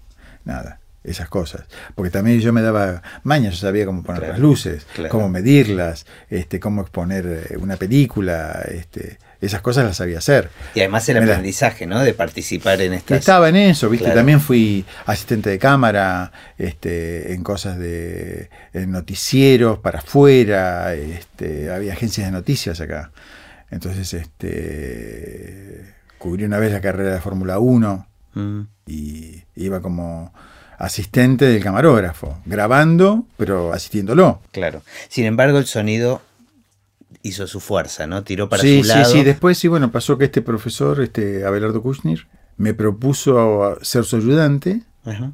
nada, 0.44 0.80
esas 1.04 1.28
cosas. 1.28 1.64
Porque 1.94 2.10
también 2.10 2.40
yo 2.40 2.52
me 2.52 2.62
daba 2.62 3.02
maña, 3.24 3.50
yo 3.50 3.56
sabía 3.56 3.84
cómo 3.86 4.02
poner 4.02 4.20
Claro, 4.20 4.32
las 4.34 4.40
luces, 4.40 4.86
claro. 4.94 5.10
cómo 5.10 5.28
medirlas, 5.28 6.06
este, 6.30 6.60
cómo 6.60 6.82
exponer 6.82 7.46
eh, 7.50 7.56
una 7.58 7.76
película, 7.76 8.64
este, 8.70 9.18
esas 9.40 9.60
cosas 9.60 9.84
las 9.84 9.96
sabía 9.96 10.18
hacer. 10.18 10.50
y 10.74 10.80
además 10.80 11.08
el 11.08 11.18
Me 11.18 11.26
la- 11.26 11.32
aprendizaje, 11.32 11.86
¿no? 11.86 12.00
De 12.00 12.14
participar 12.14 12.80
en 12.80 12.92
estas 12.92 13.18
estaba 13.18 13.48
en 13.48 13.56
eso, 13.56 13.90
¿viste? 13.90 14.04
Claro. 14.04 14.20
También 14.20 14.40
fui 14.40 14.84
asistente 15.06 15.50
de 15.50 15.58
cámara, 15.58 16.30
este, 16.58 17.32
en 17.34 17.42
cosas 17.42 17.78
de 17.78 18.50
en 18.72 18.92
noticieros 18.92 19.78
para 19.80 19.98
afuera, 19.98 20.94
este, 20.94 21.70
había 21.72 21.94
agencias 21.94 22.26
de 22.28 22.30
noticias 22.32 22.80
acá. 22.80 23.10
Entonces, 23.72 24.12
este, 24.14 25.94
cubrí 26.18 26.44
una 26.44 26.58
vez 26.58 26.72
la 26.72 26.80
carrera 26.80 27.12
de 27.14 27.20
Fórmula 27.20 27.58
1 27.58 28.06
Mm, 28.34 28.62
y 28.86 29.42
iba 29.56 29.82
como 29.82 30.32
asistente 30.82 31.44
del 31.46 31.62
camarógrafo, 31.62 32.38
grabando, 32.44 33.24
pero 33.36 33.72
asistiéndolo. 33.72 34.40
claro. 34.50 34.82
Sin 35.08 35.24
embargo, 35.26 35.58
el 35.58 35.66
sonido 35.66 36.20
hizo 37.22 37.46
su 37.46 37.60
fuerza, 37.60 38.06
¿no? 38.08 38.24
Tiró 38.24 38.48
para 38.48 38.62
sí, 38.62 38.82
su 38.82 38.88
lado. 38.88 39.04
sí, 39.04 39.18
sí. 39.18 39.24
Después 39.24 39.56
sí, 39.58 39.68
bueno, 39.68 39.92
pasó 39.92 40.18
que 40.18 40.24
este 40.24 40.42
profesor, 40.42 41.00
este 41.00 41.44
Abelardo 41.46 41.82
Kushner, 41.82 42.26
me 42.56 42.74
propuso 42.74 43.78
ser 43.82 44.04
su 44.04 44.16
ayudante 44.16 44.82
Ajá. 45.04 45.32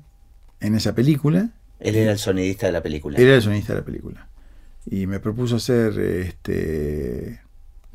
en 0.60 0.74
esa 0.74 0.94
película. 0.94 1.48
Él 1.80 1.96
era 1.96 2.12
el 2.12 2.18
sonidista 2.18 2.66
de 2.66 2.72
la 2.72 2.82
película. 2.82 3.18
Era 3.18 3.34
el 3.36 3.42
sonista 3.42 3.72
de 3.72 3.78
la 3.80 3.84
película. 3.86 4.28
Y 4.84 5.06
me 5.06 5.18
propuso 5.18 5.56
hacer, 5.56 5.98
este, 5.98 7.40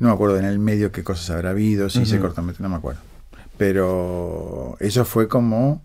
no 0.00 0.08
me 0.08 0.14
acuerdo 0.14 0.38
en 0.38 0.44
el 0.44 0.58
medio 0.58 0.90
qué 0.90 1.04
cosas 1.04 1.30
habrá 1.30 1.50
habido, 1.50 1.88
si 1.88 2.00
hice 2.02 2.14
Ujú. 2.16 2.22
cortometraje, 2.26 2.62
no 2.64 2.68
me 2.68 2.76
acuerdo. 2.76 3.00
Pero 3.56 4.76
eso 4.80 5.04
fue 5.04 5.28
como, 5.28 5.82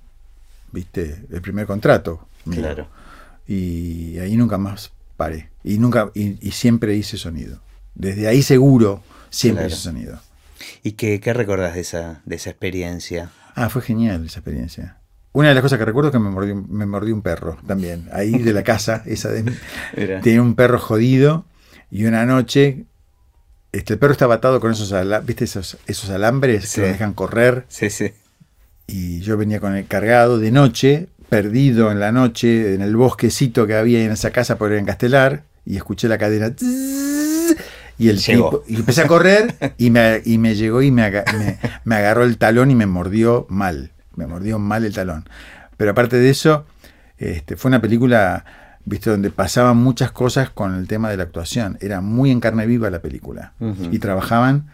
viste, 0.71 1.25
el 1.31 1.41
primer 1.41 1.65
contrato. 1.67 2.27
mío. 2.45 2.59
Claro. 2.61 2.87
Y 3.47 4.17
ahí 4.19 4.35
nunca 4.37 4.57
más 4.57 4.91
paré. 5.17 5.49
Y 5.63 5.77
nunca, 5.79 6.11
y, 6.13 6.37
y 6.47 6.51
siempre 6.51 6.95
hice 6.95 7.17
sonido. 7.17 7.59
Desde 7.95 8.27
ahí 8.27 8.41
seguro, 8.41 9.01
siempre 9.29 9.63
Claro. 9.65 9.73
hice 9.73 9.83
sonido. 9.83 10.19
¿Y 10.83 10.93
qué, 10.93 11.19
qué 11.19 11.33
recordás 11.33 11.73
de 11.75 11.81
esa, 11.81 12.21
de 12.25 12.35
esa 12.35 12.49
experiencia? 12.51 13.31
Ah, 13.55 13.69
fue 13.69 13.81
genial 13.81 14.25
esa 14.25 14.39
experiencia. 14.39 14.97
Una 15.31 15.49
de 15.49 15.53
las 15.55 15.61
cosas 15.61 15.77
que 15.79 15.85
recuerdo 15.85 16.09
es 16.09 16.13
que 16.13 16.19
me 16.19 16.29
mordió, 16.29 16.55
me 16.55 16.85
mordió 16.85 17.13
un 17.13 17.21
perro 17.21 17.57
también. 17.67 18.07
Ahí 18.13 18.31
de 18.39 18.53
la 18.53 18.63
casa, 18.63 19.03
esa 19.05 19.29
de 19.29 19.53
tenía 20.21 20.41
un 20.41 20.55
perro 20.55 20.79
jodido 20.79 21.45
y 21.91 22.05
una 22.05 22.25
noche 22.25 22.85
este, 23.71 23.93
el 23.93 23.99
perro 23.99 24.11
estaba 24.13 24.35
atado 24.35 24.59
con 24.59 24.71
esos, 24.71 24.91
ala- 24.93 25.19
¿viste 25.19 25.43
esos, 25.45 25.77
esos 25.85 26.09
alambres 26.09 26.67
Sí. 26.69 26.75
que 26.75 26.81
lo 26.81 26.87
dejan 26.93 27.13
correr 27.13 27.65
Sí, 27.67 27.89
sí. 27.89 28.11
Y 28.89 29.19
yo 29.21 29.37
venía 29.37 29.59
con 29.59 29.75
el 29.75 29.85
cargado 29.85 30.39
de 30.39 30.51
noche, 30.51 31.07
perdido 31.29 31.91
en 31.91 31.99
la 31.99 32.11
noche, 32.11 32.73
en 32.73 32.81
el 32.81 32.95
bosquecito 32.95 33.67
que 33.67 33.75
había 33.75 34.03
en 34.03 34.11
esa 34.11 34.31
casa 34.31 34.57
por 34.57 34.73
en 34.73 34.85
Castelar 34.85 35.43
y 35.65 35.75
escuché 35.77 36.07
la 36.07 36.17
cadena 36.17 36.51
y 37.97 38.07
el 38.09 38.17
Llegó. 38.19 38.49
tipo, 38.49 38.63
y 38.67 38.75
empecé 38.77 39.01
a 39.01 39.07
correr 39.07 39.73
y 39.77 39.89
me, 39.91 40.21
y 40.25 40.37
me 40.37 40.55
llegó 40.55 40.81
y 40.81 40.89
me, 40.91 41.03
aga- 41.03 41.25
me- 41.37 41.57
me 41.83 41.95
agarró 41.95 42.23
el 42.23 42.37
talón 42.37 42.71
y 42.71 42.75
me 42.75 42.85
mordió 42.85 43.45
mal, 43.49 43.91
me 44.15 44.25
mordió 44.25 44.57
mal 44.57 44.85
el 44.85 44.93
talón. 44.93 45.27
Pero 45.77 45.91
aparte 45.91 46.17
de 46.17 46.29
eso, 46.29 46.65
este, 47.17 47.57
fue 47.57 47.69
una 47.69 47.81
película, 47.81 48.45
viste, 48.85 49.09
donde 49.09 49.29
pasaban 49.31 49.77
muchas 49.77 50.11
cosas 50.11 50.49
con 50.49 50.75
el 50.75 50.87
tema 50.87 51.09
de 51.09 51.17
la 51.17 51.23
actuación. 51.23 51.77
Era 51.81 51.99
muy 52.01 52.31
en 52.31 52.39
carne 52.39 52.65
viva 52.65 52.89
la 52.89 52.99
película. 53.01 53.53
Y 53.91 53.99
trabajaban, 53.99 54.67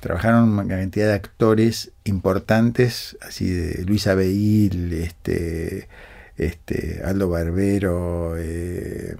trabajaron 0.00 0.48
una 0.50 0.66
cantidad 0.66 1.06
de 1.06 1.14
actores 1.14 1.92
importantes, 2.04 3.16
así 3.20 3.48
de 3.50 3.84
Luisa 3.84 4.14
Beil, 4.14 4.92
este, 4.92 5.88
este, 6.36 7.02
Aldo 7.04 7.28
Barbero, 7.28 8.34
eh, 8.38 9.16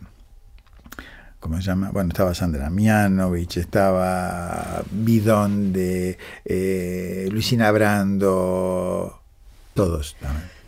¿cómo 1.40 1.56
se 1.56 1.62
llama? 1.62 1.90
Bueno, 1.90 2.10
estaba 2.10 2.34
Sandra 2.34 2.70
Mianovich, 2.70 3.56
estaba 3.58 4.82
Bidón 4.90 5.72
de 5.72 6.18
eh, 6.44 7.28
Luisina 7.30 7.70
Brando, 7.70 9.20
todos, 9.74 10.16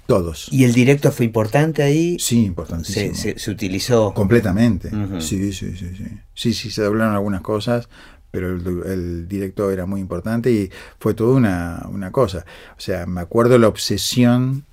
todos. 0.07 0.49
¿Y 0.53 0.64
el 0.64 0.73
directo 0.73 1.12
fue 1.12 1.27
importante 1.27 1.83
ahí? 1.83 2.16
Sí, 2.18 2.44
importantísimo. 2.44 3.14
se- 3.14 3.38
se 3.38 3.51
utilizó. 3.51 4.12
Completamente. 4.14 4.90
Sí, 5.20 5.53
sí, 5.53 5.77
sí, 5.77 5.92
sí. 5.96 6.07
Sí, 6.35 6.55
sí, 6.55 6.70
se 6.70 6.83
doblaron 6.83 7.14
algunas 7.14 7.42
cosas, 7.42 7.88
pero 8.31 8.55
el, 8.55 8.83
el 8.87 9.29
director 9.29 9.73
era 9.73 9.87
muy 9.87 10.01
importante 10.01 10.51
y 10.51 10.71
fue 10.99 11.14
toda 11.14 11.37
una, 11.37 11.87
una 11.90 12.11
cosa. 12.12 12.45
O 12.77 12.81
sea, 12.81 13.07
me 13.07 13.21
acuerdo 13.21 13.59
la 13.59 13.69
obsesión 13.69 14.64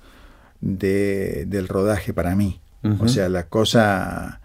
de, 0.60 1.44
del 1.46 1.68
rodaje 1.68 2.12
para 2.12 2.34
mí. 2.34 2.60
O 3.00 3.08
sea, 3.08 3.28
la 3.28 3.48
cosa 3.48 4.40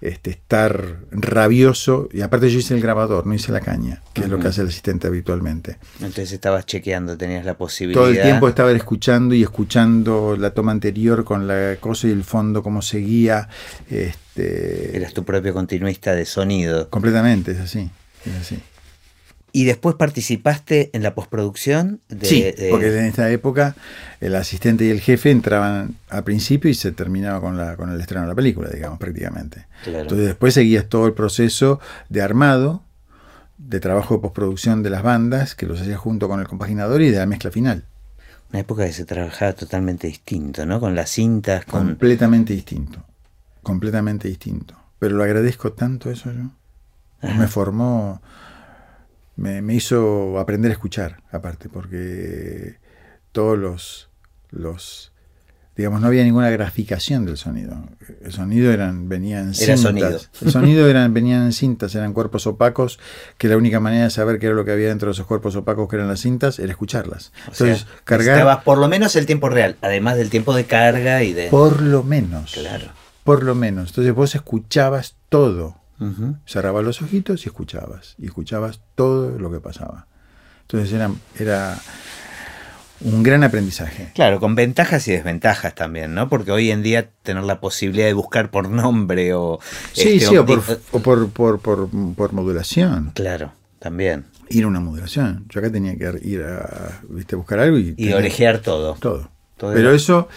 este, 0.00 0.30
estar 0.30 0.98
rabioso. 1.10 2.08
Y 2.12 2.20
aparte 2.20 2.50
yo 2.50 2.58
hice 2.58 2.74
el 2.74 2.80
grabador, 2.80 3.26
no 3.26 3.34
hice 3.34 3.50
la 3.52 3.60
caña, 3.60 4.02
que 4.12 4.22
es 4.22 4.28
lo 4.28 4.38
que 4.38 4.48
hace 4.48 4.60
el 4.60 4.68
asistente 4.68 5.06
habitualmente. 5.06 5.78
Entonces 6.00 6.32
estabas 6.32 6.66
chequeando, 6.66 7.16
tenías 7.16 7.44
la 7.44 7.56
posibilidad. 7.56 8.00
Todo 8.00 8.10
el 8.10 8.20
tiempo 8.20 8.48
estaba 8.48 8.72
escuchando 8.72 9.34
y 9.34 9.42
escuchando 9.42 10.36
la 10.38 10.50
toma 10.50 10.72
anterior 10.72 11.24
con 11.24 11.46
la 11.46 11.76
cosa 11.80 12.08
y 12.08 12.10
el 12.10 12.24
fondo, 12.24 12.62
cómo 12.62 12.82
seguía. 12.82 13.48
Este, 13.88 14.96
Eras 14.96 15.14
tu 15.14 15.24
propio 15.24 15.54
continuista 15.54 16.14
de 16.14 16.24
sonido. 16.24 16.90
Completamente, 16.90 17.52
es 17.52 17.58
así. 17.58 17.90
Es 18.24 18.34
así. 18.40 18.58
Y 19.50 19.64
después 19.64 19.96
participaste 19.96 20.90
en 20.92 21.02
la 21.02 21.14
postproducción 21.14 22.00
de. 22.08 22.26
sí, 22.26 22.42
de- 22.42 22.68
porque 22.70 22.88
en 22.98 23.06
esta 23.06 23.30
época 23.30 23.74
el 24.20 24.34
asistente 24.36 24.84
y 24.84 24.90
el 24.90 25.00
jefe 25.00 25.30
entraban 25.30 25.96
al 26.10 26.22
principio 26.22 26.70
y 26.70 26.74
se 26.74 26.92
terminaba 26.92 27.40
con, 27.40 27.56
la, 27.56 27.76
con 27.76 27.90
el 27.90 28.00
estreno 28.00 28.22
de 28.24 28.28
la 28.28 28.34
película, 28.34 28.68
digamos, 28.68 28.98
prácticamente. 28.98 29.66
Claro. 29.84 30.02
Entonces 30.02 30.26
después 30.26 30.52
seguías 30.54 30.86
todo 30.88 31.06
el 31.06 31.14
proceso 31.14 31.80
de 32.10 32.20
armado, 32.20 32.82
de 33.56 33.80
trabajo 33.80 34.14
de 34.16 34.20
postproducción 34.20 34.82
de 34.82 34.90
las 34.90 35.02
bandas, 35.02 35.54
que 35.54 35.66
los 35.66 35.80
hacías 35.80 35.98
junto 35.98 36.28
con 36.28 36.40
el 36.40 36.46
compaginador 36.46 37.00
y 37.00 37.10
de 37.10 37.18
la 37.18 37.26
mezcla 37.26 37.50
final. 37.50 37.84
Una 38.50 38.60
época 38.60 38.84
que 38.86 38.92
se 38.92 39.04
trabajaba 39.06 39.54
totalmente 39.54 40.06
distinto, 40.06 40.64
¿no? 40.66 40.78
Con 40.78 40.94
las 40.94 41.10
cintas, 41.10 41.64
con. 41.64 41.86
Completamente 41.86 42.52
distinto. 42.52 43.02
Completamente 43.62 44.28
distinto. 44.28 44.74
Pero 44.98 45.16
lo 45.16 45.24
agradezco 45.24 45.72
tanto 45.72 46.10
eso 46.10 46.30
yo. 46.32 46.50
Ajá. 47.20 47.34
Me 47.34 47.46
formó, 47.48 48.20
me, 49.36 49.62
me 49.62 49.74
hizo 49.74 50.38
aprender 50.38 50.70
a 50.70 50.74
escuchar, 50.74 51.22
aparte, 51.32 51.68
porque 51.68 52.76
todos 53.32 53.58
los, 53.58 54.08
los, 54.50 55.12
digamos, 55.76 56.00
no 56.00 56.06
había 56.08 56.24
ninguna 56.24 56.50
graficación 56.50 57.24
del 57.24 57.36
sonido. 57.36 57.76
El 58.22 58.32
sonido 58.32 58.72
eran, 58.72 59.08
venían 59.08 59.48
en 59.48 59.48
Era 59.48 59.76
cintas. 59.76 59.80
sonido. 59.80 60.20
El 60.40 60.50
sonido 60.50 60.88
eran, 60.88 61.12
venían 61.14 61.42
en 61.44 61.52
cintas, 61.52 61.94
eran 61.94 62.12
cuerpos 62.12 62.46
opacos, 62.46 62.98
que 63.36 63.48
la 63.48 63.56
única 63.56 63.78
manera 63.80 64.04
de 64.04 64.10
saber 64.10 64.38
qué 64.38 64.46
era 64.46 64.54
lo 64.56 64.64
que 64.64 64.72
había 64.72 64.88
dentro 64.88 65.06
de 65.08 65.12
esos 65.12 65.26
cuerpos 65.26 65.54
opacos 65.56 65.88
que 65.88 65.96
eran 65.96 66.08
las 66.08 66.20
cintas 66.20 66.58
era 66.58 66.70
escucharlas. 66.70 67.32
O 67.50 67.54
sea, 67.54 67.66
Entonces, 67.68 67.86
cargar 68.04 68.26
necesitabas 68.26 68.64
por 68.64 68.78
lo 68.78 68.88
menos 68.88 69.14
el 69.16 69.26
tiempo 69.26 69.48
real, 69.48 69.76
además 69.82 70.16
del 70.16 70.30
tiempo 70.30 70.54
de 70.54 70.64
carga 70.66 71.22
y 71.22 71.32
de. 71.32 71.48
por 71.48 71.80
lo 71.82 72.02
menos. 72.02 72.52
Claro. 72.54 72.86
Por 73.24 73.42
lo 73.42 73.54
menos. 73.54 73.90
Entonces 73.90 74.14
vos 74.14 74.34
escuchabas 74.34 75.16
todo. 75.28 75.76
Ujú. 76.00 76.36
Cerrabas 76.46 76.84
los 76.84 77.02
ojitos 77.02 77.44
y 77.44 77.48
escuchabas. 77.48 78.14
Y 78.18 78.26
escuchabas 78.26 78.80
todo 78.94 79.38
lo 79.38 79.50
que 79.50 79.60
pasaba. 79.60 80.06
Entonces 80.62 80.92
era, 80.92 81.10
era 81.38 81.78
un 83.00 83.22
gran 83.22 83.44
aprendizaje. 83.44 84.10
Claro, 84.14 84.40
con 84.40 84.54
ventajas 84.54 85.06
y 85.08 85.12
desventajas 85.12 85.74
también, 85.74 86.14
¿no? 86.14 86.28
Porque 86.28 86.50
hoy 86.50 86.70
en 86.70 86.82
día 86.82 87.10
tener 87.22 87.44
la 87.44 87.60
posibilidad 87.60 88.06
de 88.06 88.12
buscar 88.12 88.50
por 88.50 88.68
nombre 88.68 89.34
o. 89.34 89.60
Sí, 89.92 90.16
este, 90.16 90.26
sí, 90.30 90.36
o 90.36 90.44
por, 90.44 90.62
o 90.92 91.00
por, 91.00 91.30
por, 91.30 91.60
por, 91.60 91.88
por 92.14 92.32
modulación. 92.32 93.12
Claro, 93.14 93.52
también. 93.78 94.26
Ir 94.50 94.64
a 94.64 94.66
una 94.68 94.80
modulación. 94.80 95.44
Yo 95.48 95.60
acá 95.60 95.70
tenía 95.70 95.96
que 95.96 96.20
ir 96.22 96.42
a, 96.42 97.00
¿viste, 97.08 97.36
buscar 97.36 97.60
algo 97.60 97.78
y, 97.78 97.94
Y 97.96 98.12
orejear 98.12 98.58
todo. 98.60 98.94
todo. 98.94 99.30
Todo 99.56 99.72
Pero 99.74 99.92
eso, 99.92 100.28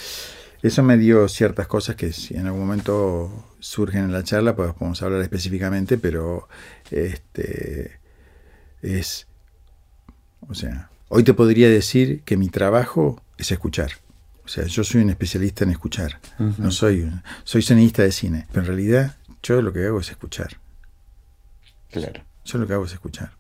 eso 0.62 0.84
me 0.84 0.97
dio 0.97 1.28
ciertas 1.28 1.67
cosas 1.67 1.95
que 1.95 2.12
si 2.12 2.36
en 2.36 2.47
algún 2.47 2.62
momento 2.62 3.51
surgen 3.62 4.04
en 4.06 4.12
la 4.12 4.24
charla, 4.24 4.56
pues 4.56 4.74
podemos 4.74 5.02
hablar 5.02 5.21
específicamente, 5.21 5.97
pero 5.97 6.50
este 6.89 8.00
es, 8.82 9.28
o 10.50 10.54
sea, 10.54 10.89
hoy 11.08 11.24
te 11.24 11.34
podría 11.34 11.69
decir 11.69 12.21
que 12.24 12.36
mi 12.36 12.50
trabajo 12.50 13.21
es 13.38 13.52
escuchar. 13.52 13.91
O 14.43 14.47
sea, 14.47 14.65
yo 14.65 14.84
soy 14.84 15.02
un 15.02 15.10
especialista 15.12 15.63
en 15.63 15.69
escuchar. 15.71 16.19
No 16.58 16.71
soy, 16.71 17.02
un- 17.04 17.24
soy 17.45 17.62
sonidista 17.62 18.02
de 18.04 18.12
cine, 18.12 18.47
pero 18.50 18.62
en 18.62 18.67
realidad 18.67 19.15
yo 19.43 19.62
lo 19.62 19.71
que 19.71 19.86
hago 19.86 20.00
es 20.02 20.10
escuchar. 20.10 20.58
Claro. 21.91 22.21
Yo 22.45 22.58
lo 22.58 22.67
que 22.67 22.74
hago 22.74 22.86
es 22.86 22.93
escuchar. 22.93 23.32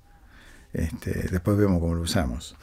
Este, 0.73 1.11
después 1.29 1.57
vemos 1.57 1.79
cómo 1.81 1.95
lo 1.95 2.01
usamos 2.01 2.55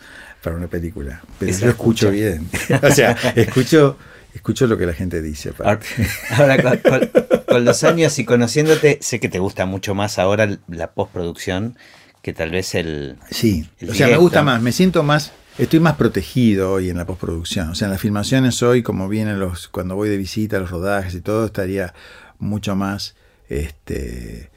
para 0.42 0.56
una 0.56 0.66
película. 0.68 1.20
Pero 1.38 1.50
Esa 1.50 1.64
yo 1.66 1.70
escucho 1.72 2.10
escucha. 2.10 2.10
bien. 2.10 2.48
o 2.82 2.90
sea, 2.90 3.12
escucho, 3.34 3.98
escucho 4.38 4.66
lo 4.66 4.76
que 4.78 4.86
la 4.86 4.94
gente 4.94 5.22
dice. 5.22 5.50
Ahora, 5.58 5.72
aparte. 5.74 6.06
ahora 6.30 6.62
con, 6.80 7.08
con- 7.10 7.10
con 7.46 7.64
los 7.64 7.84
años 7.84 8.18
y 8.18 8.24
conociéndote, 8.24 8.98
sé 9.00 9.20
que 9.20 9.28
te 9.28 9.38
gusta 9.38 9.66
mucho 9.66 9.94
más 9.94 10.18
ahora 10.18 10.58
la 10.68 10.92
postproducción 10.92 11.76
que 12.22 12.32
tal 12.32 12.50
vez 12.50 12.74
el. 12.74 13.16
Sí, 13.30 13.68
El 13.78 13.90
o 13.90 13.94
sea, 13.94 14.08
me 14.08 14.16
gusta 14.16 14.42
más, 14.42 14.60
me 14.60 14.72
siento 14.72 15.02
más, 15.02 15.32
estoy 15.58 15.80
más 15.80 15.94
protegido 15.96 16.72
hoy 16.72 16.90
en 16.90 16.96
la 16.96 17.06
postproducción. 17.06 17.70
O 17.70 17.74
sea, 17.74 17.86
en 17.86 17.92
las 17.92 18.00
filmaciones 18.00 18.62
hoy, 18.62 18.82
como 18.82 19.08
vienen 19.08 19.38
los, 19.40 19.68
cuando 19.68 19.94
voy 19.94 20.08
de 20.08 20.16
visita, 20.16 20.58
los 20.58 20.70
rodajes 20.70 21.14
y 21.14 21.20
todo, 21.20 21.46
estaría 21.46 21.94
mucho 22.38 22.74
más 22.76 23.14
este 23.48 24.50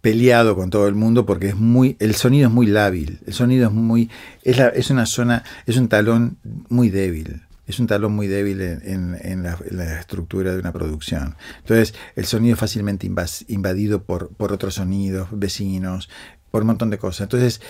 peleado 0.00 0.56
con 0.56 0.70
todo 0.70 0.88
el 0.88 0.94
mundo 0.94 1.26
porque 1.26 1.48
es 1.48 1.56
muy 1.56 1.96
el 2.00 2.14
sonido 2.14 2.48
es 2.48 2.54
muy 2.54 2.66
lábil 2.66 3.18
el 3.26 3.34
sonido 3.34 3.68
es 3.68 3.72
muy 3.74 4.08
es, 4.42 4.56
la- 4.56 4.68
es 4.68 4.88
una 4.90 5.04
zona 5.04 5.44
es 5.66 5.76
un 5.76 5.88
talón 5.88 6.38
muy 6.70 6.88
débil 6.88 7.42
es 7.70 7.80
un 7.80 7.86
talón 7.86 8.12
muy 8.12 8.26
débil 8.26 8.60
en, 8.60 9.42
la, 9.42 10.00
estructura 10.00 10.52
de 10.52 10.60
una 10.60 10.72
producción. 10.72 11.36
Entonces 11.58 11.94
el 12.16 12.26
sonido 12.26 12.54
es 12.54 12.60
fácilmente 12.60 13.10
invadido 13.48 14.04
por, 14.04 14.30
otros 14.38 14.74
sonidos 14.74 15.28
vecinos 15.32 16.08
por 16.50 16.62
un 16.62 16.68
montón 16.68 16.90
de 16.90 16.98
cosas. 16.98 17.22
Entonces 17.22 17.60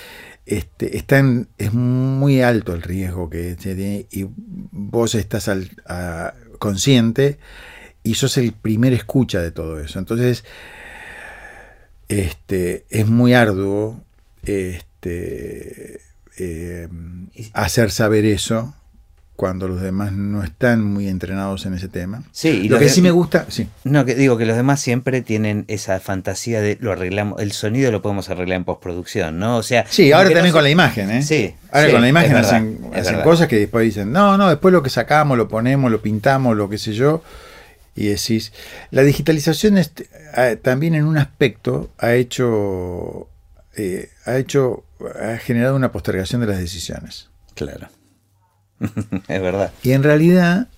este, 0.47 0.97
están, 0.97 1.49
es 1.59 1.73
muy 1.73 2.41
alto 2.43 2.75
el 2.75 2.83
riesgo 2.83 3.31
que 3.31 3.55
tiene 3.55 4.07
y 4.11 4.27
vos 4.29 5.15
estás 5.15 5.51
consciente 6.59 7.39
y 8.03 8.15
sos 8.15 8.39
el 8.39 8.53
primer 8.53 8.93
escucha 8.93 9.41
de 9.41 9.53
todo 9.53 9.81
eso. 9.81 9.99
Entonces 9.99 10.45
este, 12.09 12.87
es 12.89 13.07
muy 13.07 13.35
arduo 13.35 14.03
este, 14.43 16.01
eh, 16.39 16.89
hacer 17.53 17.91
saber 17.91 18.25
eso 18.25 18.75
cuando 19.41 19.69
los 19.69 19.81
demás 19.81 20.13
no 20.13 20.45
están 20.45 20.85
muy 20.85 21.09
entrenados 21.09 21.65
en 21.65 21.73
ese 21.73 21.89
tema. 21.89 22.23
Sí, 22.31 22.49
y 22.65 22.69
Lo 22.69 22.79
que 22.79 22.85
de- 22.85 22.91
sí 22.91 23.01
me 23.01 23.11
gusta, 23.11 23.47
sí, 23.49 23.67
No, 23.85 24.05
que 24.05 24.15
digo 24.15 24.37
que 24.37 24.45
los 24.45 24.55
demás 24.55 24.83
siempre 24.83 25.23
tienen 25.23 25.65
esa 25.67 25.99
fantasía 25.99 26.61
de 26.61 26.77
lo 26.79 26.93
arreglamos, 26.93 27.41
el 27.41 27.53
sonido 27.53 27.91
lo 27.91 28.03
podemos 28.03 28.29
arreglar 28.29 28.59
en 28.59 28.65
postproducción, 28.65 29.39
¿no? 29.39 29.57
O 29.57 29.63
sea. 29.63 29.87
sí, 29.89 30.13
ahora 30.13 30.29
no 30.29 30.35
también 30.35 30.53
con 30.53 30.63
la 30.63 30.69
imagen, 30.69 31.11
¿eh? 31.11 31.23
Sí, 31.23 31.55
Ahora 31.73 31.87
sí, 31.87 31.93
con 31.93 32.03
la 32.03 32.09
imagen 32.11 32.33
verdad, 32.35 32.63
hacen, 32.95 33.23
cosas 33.23 33.49
que 33.49 33.57
después 33.57 33.83
dicen, 33.83 34.13
no, 34.13 34.37
no, 34.37 34.51
después 34.51 34.73
lo 34.75 34.83
que 34.83 34.91
sacamos, 34.91 35.39
lo 35.39 35.49
ponemos, 35.49 35.91
lo 35.91 36.03
pintamos, 36.03 36.55
lo 36.55 36.69
que 36.69 36.77
sé 36.77 36.93
yo. 36.93 37.23
Y 37.97 38.09
decís, 38.09 38.53
la 38.91 39.01
digitalización 39.01 39.79
ah, 40.35 40.51
también 40.61 40.95
en 40.95 41.07
un 41.07 41.17
aspecto 41.17 41.89
ha 41.97 42.13
hecho, 42.13 43.27
eh, 43.75 44.11
ha 44.27 44.37
hecho, 44.37 44.85
ha 45.19 45.39
generado 45.39 45.77
una 45.77 45.93
postergación 45.93 46.43
de 46.43 46.47
las 46.49 46.59
decisiones. 46.59 47.31
Claro. 47.55 47.89
es 49.29 49.43
verdad. 49.43 49.73
Y 49.83 49.93
en 49.93 50.03
realidad, 50.03 50.69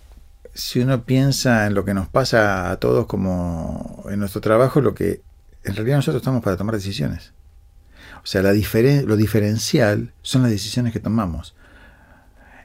si 0.55 0.81
uno 0.81 1.05
piensa 1.05 1.67
en 1.67 1.75
lo 1.75 1.85
que 1.85 1.95
nos 1.95 2.09
pasa 2.09 2.71
a 2.71 2.77
todos 2.79 3.07
como 3.07 4.05
en 4.11 4.19
nuestro 4.19 4.41
trabajo, 4.41 4.81
lo 4.81 4.95
que 4.95 5.21
en 5.65 5.77
realidad 5.77 5.97
nosotros 5.97 6.21
estamos 6.23 6.43
para 6.43 6.57
tomar 6.57 6.75
decisiones. 6.75 7.33
O 8.23 8.27
sea, 8.27 8.43
la 8.43 8.53
diferen- 8.53 9.05
lo 9.07 9.17
diferencial 9.17 10.13
son 10.23 10.43
las 10.43 10.51
decisiones 10.51 10.93
que 10.93 11.01
tomamos. 11.01 11.55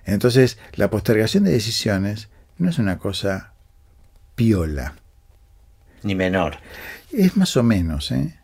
Entonces, 0.05 0.57
la 0.73 0.89
postergación 0.89 1.43
de 1.43 1.51
decisiones 1.51 2.29
no 2.57 2.69
es 2.69 2.79
una 2.79 2.97
cosa 2.97 3.53
piola. 4.35 4.93
Ni 6.03 6.15
menor. 6.15 6.57
Es 7.11 7.35
más 7.37 7.57
o 7.57 7.63
menos, 7.63 8.11
¿eh? 8.11 8.39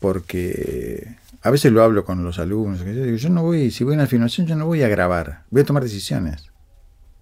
Porque 0.00 1.16
a 1.44 1.50
veces 1.50 1.70
lo 1.70 1.82
hablo 1.82 2.06
con 2.06 2.24
los 2.24 2.38
alumnos. 2.38 2.80
Yo 2.80 3.04
yo 3.04 3.28
no 3.28 3.42
voy, 3.42 3.70
si 3.70 3.84
voy 3.84 3.92
a 3.92 3.96
una 3.98 4.06
filmación, 4.06 4.46
yo 4.46 4.56
no 4.56 4.64
voy 4.64 4.82
a 4.82 4.88
grabar, 4.88 5.44
voy 5.50 5.60
a 5.60 5.64
tomar 5.66 5.82
decisiones. 5.82 6.50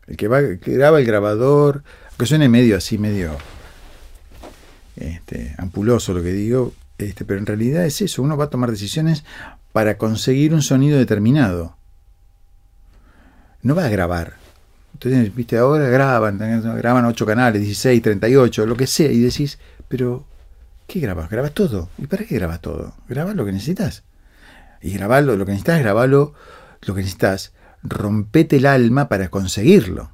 El 0.07 0.17
que, 0.17 0.29
va, 0.29 0.41
que 0.41 0.75
graba 0.75 1.01
el 1.01 1.07
grabador, 1.07 1.83
que 2.17 2.25
suene 2.25 2.49
medio 2.49 2.77
así, 2.77 2.99
medio 2.99 3.37
este, 4.95 5.57
ampuloso 5.59 6.15
lo 6.15 6.23
que 6.23 6.33
digo, 6.33 6.73
este, 6.99 7.25
pero 7.25 7.41
en 7.41 7.47
realidad 7.47 7.85
es 7.85 8.01
eso, 8.01 8.23
uno 8.23 8.37
va 8.37 8.45
a 8.45 8.51
tomar 8.51 8.71
decisiones 8.71 9.25
para 9.73 9.99
conseguir 9.99 10.55
un 10.55 10.63
sonido 10.63 10.99
determinado. 10.99 11.77
No 13.63 13.75
va 13.75 13.87
a 13.87 13.89
grabar. 13.89 14.35
Entonces, 14.93 15.35
viste, 15.35 15.59
ahora 15.59 15.89
graban, 15.89 16.39
graban 16.39 17.07
8 17.07 17.27
canales, 17.27 17.61
16, 17.61 18.01
38, 18.01 18.67
lo 18.67 18.77
que 18.77 18.87
sea, 18.87 19.11
y 19.11 19.19
decís, 19.19 19.59
pero 19.89 20.25
¿qué 20.87 21.01
grabas? 21.01 21.29
¿Grabas 21.29 21.55
todo? 21.55 21.89
¿Y 21.99 22.07
para 22.07 22.25
qué 22.25 22.37
grabas 22.37 22.61
todo? 22.61 22.95
Grabas 23.09 23.35
lo 23.35 23.45
que 23.45 23.51
necesitas. 23.51 24.05
Y 24.83 24.93
grabarlo, 24.93 25.37
lo 25.37 25.45
que 25.45 25.53
necesitas, 25.53 25.81
grabarlo, 25.81 26.35
lo 26.83 26.95
que 26.95 27.01
necesitas, 27.01 27.53
rompete 27.83 28.57
el 28.57 28.67
alma 28.67 29.09
para 29.09 29.29
conseguirlo. 29.29 30.11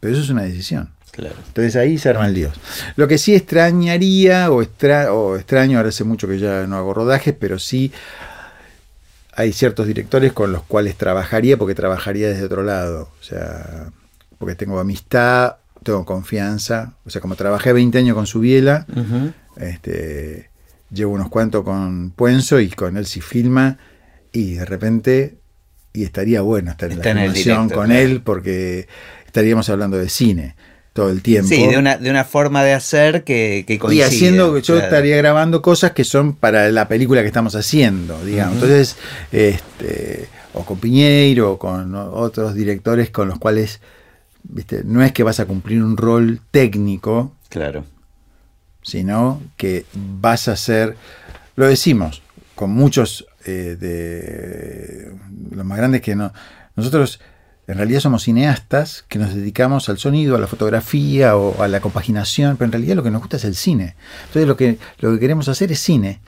Pero 0.00 0.14
eso 0.14 0.22
es 0.22 0.30
una 0.30 0.42
decisión. 0.42 0.90
Claro. 1.10 1.36
Entonces 1.48 1.76
ahí 1.76 1.98
se 1.98 2.08
arman 2.08 2.32
líos. 2.32 2.54
Lo 2.96 3.08
que 3.08 3.18
sí 3.18 3.34
extrañaría, 3.34 4.50
o, 4.50 4.62
extra, 4.62 5.12
o 5.12 5.36
extraño, 5.36 5.78
ahora 5.78 5.88
hace 5.88 6.04
mucho 6.04 6.28
que 6.28 6.38
ya 6.38 6.66
no 6.66 6.76
hago 6.76 6.94
rodajes, 6.94 7.34
pero 7.38 7.58
sí 7.58 7.92
hay 9.34 9.52
ciertos 9.52 9.86
directores 9.86 10.32
con 10.32 10.52
los 10.52 10.62
cuales 10.62 10.96
trabajaría, 10.96 11.56
porque 11.56 11.74
trabajaría 11.74 12.28
desde 12.28 12.44
otro 12.44 12.62
lado. 12.62 13.10
O 13.20 13.24
sea, 13.24 13.90
porque 14.38 14.54
tengo 14.54 14.78
amistad 14.78 15.56
tengo 15.82 16.04
confianza. 16.04 16.94
O 17.04 17.10
sea, 17.10 17.20
como 17.20 17.36
trabajé 17.36 17.72
20 17.72 17.98
años 17.98 18.14
con 18.14 18.26
Subiela, 18.26 18.86
este, 19.56 20.50
llevo 20.90 21.12
unos 21.12 21.28
cuantos 21.28 21.64
con 21.64 22.10
Puenzo 22.10 22.60
y 22.60 22.68
con 22.70 22.96
él 22.96 23.06
si 23.06 23.20
filma 23.20 23.78
y 24.32 24.54
de 24.54 24.64
repente 24.64 25.34
y 25.92 26.04
estaría 26.04 26.40
bueno 26.42 26.70
estar 26.70 26.90
en 26.90 26.98
Está 26.98 27.14
la 27.14 27.20
filmación 27.22 27.68
con 27.68 27.86
claro. 27.86 28.00
él 28.00 28.22
porque 28.22 28.86
estaríamos 29.26 29.68
hablando 29.68 29.96
de 29.98 30.08
cine 30.08 30.54
todo 30.92 31.10
el 31.10 31.22
tiempo. 31.22 31.48
Sí, 31.48 31.66
de 31.66 31.78
una, 31.78 31.96
de 31.96 32.10
una 32.10 32.24
forma 32.24 32.62
de 32.64 32.72
hacer 32.74 33.22
que, 33.24 33.64
que 33.66 33.74
y 33.74 33.78
coincide. 33.78 34.04
haciendo, 34.04 34.58
yo 34.58 34.74
claro. 34.74 34.80
estaría 34.84 35.16
grabando 35.16 35.62
cosas 35.62 35.92
que 35.92 36.04
son 36.04 36.34
para 36.34 36.70
la 36.70 36.88
película 36.88 37.20
que 37.22 37.28
estamos 37.28 37.54
haciendo, 37.54 38.22
digamos. 38.24 38.54
Entonces, 38.54 38.96
este, 39.32 40.28
o 40.52 40.64
con 40.64 40.78
Piñeiro, 40.78 41.52
o 41.52 41.58
con 41.58 41.94
otros 41.94 42.54
directores 42.54 43.10
con 43.10 43.28
los 43.28 43.38
cuales, 43.38 43.80
viste, 44.42 44.82
no 44.84 45.02
es 45.04 45.12
que 45.12 45.22
vas 45.22 45.38
a 45.40 45.46
cumplir 45.46 45.82
un 45.82 45.96
rol 45.96 46.40
técnico, 46.50 47.32
Claro. 47.48 47.84
sino 48.82 49.40
que 49.56 49.84
vas 49.94 50.48
a 50.48 50.56
ser, 50.56 50.96
lo 51.56 51.66
decimos, 51.66 52.22
con 52.54 52.70
muchos 52.70 53.26
eh, 53.46 53.76
de 53.78 55.12
los 55.56 55.64
más 55.64 55.78
grandes 55.78 56.00
que 56.00 56.14
no, 56.16 56.32
nosotros 56.76 57.20
en 57.66 57.76
realidad 57.76 58.00
somos 58.00 58.24
cineastas 58.24 59.04
que 59.08 59.18
nos 59.18 59.34
dedicamos 59.34 59.88
al 59.88 59.98
sonido, 59.98 60.34
a 60.36 60.40
la 60.40 60.46
fotografía 60.48 61.36
o 61.36 61.62
a 61.62 61.68
la 61.68 61.80
compaginación, 61.80 62.56
pero 62.56 62.66
en 62.66 62.72
realidad 62.72 62.96
lo 62.96 63.02
que 63.04 63.10
nos 63.12 63.20
gusta 63.20 63.36
es 63.36 63.44
el 63.44 63.54
cine. 63.54 63.94
Entonces 64.26 64.48
lo 64.48 64.56
que, 64.56 64.78
lo 64.98 65.12
que 65.12 65.20
queremos 65.20 65.48
hacer 65.48 65.70
es 65.70 65.78
cine. 65.78 66.20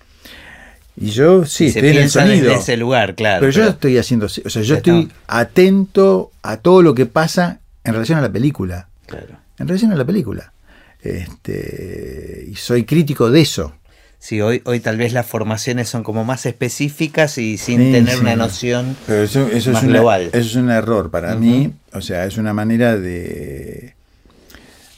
Y 0.96 1.10
yo 1.10 1.44
sí, 1.44 1.64
Y 1.64 1.68
estoy 1.68 1.88
en 1.88 1.96
el 1.96 2.10
sonido. 2.10 2.44
desde 2.48 2.54
ese 2.60 2.76
lugar, 2.76 3.14
claro. 3.16 3.40
pero 3.40 3.50
yo 3.50 3.66
estoy 3.66 3.98
haciendo, 3.98 4.26
o 4.26 4.28
sea, 4.28 4.62
yo 4.62 4.76
estoy 4.76 5.10
atento 5.26 6.30
a 6.42 6.58
todo 6.58 6.82
lo 6.82 6.94
que 6.94 7.06
pasa 7.06 7.60
en 7.82 7.94
relación 7.94 8.18
a 8.18 8.22
la 8.22 8.30
película 8.30 8.88
Claro. 9.06 9.36
en 9.58 9.66
relación 9.68 9.90
a 9.92 9.96
la 9.96 10.04
película. 10.04 10.52
Este, 11.00 12.46
y 12.50 12.54
soy 12.54 12.84
crítico 12.84 13.30
de 13.30 13.40
eso. 13.40 13.74
Sí, 14.24 14.40
hoy, 14.40 14.62
hoy 14.66 14.78
tal 14.78 14.98
vez 14.98 15.12
las 15.12 15.26
formaciones 15.26 15.88
son 15.88 16.04
como 16.04 16.24
más 16.24 16.46
específicas 16.46 17.38
y 17.38 17.58
sin 17.58 17.80
Sí, 17.80 17.90
tener 17.92 18.14
sí. 18.14 18.20
una 18.20 18.36
noción. 18.36 18.96
Pero 19.08 19.22
eso, 19.22 19.48
eso 19.48 19.72
Más 19.72 19.82
es, 19.82 19.88
una- 19.88 19.98
global. 19.98 20.22
eso 20.26 20.36
es 20.38 20.54
un 20.54 20.70
error 20.70 21.10
para 21.10 21.32
Ujú. 21.32 21.40
mí. 21.40 21.72
O 21.92 22.00
sea, 22.00 22.24
es 22.24 22.38
una 22.38 22.52
manera 22.54 22.96
de, 22.96 23.96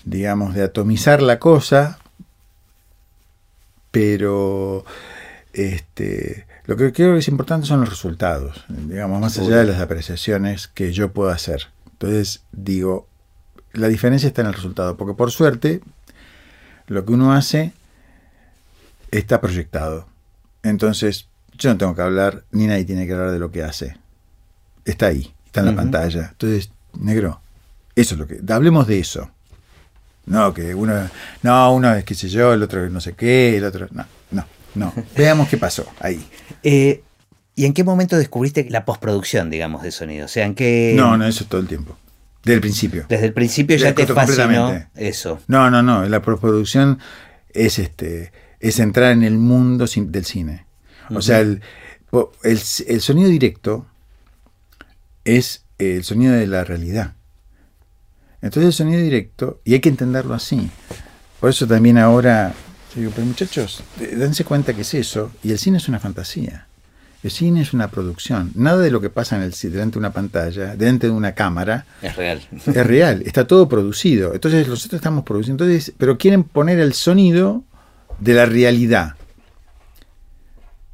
digamos, 0.04 0.54
de 0.54 0.64
atomizar 0.64 1.22
la 1.22 1.38
cosa. 1.38 1.98
Pero 3.90 4.84
este, 5.54 6.44
lo 6.66 6.76
que 6.76 6.92
creo 6.92 7.14
que 7.14 7.20
es 7.20 7.28
importante 7.28 7.66
son 7.66 7.80
los 7.80 7.88
resultados. 7.88 8.64
Digamos, 8.68 9.22
más 9.22 9.38
allá 9.38 9.56
de 9.56 9.64
las 9.64 9.80
apreciaciones 9.80 10.68
que 10.68 10.92
yo 10.92 11.12
puedo 11.12 11.30
hacer. 11.30 11.68
Entonces, 11.92 12.42
digo, 12.52 13.06
la 13.72 13.88
diferencia 13.88 14.26
está 14.26 14.42
en 14.42 14.48
el 14.48 14.54
resultado. 14.54 14.98
Porque 14.98 15.14
por 15.14 15.30
suerte, 15.30 15.80
lo 16.88 17.06
que 17.06 17.12
uno 17.14 17.32
hace 17.32 17.72
está 19.18 19.40
proyectado. 19.40 20.07
Entonces, 20.62 21.29
yo 21.57 21.70
no 21.70 21.79
tengo 21.79 21.94
que 21.94 22.03
hablar, 22.03 22.44
ni 22.50 22.66
nadie 22.66 22.85
tiene 22.85 23.07
que 23.07 23.12
hablar 23.12 23.31
de 23.31 23.38
lo 23.38 23.50
que 23.50 23.62
hace. 23.62 23.96
Está 24.85 25.07
ahí, 25.07 25.33
está 25.46 25.61
en 25.61 25.66
la 25.66 25.77
pantalla. 25.77 26.29
Entonces, 26.33 26.70
negro, 26.98 27.40
eso 27.94 28.14
es 28.14 28.18
lo 28.18 28.27
que. 28.27 28.40
Hablemos 28.53 28.87
de 28.87 28.98
eso. 28.98 29.31
No, 30.27 30.53
que 30.53 30.74
uno. 30.74 31.09
No, 31.42 31.74
uno 31.74 31.94
es 31.94 32.05
qué 32.05 32.14
sé 32.14 32.29
yo, 32.29 32.53
el 32.53 32.62
otro 32.62 32.88
no 32.90 33.00
sé 33.00 33.12
qué, 33.12 33.57
el 33.57 33.64
otro. 33.64 33.88
No, 33.92 34.05
no, 34.31 34.46
no. 34.74 34.92
Veamos 35.16 35.48
qué 35.48 35.57
pasó 35.57 35.87
ahí. 36.00 36.27
Eh, 36.62 37.03
¿Y 37.57 37.66
en 37.66 37.72
qué 37.72 37.85
momento 37.85 38.16
descubriste 38.16 38.66
la 38.68 38.85
postproducción, 38.85 39.48
digamos, 39.48 39.83
de 39.83 39.92
sonido? 39.92 40.24
O 40.24 40.29
sea, 40.29 40.44
¿en 40.44 40.55
qué. 40.55 40.94
No, 40.96 41.16
no, 41.16 41.27
eso 41.27 41.44
todo 41.44 41.61
el 41.61 41.68
tiempo. 41.68 41.96
Desde 42.42 42.57
el 42.57 42.61
principio. 42.61 43.07
Desde 43.09 43.27
el 43.27 43.33
principio 43.33 43.77
ya 43.77 43.94
te 43.94 44.07
fascinó 44.07 44.66
completamente. 44.66 44.88
eso. 44.96 45.40
No, 45.46 45.70
no, 45.70 45.83
no. 45.83 46.07
La 46.09 46.20
postproducción 46.20 46.98
es 47.53 47.79
este 47.79 48.33
es 48.64 48.79
entrar 48.79 49.12
en 49.12 49.22
el 49.22 49.37
mundo 49.37 49.85
del 49.87 50.24
cine. 50.24 50.64
O 51.11 51.20
sea, 51.20 51.40
el, 51.40 51.61
el, 52.44 52.61
el 52.88 53.00
sonido 53.03 53.29
directo 53.29 53.85
es 55.24 55.66
el 55.79 56.03
sonido 56.03 56.33
de 56.33 56.46
la 56.46 56.64
realidad. 56.64 57.12
Entonces 58.40 58.68
el 58.68 58.72
sonido 58.72 59.03
directo, 59.03 59.61
y 59.64 59.74
hay 59.74 59.81
que 59.81 59.90
entenderlo 59.90 60.33
así. 60.33 60.70
Por 61.40 61.50
eso 61.50 61.66
también 61.66 61.98
ahora, 61.98 62.55
yo 62.94 63.00
digo, 63.03 63.12
pero 63.14 63.27
muchachos, 63.27 63.83
dense 63.98 64.44
cuenta 64.44 64.72
que 64.72 64.81
es 64.81 64.94
eso, 64.94 65.31
y 65.42 65.50
el 65.53 65.59
cine 65.59 65.77
es 65.77 65.88
una 65.88 66.00
fantasía. 66.00 66.66
El 67.22 67.31
cine 67.31 67.61
es 67.61 67.74
una 67.74 67.88
producción. 67.88 68.50
Nada 68.55 68.79
de 68.79 68.90
lo 68.90 69.03
que 69.03 69.11
pasa 69.11 69.37
en 69.37 69.42
el, 69.42 69.50
delante 69.50 69.94
de 69.94 69.98
una 69.98 70.12
pantalla, 70.14 70.74
delante 70.74 71.09
de 71.09 71.12
una 71.12 71.35
cámara, 71.35 71.85
Es 72.00 72.16
real. 72.16 72.40
es 72.50 72.87
real, 72.87 73.22
está 73.27 73.46
todo 73.46 73.68
producido. 73.68 74.33
Entonces 74.33 74.66
nosotros 74.68 74.98
estamos 74.98 75.24
produciendo, 75.24 75.64
entonces, 75.64 75.92
pero 75.98 76.16
quieren 76.16 76.44
poner 76.44 76.79
el 76.79 76.94
sonido 76.94 77.62
de 78.20 78.35
la 78.35 78.46
realidad. 78.46 79.14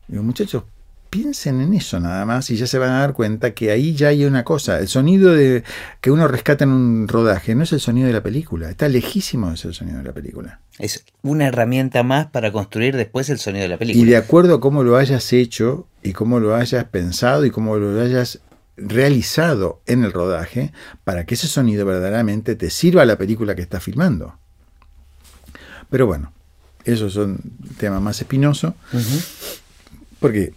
Digo, 0.09 0.23
muchachos, 0.23 0.65
piensen 1.11 1.61
en 1.61 1.75
eso 1.75 1.99
nada 1.99 2.25
más 2.25 2.51
y 2.51 2.57
ya 2.57 2.67
se 2.67 2.79
van 2.79 2.91
a 2.91 3.01
dar 3.01 3.13
cuenta 3.13 3.53
que 3.53 3.73
ahí 3.73 3.95
ya 3.95 4.09
hay 4.09 4.25
una 4.25 4.45
cosa. 4.45 4.79
El 4.79 4.89
sonido 4.89 5.35
de 5.35 5.65
que 6.01 6.11
uno 6.11 6.29
rescata 6.29 6.65
en 6.65 6.71
un 6.71 7.09
rodaje 7.09 7.55
no 7.55 7.65
es 7.65 7.73
el 7.73 7.81
sonido 7.81 8.07
de 8.07 8.13
la 8.13 8.23
película, 8.23 8.71
está 8.71 8.89
lejísimo 8.89 9.51
de 9.51 9.57
ser 9.57 9.71
el 9.71 9.75
sonido 9.75 9.99
de 9.99 10.05
la 10.05 10.13
película. 10.13 10.61
Es 10.79 11.05
una 11.23 11.49
herramienta 11.49 12.03
más 12.05 12.27
para 12.29 12.53
construir 12.53 12.97
después 12.97 13.29
el 13.29 13.39
sonido 13.39 13.65
de 13.65 13.69
la 13.69 13.77
película. 13.77 14.03
Y 14.03 14.09
de 14.09 14.17
acuerdo 14.17 14.55
a 14.55 14.61
cómo 14.61 14.85
lo 14.85 14.97
hayas 14.97 15.33
hecho 15.33 15.87
y 16.03 16.13
cómo 16.13 16.39
lo 16.41 16.55
hayas 16.55 16.85
pensado 16.85 17.45
y 17.45 17.51
cómo 17.51 17.77
lo 17.77 18.01
hayas 18.01 18.41
realizado 18.77 19.83
en 19.87 20.05
el 20.05 20.13
rodaje 20.13 20.73
para 21.05 21.27
que 21.27 21.35
ese 21.35 21.49
sonido 21.49 21.85
verdaderamente 21.85 22.55
te 22.55 22.71
sirva 22.71 23.03
a 23.03 23.07
la 23.07 23.19
película 23.19 23.55
que 23.55 23.63
estás 23.63 23.83
filmando. 23.83 24.39
Pero 25.91 26.07
bueno, 26.07 26.33
esos 26.90 27.12
son 27.12 27.38
temas 27.79 28.00
más 28.03 28.20
espinosos 28.20 28.74
Ujú. 28.92 29.20
porque 30.18 30.53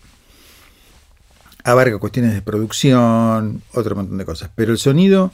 abarca 1.64 1.98
cuestiones 1.98 2.34
de 2.34 2.42
producción, 2.42 3.62
otro 3.74 3.96
montón 3.96 4.18
de 4.18 4.26
cosas. 4.26 4.50
Pero 4.56 4.72
el 4.72 4.78
sonido, 4.78 5.32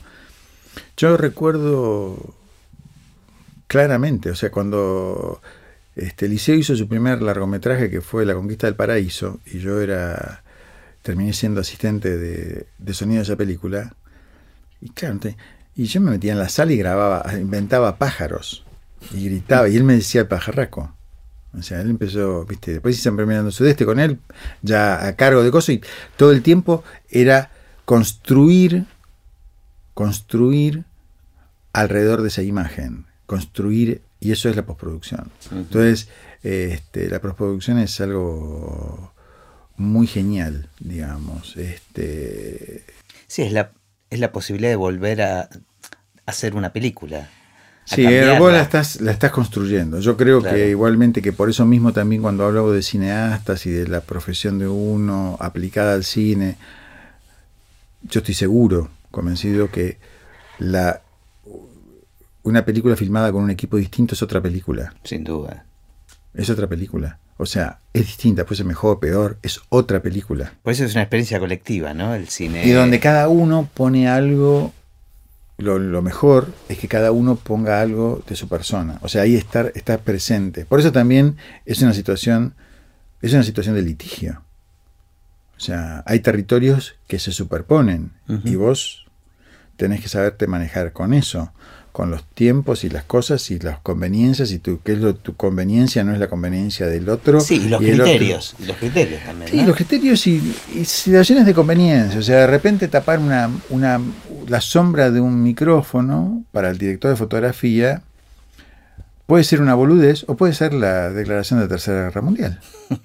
yo 0.98 1.18
recuerdo 1.18 2.36
claramente, 3.68 4.30
o 4.32 4.36
sea, 4.36 4.52
cuando 4.52 5.42
este, 5.96 6.28
Liceo 6.28 6.56
hizo 6.56 6.76
su 6.76 6.88
primer 6.88 7.22
largometraje 7.22 7.90
que 7.90 8.02
fue 8.02 8.26
La 8.26 8.34
Conquista 8.34 8.68
del 8.68 8.76
Paraíso, 8.76 9.40
y 9.46 9.60
yo 9.60 9.82
era, 9.82 10.44
terminé 11.02 11.34
siendo 11.34 11.62
asistente 11.62 12.18
de, 12.18 12.68
de 12.78 12.94
sonido 12.94 13.18
de 13.20 13.24
esa 13.24 13.36
película, 13.36 13.96
y 14.82 14.90
claro, 14.90 15.20
y 15.76 15.86
yo 15.86 16.02
me 16.02 16.12
metía 16.12 16.34
en 16.34 16.40
la 16.40 16.50
sala 16.50 16.74
y 16.74 16.78
grababa, 16.78 17.26
inventaba 17.40 17.98
pájaros, 17.98 18.66
y 19.12 19.26
gritaba, 19.26 19.70
y 19.70 19.78
él 19.78 19.84
me 19.84 19.96
decía 19.96 20.22
el 20.22 20.28
pajarraco. 20.28 20.94
O 21.58 21.62
sea, 21.64 21.82
él 21.82 21.90
empezó, 21.90 22.46
viste, 22.46 22.74
después 22.74 22.98
hice 22.98 23.10
Mirando 23.12 23.52
Sudeste 23.52 23.86
con 23.86 24.00
él, 24.00 24.20
ya 24.62 25.08
a 25.08 25.16
cargo 25.16 25.44
de 25.44 25.52
cosas, 25.52 25.76
y 25.76 25.82
todo 26.16 26.32
el 26.32 26.44
tiempo 26.44 26.84
era 27.10 27.52
construir, 27.86 28.86
construir 29.94 30.84
alrededor 31.74 32.22
de 32.22 32.28
esa 32.28 32.44
imagen, 32.44 33.08
construir, 33.26 34.04
y 34.20 34.32
eso 34.32 34.48
es 34.50 34.56
la 34.56 34.66
postproducción. 34.66 35.32
Entonces, 35.52 36.08
este, 36.44 37.10
la 37.10 37.20
postproducción 37.20 37.80
es 37.80 38.00
algo 38.00 39.14
muy 39.76 40.06
genial, 40.08 40.70
digamos. 40.80 41.58
Este, 41.58 42.84
Sí, 43.28 43.44
es 43.44 43.54
la, 43.54 43.72
es 44.10 44.20
la 44.20 44.32
posibilidad 44.32 44.72
de 44.72 44.76
volver 44.76 45.22
a 45.22 45.50
hacer 46.26 46.56
una 46.56 46.74
película. 46.74 47.30
Sí, 47.96 48.06
eh, 48.06 48.38
vos 48.38 48.52
la 48.52 48.62
estás, 48.62 49.02
la 49.02 49.12
estás 49.12 49.32
construyendo. 49.32 50.00
Yo 50.00 50.16
creo 50.16 50.42
Claro. 50.42 50.56
que 50.56 50.70
igualmente 50.70 51.22
que 51.22 51.34
por 51.34 51.50
eso 51.50 51.66
mismo 51.66 51.92
también 51.92 52.22
cuando 52.22 52.46
hablo 52.46 52.72
de 52.72 52.84
cineastas 52.84 53.66
y 53.66 53.72
de 53.72 53.88
la 53.88 54.02
profesión 54.02 54.60
de 54.60 54.68
uno 54.68 55.38
aplicada 55.40 55.94
al 55.96 56.04
cine, 56.04 56.56
yo 58.04 58.20
estoy 58.20 58.36
seguro, 58.36 58.90
convencido 59.12 59.72
que 59.72 59.98
la 60.60 61.02
una 62.44 62.64
película 62.66 62.96
filmada 62.96 63.32
con 63.32 63.44
un 63.44 63.50
equipo 63.52 63.78
distinto 63.78 64.16
es 64.16 64.22
otra 64.22 64.42
película. 64.42 64.94
Sin 65.04 65.24
duda. 65.24 65.66
Es 66.34 66.50
otra 66.50 66.68
película. 66.68 67.18
O 67.38 67.46
sea, 67.46 67.80
es 67.94 68.06
distinta, 68.06 68.46
puede 68.46 68.58
ser 68.58 68.66
mejor 68.66 68.98
o 68.98 69.00
peor, 69.00 69.38
es 69.44 69.62
otra 69.70 70.02
película. 70.02 70.54
Por 70.64 70.74
eso 70.74 70.84
es 70.86 70.94
una 70.94 71.04
experiencia 71.04 71.40
colectiva, 71.40 71.94
¿no? 71.94 72.14
El 72.14 72.28
cine. 72.30 72.66
Y 72.66 72.72
donde 72.72 73.00
cada 73.00 73.30
uno 73.30 73.68
pone 73.74 74.08
algo, 74.10 74.74
lo, 75.60 75.78
lo 75.78 76.02
mejor 76.02 76.54
es 76.70 76.78
que 76.78 76.88
cada 76.88 77.12
uno 77.12 77.36
ponga 77.36 77.82
algo 77.82 78.24
de 78.28 78.36
su 78.36 78.48
persona. 78.48 78.98
O 79.02 79.10
sea, 79.10 79.24
ahí 79.24 79.36
estar, 79.36 79.72
estar 79.76 80.00
presente. 80.00 80.66
Por 80.66 80.80
eso 80.80 80.92
también 80.92 81.38
es 81.66 81.82
una 81.82 81.94
situación, 81.94 82.56
es 83.22 83.34
una 83.34 83.44
situación 83.44 83.76
de 83.76 83.82
litigio. 83.82 84.44
O 85.58 85.60
sea, 85.60 86.04
hay 86.06 86.22
territorios 86.22 86.96
que 87.08 87.20
se 87.20 87.34
superponen 87.34 88.14
y 88.46 88.56
vos 88.56 89.06
tenés 89.76 90.00
que 90.02 90.08
saberte 90.08 90.48
manejar 90.48 90.94
con 90.94 91.14
eso, 91.14 91.52
con 91.92 92.12
los 92.12 92.24
tiempos 92.24 92.84
y 92.84 92.90
las 92.90 93.04
cosas 93.04 93.50
y 93.52 93.60
las 93.60 93.80
conveniencias 93.80 94.52
y 94.52 94.60
tu, 94.60 94.82
qué 94.82 94.94
es 94.94 95.00
lo, 95.00 95.16
tu 95.16 95.36
conveniencia 95.36 96.04
no 96.04 96.14
es 96.14 96.20
la 96.20 96.28
conveniencia 96.28 96.88
del 96.88 97.10
otro. 97.10 97.40
Sí, 97.40 97.56
y 97.56 97.70
los 97.70 97.80
criterios. 97.80 98.56
y 98.60 98.66
los 98.66 98.78
criterios 98.78 99.24
también. 99.24 99.52
Sí, 99.52 99.58
¿no? 99.58 99.68
los 99.68 99.76
criterios 99.76 100.28
y, 100.28 100.56
y 100.76 100.86
situaciones 100.86 101.46
de 101.46 101.54
conveniencia. 101.54 102.20
O 102.20 102.24
sea, 102.24 102.38
de 102.38 102.48
repente 102.48 102.88
tapar 102.88 103.20
una, 103.20 103.50
una 103.70 104.00
la 104.48 104.62
sombra 104.62 105.12
de 105.12 105.22
un 105.22 105.42
micrófono 105.44 106.44
para 106.52 106.70
el 106.70 106.78
director 106.78 107.12
de 107.12 107.18
fotografía 107.18 108.02
puede 109.26 109.44
ser 109.44 109.62
una 109.62 109.76
boludez 109.76 110.26
o 110.28 110.36
puede 110.36 110.54
ser 110.54 110.74
la 110.74 111.12
declaración 111.12 111.60
de 111.60 111.66
la 111.66 111.70
Tercera 111.70 112.04
Guerra 112.06 112.22
Mundial. 112.22 112.60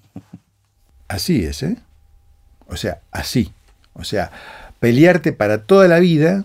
Así 1.09 1.45
es, 1.45 1.63
¿eh? 1.63 1.77
O 2.67 2.77
sea, 2.77 3.01
así. 3.13 3.53
O 3.93 4.05
sea, 4.05 4.31
pelearte 4.81 5.33
para 5.33 5.63
toda 5.63 5.87
la 5.87 5.99
vida 5.99 6.45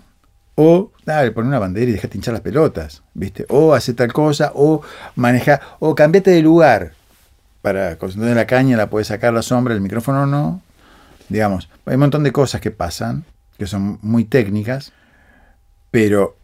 o 0.62 0.92
dale, 1.06 1.32
poner 1.32 1.48
una 1.48 1.60
bandera 1.60 1.90
y 1.90 1.94
dejate 1.94 2.18
hinchar 2.18 2.34
las 2.34 2.42
pelotas, 2.42 3.02
¿viste? 3.14 3.46
O 3.48 3.74
hacer 3.74 3.96
tal 3.96 4.12
cosa, 4.12 4.52
o 4.56 4.82
manejar, 5.16 5.62
o 5.80 5.96
cambiate 5.96 6.32
de 6.32 6.42
lugar. 6.42 6.92
Para 7.62 7.98
concentrar 7.98 8.36
la 8.36 8.46
caña 8.46 8.76
la 8.76 8.90
puedes 8.90 9.08
sacar 9.08 9.34
la 9.34 9.42
sombra, 9.42 9.74
el 9.74 9.80
micrófono 9.80 10.26
no. 10.26 10.62
Digamos, 11.30 11.70
hay 11.86 11.94
un 11.94 12.02
montón 12.02 12.24
de 12.24 12.34
cosas 12.34 12.60
que 12.60 12.72
pasan, 12.72 13.24
que 13.58 13.68
son 13.68 14.00
muy 14.02 14.26
técnicas, 14.26 14.92
pero 15.92 16.36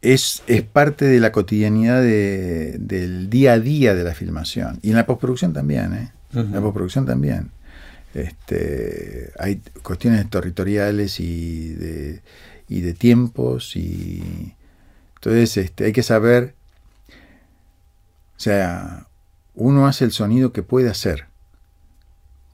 es, 0.00 0.42
es 0.46 0.62
parte 0.62 1.04
de 1.04 1.20
la 1.20 1.30
cotidianidad 1.30 2.00
de- 2.00 2.76
del 2.78 3.28
día 3.28 3.52
a 3.52 3.58
día 3.58 3.94
de 3.94 4.04
la 4.04 4.14
filmación. 4.14 4.78
Y 4.82 4.90
en 4.90 4.96
la 4.96 5.04
postproducción 5.04 5.52
también, 5.52 5.92
¿eh? 5.92 6.10
En 6.34 6.52
la 6.52 6.60
postproducción 6.62 7.04
también. 7.04 7.50
Este, 8.14 9.30
hay 9.38 9.60
cuestiones 9.82 10.28
territoriales 10.28 11.18
y 11.20 11.68
de, 11.74 12.20
y 12.72 12.80
de 12.80 12.94
tiempos 12.94 13.76
y 13.76 14.54
entonces 15.16 15.56
este, 15.56 15.84
hay 15.86 15.92
que 15.92 16.02
saber 16.02 16.54
o 18.36 18.40
sea 18.40 19.06
uno 19.54 19.86
hace 19.86 20.04
el 20.04 20.12
sonido 20.12 20.52
que 20.52 20.62
puede 20.62 20.88
hacer 20.88 21.26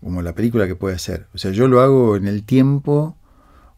como 0.02 0.22
la 0.22 0.34
película 0.34 0.66
que 0.66 0.74
puede 0.74 0.94
hacer 0.96 1.26
o 1.34 1.38
sea 1.38 1.50
yo 1.52 1.68
lo 1.68 1.80
hago 1.80 2.16
en 2.16 2.26
el 2.26 2.42
tiempo 2.42 3.16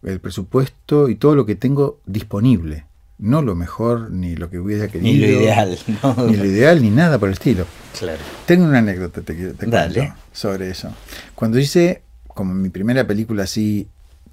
el 0.02 0.20
presupuesto 0.20 1.08
y 1.08 1.14
todo 1.16 1.34
lo 1.34 1.44
que 1.46 1.54
tengo 1.56 2.00
disponible 2.06 2.86
no 3.18 3.42
lo 3.42 3.54
mejor 3.54 4.10
ni 4.10 4.34
lo 4.34 4.48
que 4.48 4.58
hubiera 4.58 4.88
querido 4.88 5.12
Ni 5.12 5.18
lo 5.18 5.26
ideal, 5.42 5.78
¿no? 6.02 6.14
ni 6.26 6.36
lo 6.36 6.44
ideal 6.46 6.80
ni 6.82 6.90
nada 6.90 7.18
por 7.18 7.28
el 7.28 7.34
estilo 7.34 7.66
Claro. 7.98 8.18
tengo 8.46 8.64
una 8.64 8.78
anécdota 8.78 9.20
te, 9.20 9.34
te 9.34 9.66
Dale. 9.66 10.14
sobre 10.32 10.70
eso. 10.70 10.90
Cuando 11.34 11.58
hice 11.58 12.02
como 12.28 12.54
mi 12.54 12.68
primera 12.70 13.04
película 13.06 13.42
así, 13.42 13.88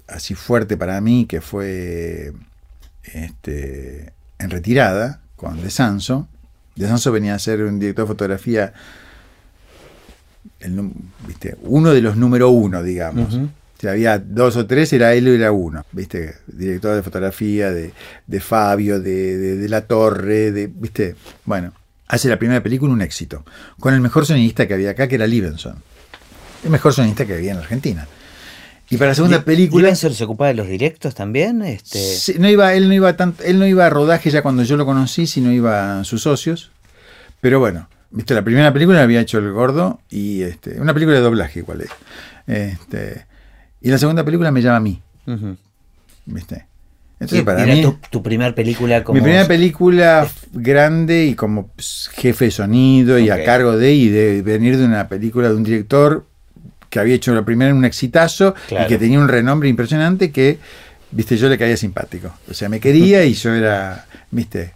así 0.08 0.34
fuerte 0.34 0.76
para 0.76 1.00
mí, 1.00 1.26
que 1.26 1.40
fue 1.40 2.32
este, 3.04 4.12
En 4.38 4.50
Retirada, 4.50 5.20
con 5.36 5.60
De 5.62 5.70
Sanso. 5.70 6.28
De 6.76 6.86
Sanso 6.88 7.12
venía 7.12 7.34
a 7.34 7.38
ser 7.38 7.62
un 7.62 7.78
director 7.78 8.04
de 8.04 8.08
fotografía, 8.08 8.72
el 10.60 10.90
¿viste? 11.26 11.56
uno 11.62 11.92
de 11.92 12.00
los 12.00 12.16
número 12.16 12.50
uno, 12.50 12.82
digamos. 12.82 13.38
Si 13.80 13.86
había 13.86 14.18
dos 14.18 14.56
o 14.56 14.66
tres, 14.66 14.92
era 14.92 15.14
él 15.14 15.28
y 15.28 15.34
era 15.36 15.52
uno, 15.52 15.84
¿viste? 15.92 16.34
Director 16.48 16.96
de 16.96 17.02
fotografía 17.04 17.70
de, 17.70 17.92
de 18.26 18.40
Fabio, 18.40 18.98
de, 19.00 19.36
de- 19.38 19.56
de 19.56 19.68
La 19.68 19.82
Torre, 19.82 20.50
de, 20.50 20.66
¿viste? 20.66 21.14
Bueno, 21.44 21.72
hace 22.08 22.28
la 22.28 22.38
primera 22.40 22.60
película 22.60 22.92
un 22.92 23.02
éxito, 23.02 23.44
con 23.78 23.94
el 23.94 24.00
mejor 24.00 24.26
sonidista 24.26 24.66
que 24.66 24.74
había 24.74 24.90
acá, 24.90 25.06
que 25.06 25.14
era 25.14 25.28
Livenson. 25.28 25.76
El 26.64 26.70
mejor 26.70 26.92
sonidista 26.92 27.24
que 27.24 27.34
había 27.34 27.52
en 27.52 27.58
Argentina. 27.58 28.08
Y 28.90 28.96
para 28.96 29.10
la 29.10 29.14
segunda 29.14 29.42
película... 29.42 29.82
¿Livenson 29.82 30.14
se 30.14 30.24
ocupaba 30.24 30.48
de 30.48 30.54
los 30.54 30.68
directos 30.68 31.14
también? 31.14 31.62
Este, 31.62 31.98
Sí, 31.98 32.36
no 32.38 32.48
iba, 32.48 32.72
él 32.74 32.88
no 32.88 32.94
iba 32.94 33.16
tanto, 33.16 33.42
él 33.44 33.58
no 33.58 33.66
iba 33.66 33.86
a 33.86 33.90
rodaje 33.90 34.30
ya 34.30 34.42
cuando 34.42 34.62
yo 34.62 34.76
lo 34.76 34.86
conocí, 34.86 35.26
sino 35.26 35.52
iban 35.52 36.04
sus 36.04 36.22
socios. 36.22 36.70
Pero 37.40 37.60
bueno, 37.60 37.88
viste, 38.10 38.34
la 38.34 38.42
primera 38.42 38.72
película 38.72 38.98
la 38.98 39.04
había 39.04 39.20
hecho 39.20 39.38
el 39.38 39.52
gordo 39.52 40.00
y 40.10 40.42
este, 40.42 40.80
una 40.80 40.94
película 40.94 41.16
de 41.16 41.22
doblaje 41.22 41.60
igual 41.60 41.82
es. 41.82 41.90
Este, 42.46 43.26
y 43.80 43.90
la 43.90 43.98
segunda 43.98 44.24
película 44.24 44.50
me 44.50 44.62
llama 44.62 44.76
a 44.76 44.80
mí. 44.80 45.02
¿viste? 46.24 46.66
Entonces 47.20 47.40
¿Y 47.40 47.42
para 47.42 47.66
mí 47.66 47.82
tu, 47.82 47.98
tu 48.10 48.22
primer 48.22 48.54
película 48.54 49.02
como 49.02 49.16
mi 49.16 49.22
primera 49.22 49.46
película 49.48 50.28
grande 50.52 51.26
y 51.26 51.34
como 51.34 51.66
pues, 51.66 52.08
jefe 52.12 52.46
de 52.46 52.50
sonido 52.52 53.18
y 53.18 53.28
a 53.28 53.44
cargo 53.44 53.76
de 53.76 53.92
y 53.92 54.08
de 54.08 54.40
venir 54.42 54.78
de 54.78 54.84
una 54.84 55.08
película 55.08 55.48
de 55.48 55.56
un 55.56 55.64
director 55.64 56.27
que 56.98 57.02
había 57.02 57.14
hecho 57.16 57.34
la 57.34 57.44
primera 57.44 57.70
en 57.70 57.76
un 57.76 57.84
exitazo 57.84 58.54
Claro. 58.68 58.84
y 58.84 58.88
que 58.88 58.98
tenía 58.98 59.18
un 59.18 59.28
renombre 59.28 59.68
impresionante 59.68 60.30
que, 60.30 60.58
viste, 61.10 61.36
yo 61.36 61.48
le 61.48 61.56
caía 61.58 61.76
simpático. 61.76 62.32
O 62.50 62.54
sea, 62.54 62.68
me 62.68 62.80
quería 62.80 63.24
y 63.24 63.34
yo 63.34 63.54
era, 63.54 64.06
viste, 64.30 64.74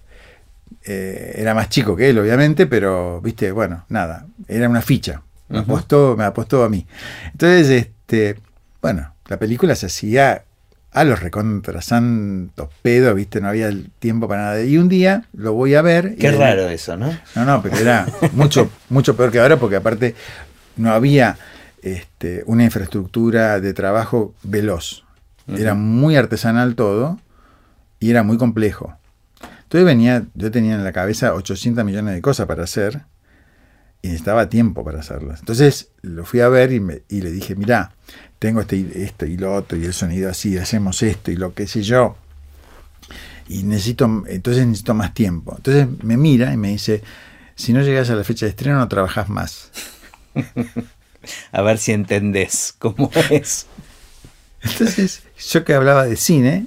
eh, 0.85 1.35
era 1.37 1.55
más 1.55 1.69
chico 1.69 1.95
que 1.97 2.11
él, 2.11 2.19
obviamente, 2.19 2.67
pero, 2.67 3.21
viste, 3.21 3.53
bueno, 3.53 3.85
nada, 3.89 4.27
era 4.49 4.69
una 4.69 4.83
ficha. 4.83 5.23
Me 5.49 5.59
apostó, 5.59 6.15
me 6.17 6.25
apostó 6.25 6.65
a 6.65 6.69
mí. 6.69 6.87
Entonces, 7.33 7.69
este, 7.71 8.39
bueno, 8.81 9.15
la 9.29 9.39
película 9.39 9.75
se 9.75 9.87
hacía 9.87 10.45
a 10.93 11.05
los 11.05 11.21
recontrasantos 11.21 12.69
pedos, 12.83 13.15
viste, 13.15 13.41
no 13.41 13.49
había 13.49 13.69
el 13.69 13.91
tiempo 13.99 14.29
para 14.29 14.43
nada. 14.43 14.63
Y 14.63 14.79
un 14.79 14.89
día 14.89 15.25
lo 15.35 15.53
voy 15.53 15.75
a 15.75 15.83
ver. 15.83 16.15
y 16.17 16.21
Qué 16.21 16.29
era- 16.29 16.39
raro 16.39 16.69
eso, 16.69 16.97
¿no? 16.97 17.17
no, 17.35 17.45
no, 17.45 17.63
pero 17.63 17.77
era 17.77 18.07
mucho, 18.33 18.71
mucho 18.89 19.17
peor 19.17 19.31
que 19.31 19.41
ahora 19.41 19.57
porque 19.59 19.77
aparte 19.77 20.15
no 20.77 20.91
había 20.93 21.37
este, 21.83 22.43
una 22.47 22.65
infraestructura 22.65 23.61
de 23.61 23.75
trabajo 23.75 24.35
veloz. 24.43 25.05
Era 25.49 25.75
muy 25.75 26.17
artesanal 26.17 26.77
todo 26.77 27.19
y 28.01 28.11
era 28.11 28.23
muy 28.23 28.39
complejo. 28.39 28.97
Entonces 29.65 29.85
venía, 29.85 30.25
yo 30.35 30.51
tenía 30.51 30.75
en 30.75 30.85
la 30.85 30.93
cabeza 30.93 31.35
800 31.35 31.85
millones 31.85 32.15
de 32.15 32.21
cosas 32.23 32.47
para 32.47 32.65
hacer 32.65 33.03
y 34.03 34.09
necesitaba 34.09 34.49
tiempo 34.49 34.85
para 34.85 35.01
hacerlas. 35.01 35.41
Entonces 35.41 35.91
lo 36.03 36.25
fui 36.25 36.41
a 36.41 36.49
ver 36.49 36.73
y, 36.73 36.81
me- 36.81 37.03
y 37.09 37.21
le 37.23 37.31
dije, 37.31 37.55
mirá, 37.57 37.93
tengo 38.39 38.61
este, 38.61 39.03
esto 39.05 39.27
y 39.27 39.37
lo 39.37 39.55
otro 39.55 39.79
y 39.79 39.85
el 39.85 39.93
sonido 39.95 40.31
así, 40.31 40.57
hacemos 40.59 41.03
esto 41.03 41.31
y 41.31 41.37
lo 41.37 41.55
que 41.55 41.67
sé 41.67 41.83
yo. 41.83 42.17
Y 43.49 43.65
necesito, 43.65 44.25
entonces 44.29 44.67
necesito 44.67 44.95
más 44.95 45.15
tiempo. 45.15 45.55
Entonces 45.57 45.87
me 46.05 46.17
mira 46.17 46.53
y 46.53 46.57
me 46.57 46.69
dice, 46.69 47.03
si 47.55 47.73
no 47.73 47.83
llegas 47.83 48.11
a 48.11 48.15
la 48.15 48.25
fecha 48.25 48.47
de 48.47 48.51
estreno 48.51 48.79
no 48.79 48.89
trabajas 48.89 49.29
más. 49.29 49.71
A 51.53 51.63
ver 51.63 51.79
si 51.79 51.93
entendés 51.93 52.75
cómo 52.79 53.11
es. 53.31 53.67
Entonces 54.63 55.23
yo 55.51 55.65
que 55.65 55.75
hablaba 55.75 56.05
de 56.07 56.17
cine 56.17 56.67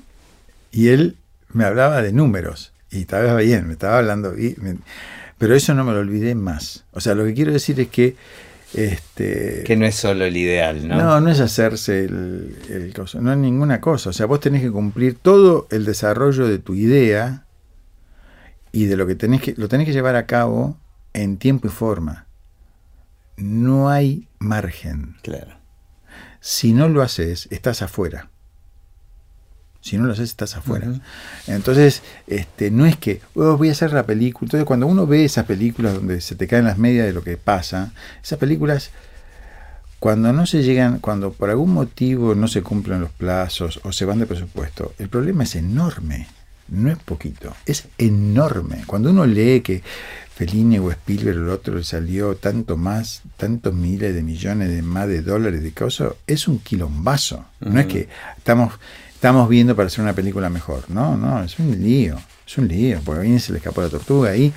y 0.72 0.90
él 0.90 1.16
me 1.54 1.64
hablaba 1.66 2.02
de 2.02 2.12
números. 2.12 2.72
Y 2.92 3.02
estaba 3.02 3.36
bien, 3.38 3.68
me 3.68 3.74
estaba 3.74 3.98
hablando. 4.00 4.38
y 4.38 4.56
me- 4.60 4.78
pero 5.38 5.54
eso 5.56 5.74
no 5.74 5.84
me 5.84 5.92
lo 5.92 6.00
olvidé 6.00 6.34
más. 6.36 6.86
O 6.94 7.02
sea, 7.02 7.14
lo 7.16 7.26
que 7.26 7.34
quiero 7.34 7.52
decir 7.52 7.80
es 7.80 7.88
que... 7.90 8.16
Este, 8.74 9.64
Que 9.66 9.76
no 9.78 9.86
es 9.86 9.96
solo 9.96 10.26
el 10.26 10.36
ideal, 10.36 10.86
¿no? 10.88 10.98
No, 10.98 11.22
no 11.22 11.30
es 11.30 11.40
hacerse 11.40 12.06
el, 12.06 12.58
el 12.70 12.94
coso, 12.94 13.22
no 13.22 13.32
es 13.32 13.38
ninguna 13.38 13.80
cosa. 13.80 14.10
O 14.10 14.14
sea, 14.14 14.26
vos 14.26 14.40
tenés 14.42 14.62
que 14.62 14.72
cumplir 14.72 15.16
todo 15.16 15.68
el 15.72 15.86
desarrollo 15.86 16.48
de 16.48 16.60
tu 16.60 16.74
idea 16.74 17.44
y 18.74 18.86
de 18.86 18.98
lo 18.98 19.08
que 19.08 19.16
tenés 19.16 19.42
que, 19.42 19.54
lo 19.58 19.70
tenés 19.70 19.88
que 19.88 19.94
llevar 19.94 20.16
a 20.18 20.26
cabo 20.26 20.78
en 21.14 21.38
tiempo 21.38 21.68
y 21.68 21.72
forma. 21.72 22.25
No 23.38 23.90
hay 23.90 24.28
margen. 24.40 25.18
Claro. 25.22 25.58
Si 26.40 26.74
no 26.74 26.90
lo 26.90 27.02
haces, 27.02 27.48
estás 27.52 27.82
afuera. 27.82 28.30
Si 29.82 29.98
no 29.98 30.06
lo 30.06 30.14
haces, 30.14 30.30
estás 30.30 30.56
afuera. 30.56 30.88
Entonces, 31.48 32.02
este, 32.28 32.72
no 32.72 32.86
es 32.86 32.98
que 32.98 33.22
"Oh, 33.36 33.56
voy 33.58 33.70
a 33.70 33.74
hacer 33.74 33.94
la 33.94 34.06
película. 34.06 34.48
Entonces, 34.48 34.66
cuando 34.66 34.88
uno 34.88 35.06
ve 35.06 35.26
esas 35.26 35.46
películas 35.46 35.94
donde 35.94 36.22
se 36.22 36.36
te 36.36 36.48
caen 36.48 36.66
las 36.66 36.78
medias 36.78 37.06
de 37.06 37.14
lo 37.14 37.24
que 37.24 37.38
pasa, 37.38 37.92
esas 38.24 38.40
películas, 38.40 38.90
cuando 40.00 40.34
no 40.34 40.46
se 40.46 40.64
llegan, 40.64 41.00
cuando 41.00 41.32
por 41.34 41.50
algún 41.50 41.72
motivo 41.74 42.34
no 42.36 42.48
se 42.48 42.64
cumplen 42.64 43.02
los 43.02 43.12
plazos 43.12 43.80
o 43.84 43.92
se 43.92 44.06
van 44.06 44.20
de 44.20 44.26
presupuesto, 44.26 44.94
el 44.98 45.10
problema 45.10 45.44
es 45.44 45.56
enorme. 45.56 46.28
No 46.68 46.92
es 46.92 46.98
poquito, 46.98 47.56
es 47.66 47.88
enorme. 47.98 48.84
Cuando 48.88 49.12
uno 49.12 49.26
lee 49.26 49.62
que 49.62 49.84
Fellini 50.36 50.80
o 50.80 50.92
Spielberg 50.92 51.38
o 51.38 51.42
el 51.44 51.50
otro 51.50 51.76
le 51.76 51.84
salió 51.84 52.36
tanto 52.36 52.76
más, 52.76 53.22
tantos 53.38 53.74
miles 53.74 54.14
de 54.14 54.24
millones 54.24 54.70
de 54.70 54.82
más 54.82 55.08
de 55.08 55.22
dólares 55.22 55.64
de 55.64 55.72
cosas, 55.72 56.14
es 56.28 56.48
un 56.48 56.60
quilombazo. 56.60 57.46
No 57.62 57.80
es 57.80 57.86
que 57.86 58.10
estamos, 58.38 58.74
estamos 59.14 59.48
viendo 59.48 59.76
para 59.76 59.88
hacer 59.88 60.02
una 60.02 60.14
película 60.14 60.50
mejor. 60.50 60.90
No, 60.90 61.16
no, 61.16 61.44
es 61.44 61.58
un 61.60 61.82
lío. 61.82 62.18
Es 62.46 62.58
un 62.58 62.68
lío, 62.68 63.00
porque 63.06 63.20
a 63.20 63.22
alguien 63.22 63.40
se 63.40 63.52
le 63.52 63.60
escapó 63.60 63.82
la 63.82 63.90
tortuga 63.90 64.32
ahí. 64.32 64.52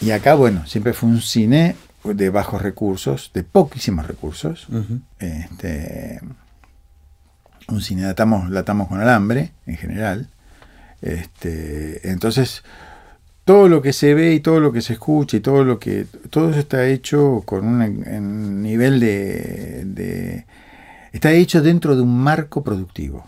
Y 0.00 0.10
acá, 0.10 0.34
bueno, 0.34 0.66
siempre 0.66 0.94
fue 0.94 1.08
un 1.08 1.20
cine 1.20 1.76
de 2.02 2.30
bajos 2.30 2.60
recursos, 2.60 3.30
de 3.32 3.44
poquísimos 3.44 4.06
recursos. 4.06 4.66
Este, 5.20 6.20
un 7.68 7.80
cine 7.80 8.04
atamos, 8.06 8.50
la 8.50 8.60
atamos 8.60 8.88
con 8.88 9.00
alambre, 9.00 9.52
en 9.66 9.76
general. 9.76 10.28
Este, 11.00 12.10
entonces, 12.10 12.62
todo 13.44 13.68
lo 13.68 13.82
que 13.82 13.92
se 13.92 14.14
ve 14.14 14.34
y 14.34 14.40
todo 14.40 14.60
lo 14.60 14.72
que 14.72 14.82
se 14.82 14.92
escucha 14.94 15.36
y 15.36 15.40
todo 15.40 15.64
lo 15.64 15.78
que. 15.78 16.06
Todo 16.30 16.50
eso 16.50 16.60
está 16.60 16.86
hecho 16.86 17.42
con 17.44 17.66
un 17.66 17.82
en 17.82 18.62
nivel 18.62 19.00
de, 19.00 19.84
de- 19.86 20.46
Está 21.12 21.32
hecho 21.32 21.60
dentro 21.60 21.94
de 21.96 22.02
un 22.02 22.18
marco 22.18 22.62
productivo. 22.64 23.26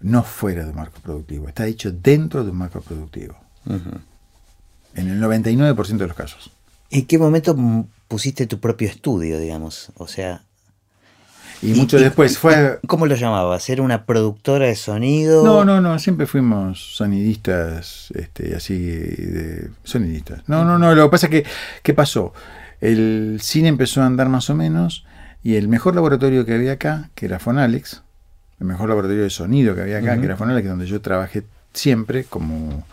No 0.00 0.22
fuera 0.24 0.64
de 0.64 0.70
un 0.70 0.76
marco 0.76 0.98
productivo. 1.00 1.46
Está 1.46 1.66
hecho 1.66 1.92
dentro 1.92 2.42
de 2.42 2.50
un 2.50 2.56
marco 2.56 2.80
productivo. 2.80 3.36
En 4.94 5.08
el 5.08 5.20
99% 5.22 5.96
de 5.98 6.06
los 6.08 6.16
casos. 6.16 6.50
¿En 6.90 7.06
qué 7.06 7.18
momento 7.18 7.54
pusiste 8.08 8.46
tu 8.46 8.58
propio 8.58 8.88
estudio, 8.88 9.38
digamos? 9.38 9.92
O 9.96 10.08
sea, 10.08 10.42
Y, 11.62 11.74
mucho 11.74 11.98
después 11.98 12.38
fue... 12.38 12.78
¿Cómo 12.86 13.06
lo 13.06 13.14
llamabas? 13.14 13.68
¿Era 13.68 13.82
una 13.82 14.06
productora 14.06 14.66
de 14.66 14.76
sonido? 14.76 15.44
No, 15.44 15.64
no, 15.64 15.80
no, 15.80 15.98
siempre 15.98 16.26
fuimos 16.26 16.96
sonidistas, 16.96 18.10
este, 18.14 18.56
así, 18.56 18.78
de 18.78 19.70
sonidistas. 19.84 20.42
No, 20.48 20.64
no, 20.64 20.78
no, 20.78 20.94
lo 20.94 21.04
que 21.04 21.10
pasa 21.10 21.26
es 21.26 21.30
que, 21.30 21.44
¿qué 21.82 21.92
pasó? 21.92 22.32
El 22.80 23.40
cine 23.42 23.68
empezó 23.68 24.00
a 24.00 24.06
andar 24.06 24.28
más 24.30 24.48
o 24.48 24.54
menos 24.54 25.04
y 25.42 25.56
el 25.56 25.68
mejor 25.68 25.94
laboratorio 25.94 26.46
que 26.46 26.54
había 26.54 26.72
acá, 26.72 27.10
que 27.14 27.26
era 27.26 27.38
Fonalex, 27.38 28.02
el 28.58 28.66
mejor 28.66 28.88
laboratorio 28.88 29.24
de 29.24 29.30
sonido 29.30 29.74
que 29.74 29.82
había 29.82 29.98
acá, 29.98 30.18
que 30.18 30.24
era 30.24 30.36
Fonalex, 30.36 30.68
donde 30.68 30.86
yo 30.86 31.00
trabajé 31.00 31.44
siempre 31.74 32.24
como 32.24 32.84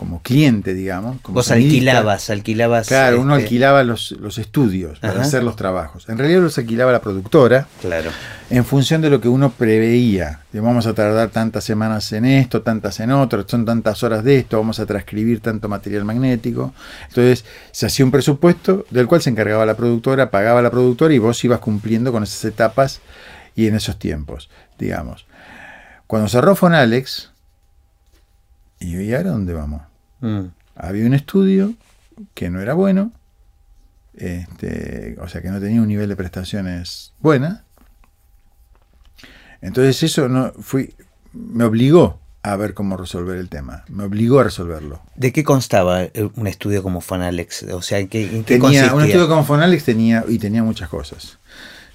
como 0.00 0.22
cliente, 0.22 0.72
digamos. 0.72 1.20
Como 1.20 1.34
Vos 1.34 1.50
alquilabas, 1.50 2.30
alquilabas. 2.30 2.88
Claro, 2.88 3.20
uno 3.20 3.34
este 3.34 3.44
alquilaba 3.44 3.84
los, 3.84 4.12
los 4.12 4.38
estudios 4.38 4.98
para 4.98 5.20
hacer 5.20 5.42
los 5.42 5.56
trabajos. 5.56 6.08
En 6.08 6.16
realidad 6.16 6.40
los 6.40 6.56
alquilaba 6.56 6.90
la 6.90 7.02
productora. 7.02 7.66
Claro. 7.82 8.10
En 8.48 8.64
función 8.64 9.02
de 9.02 9.10
lo 9.10 9.20
que 9.20 9.28
uno 9.28 9.50
preveía. 9.50 10.40
vamos 10.54 10.86
a 10.86 10.94
tardar 10.94 11.28
tantas 11.28 11.64
semanas 11.64 12.10
en 12.14 12.24
esto, 12.24 12.62
tantas 12.62 12.98
en 13.00 13.10
otro, 13.10 13.44
son 13.46 13.66
tantas 13.66 14.02
horas 14.02 14.24
de 14.24 14.38
esto, 14.38 14.56
vamos 14.56 14.80
a 14.80 14.86
transcribir 14.86 15.40
tanto 15.40 15.68
material 15.68 16.06
magnético. 16.06 16.72
Entonces 17.08 17.44
se 17.70 17.84
hacía 17.84 18.06
un 18.06 18.10
presupuesto 18.10 18.86
del 18.88 19.06
cual 19.06 19.20
se 19.20 19.28
encargaba 19.28 19.66
la 19.66 19.76
productora, 19.76 20.30
pagaba 20.30 20.62
la 20.62 20.70
productora 20.70 21.12
y 21.12 21.18
vos 21.18 21.44
ibas 21.44 21.58
cumpliendo 21.58 22.10
con 22.10 22.22
esas 22.22 22.42
etapas 22.46 23.02
y 23.54 23.66
en 23.66 23.74
esos 23.74 23.98
tiempos, 23.98 24.48
digamos. 24.78 25.26
Cuando 26.06 26.26
cerró 26.26 26.56
Fonalex, 26.56 27.32
¿y 28.78 29.12
ahora 29.12 29.32
dónde 29.32 29.52
vamos? 29.52 29.89
Mm. 30.20 30.46
Había 30.76 31.06
un 31.06 31.14
estudio 31.14 31.74
que 32.34 32.50
no 32.50 32.60
era 32.60 32.74
bueno, 32.74 33.12
este, 34.14 35.16
o 35.20 35.28
sea 35.28 35.40
que 35.40 35.48
no 35.48 35.60
tenía 35.60 35.80
un 35.80 35.88
nivel 35.88 36.08
de 36.08 36.16
prestaciones 36.16 37.12
buena. 37.20 37.64
Entonces 39.60 40.02
eso 40.02 40.28
no 40.28 40.52
fui, 40.60 40.94
me 41.32 41.64
obligó 41.64 42.18
a 42.42 42.56
ver 42.56 42.74
cómo 42.74 42.96
resolver 42.96 43.36
el 43.36 43.48
tema. 43.48 43.84
Me 43.88 44.04
obligó 44.04 44.40
a 44.40 44.44
resolverlo. 44.44 45.02
¿De 45.14 45.32
qué 45.32 45.44
constaba 45.44 46.06
un 46.36 46.46
estudio 46.46 46.82
como 46.82 47.00
Fonalex? 47.00 47.64
O 47.64 47.82
sea, 47.82 47.98
¿en 47.98 48.08
qué, 48.08 48.26
tenía, 48.46 48.94
Un 48.94 49.04
estudio 49.04 49.28
como 49.28 49.44
Fonalex 49.44 49.84
tenía 49.84 50.24
y 50.26 50.38
tenía 50.38 50.62
muchas 50.62 50.88
cosas. 50.88 51.38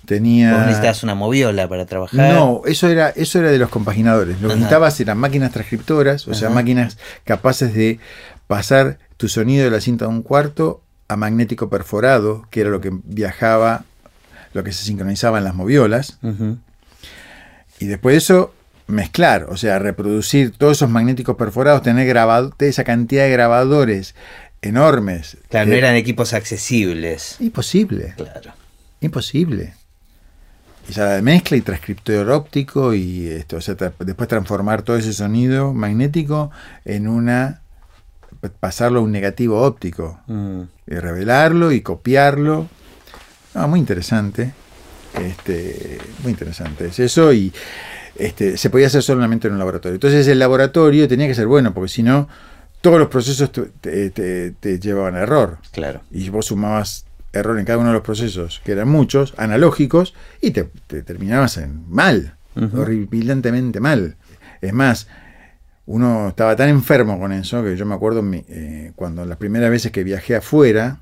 Tenía. 0.06 0.54
¿Vos 0.54 0.62
necesitabas 0.62 1.04
una 1.04 1.16
moviola 1.16 1.68
para 1.68 1.86
trabajar? 1.86 2.34
No, 2.34 2.62
eso 2.66 2.88
era, 2.88 3.10
eso 3.10 3.40
era 3.40 3.52
de 3.52 3.58
los 3.58 3.70
compaginadores. 3.70 4.42
Lo 4.42 4.50
que 4.50 4.56
necesitabas 4.56 5.00
eran 5.00 5.18
máquinas 5.18 5.52
transcriptoras, 5.52 6.28
o 6.28 6.34
sea, 6.34 6.50
máquinas 6.50 6.98
capaces 7.24 7.74
de 7.74 8.00
pasar 8.48 9.00
tu 9.18 9.28
sonido 9.28 9.66
de 9.66 9.72
la 9.72 9.82
cinta 9.82 10.06
de 10.06 10.10
un 10.10 10.22
cuarto 10.22 10.82
a 11.08 11.16
magnético 11.16 11.70
perforado, 11.70 12.48
que 12.50 12.62
era 12.62 12.70
lo 12.70 12.82
que 12.82 12.92
viajaba, 12.92 13.86
lo 14.54 14.64
que 14.64 14.72
se 14.72 14.84
sincronizaba 14.84 15.38
en 15.38 15.44
las 15.44 15.56
moviolas. 15.56 16.20
Y 17.80 17.86
después 17.86 18.14
de 18.14 18.18
eso, 18.18 18.54
mezclar, 18.88 19.48
o 19.50 19.58
sea, 19.58 19.80
reproducir 19.80 20.52
todos 20.52 20.78
esos 20.78 20.90
magnéticos 20.90 21.36
perforados, 21.36 21.82
tener 21.82 22.08
grabado, 22.08 22.54
esa 22.60 22.84
cantidad 22.84 23.24
de 23.24 23.32
grabadores 23.32 24.16
enormes. 24.62 25.38
Claro, 25.50 25.70
no 25.70 25.76
eran 25.76 25.96
equipos 25.96 26.34
accesibles. 26.34 27.38
Imposible. 27.40 28.14
Claro. 28.18 28.54
Imposible 29.02 29.74
ya 30.90 31.22
mezcla 31.22 31.58
y 31.58 31.62
transcriptor 31.62 32.30
óptico 32.30 32.94
y 32.94 33.28
esto, 33.28 33.58
o 33.58 33.62
sea, 33.62 33.76
después 33.76 34.30
transformar 34.30 34.84
todo 34.84 34.98
ese 34.98 35.14
sonido 35.14 35.74
magnético 35.74 36.52
en 36.84 37.08
una 37.08 37.62
pasarlo 38.60 39.00
a 39.00 39.04
un 39.04 39.12
negativo 39.12 39.62
óptico 39.62 40.20
mm. 40.28 40.62
y 40.88 40.96
revelarlo 40.96 41.72
y 41.72 41.82
copiarlo. 41.82 42.68
muy 43.68 43.80
interesante. 43.80 44.54
Este, 45.20 45.98
muy 46.24 46.34
interesante 46.34 46.88
es 46.88 47.00
eso 47.00 47.32
y 47.32 47.54
este, 48.18 48.58
se 48.58 48.70
podía 48.70 48.88
hacer 48.88 49.02
solamente 49.02 49.48
en 49.48 49.54
un 49.54 49.60
laboratorio. 49.60 49.96
Entonces 49.96 50.28
el 50.28 50.40
laboratorio 50.40 51.08
tenía 51.08 51.28
que 51.28 51.36
ser 51.36 51.48
bueno, 51.48 51.74
porque 51.74 51.88
si 51.88 52.04
no, 52.04 52.28
todos 52.82 53.00
los 53.00 53.08
procesos 53.08 53.50
te, 53.52 54.10
te 54.12 54.80
llevaban 54.80 55.16
a 55.16 55.22
error. 55.22 55.58
Claro. 55.72 56.02
Y 56.12 56.30
vos 56.30 56.48
sumabas 56.48 57.06
error 57.40 57.60
en 57.60 57.66
cada 57.66 57.80
uno 57.80 57.90
de 57.90 57.94
los 57.94 58.04
procesos, 58.04 58.62
que 58.64 58.72
eran 58.72 58.90
muchos, 58.90 59.34
analógicos, 59.38 60.14
y 60.42 60.52
te, 60.52 60.64
terminabas 61.04 61.58
en 61.58 61.84
mal, 61.90 62.36
horripilantemente 62.74 63.80
mal. 63.80 64.16
Es 64.62 64.74
más, 64.74 65.08
uno 65.86 66.30
estaba 66.30 66.56
tan 66.56 66.70
enfermo 66.70 67.20
con 67.20 67.32
eso 67.32 67.64
que 67.64 67.76
yo 67.78 67.86
me 67.86 67.96
acuerdo 67.96 68.24
eh, 68.34 68.92
cuando 68.96 69.26
las 69.26 69.38
primeras 69.38 69.70
veces 69.70 69.92
que 69.92 70.04
viajé 70.04 70.36
afuera, 70.36 71.00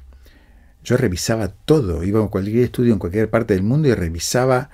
yo 0.83 0.97
revisaba 0.97 1.49
todo, 1.49 2.03
iba 2.03 2.23
a 2.23 2.27
cualquier 2.27 2.65
estudio 2.65 2.93
en 2.93 2.99
cualquier 2.99 3.29
parte 3.29 3.53
del 3.53 3.63
mundo 3.63 3.87
y 3.87 3.93
revisaba 3.93 4.69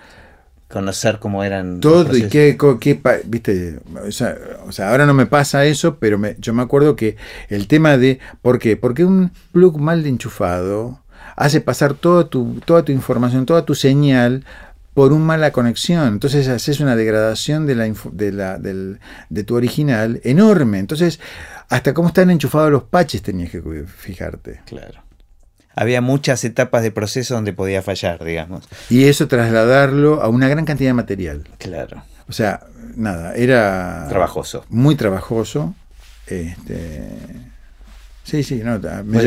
conocer 0.70 1.18
cómo 1.20 1.43
eran 1.43 1.80
todo 1.80 2.16
y 2.16 2.30
qué, 2.30 2.55
qué, 2.80 3.01
viste 3.26 3.80
o 4.05 4.12
sea, 4.12 4.91
ahora 4.91 5.07
no 5.07 5.16
me 5.16 5.26
pasa 5.26 5.66
eso 5.66 5.97
pero 5.97 6.22
yo 6.38 6.53
me 6.53 6.62
acuerdo 6.62 6.95
que 6.95 7.18
el 7.49 7.68
tema 7.68 7.97
de 7.97 8.20
por 8.43 8.60
qué 8.60 8.78
porque 8.78 9.03
un 9.03 9.32
plug 9.51 9.80
mal 9.80 10.05
enchufado 10.05 11.01
hace 11.40 11.62
pasar 11.62 11.94
toda 11.94 12.26
tu, 12.26 12.60
toda 12.66 12.84
tu 12.84 12.92
información, 12.92 13.46
toda 13.46 13.64
tu 13.64 13.74
señal 13.74 14.44
por 14.94 15.14
una 15.14 15.24
mala 15.24 15.52
conexión. 15.52 16.10
Entonces 16.10 16.50
haces 16.50 16.82
una 16.82 16.98
degradación 16.98 17.66
de, 17.66 17.76
la, 17.76 17.94
de, 18.12 18.32
la, 18.34 18.58
del, 18.58 19.00
de 19.30 19.44
tu 19.46 19.56
original 19.56 20.20
enorme. 20.26 20.80
Entonces, 20.80 21.22
hasta 21.70 21.94
cómo 21.94 22.10
están 22.10 22.30
enchufados 22.30 22.70
los 22.70 22.84
patches 22.84 23.22
tenías 23.22 23.52
que 23.52 23.62
fijarte. 23.88 24.60
Claro. 24.66 25.02
Había 25.76 26.02
muchas 26.02 26.44
etapas 26.44 26.84
de 26.84 26.92
proceso 26.92 27.36
donde 27.36 27.54
podía 27.54 27.82
fallar, 27.82 28.22
digamos. 28.22 28.68
Y 28.90 29.06
eso 29.06 29.30
trasladarlo 29.30 30.22
a 30.22 30.28
una 30.28 30.50
gran 30.50 30.66
cantidad 30.66 30.90
de 30.90 30.96
material. 30.96 31.48
Claro. 31.58 32.04
O 32.28 32.34
sea, 32.34 32.66
nada, 32.98 33.34
era... 33.36 34.08
Trabajoso. 34.10 34.66
Muy 34.68 34.96
trabajoso. 34.96 35.74
Este, 36.28 37.14
Sí, 38.30 38.44
sí, 38.44 38.62
no, 38.64 38.80
me, 39.06 39.24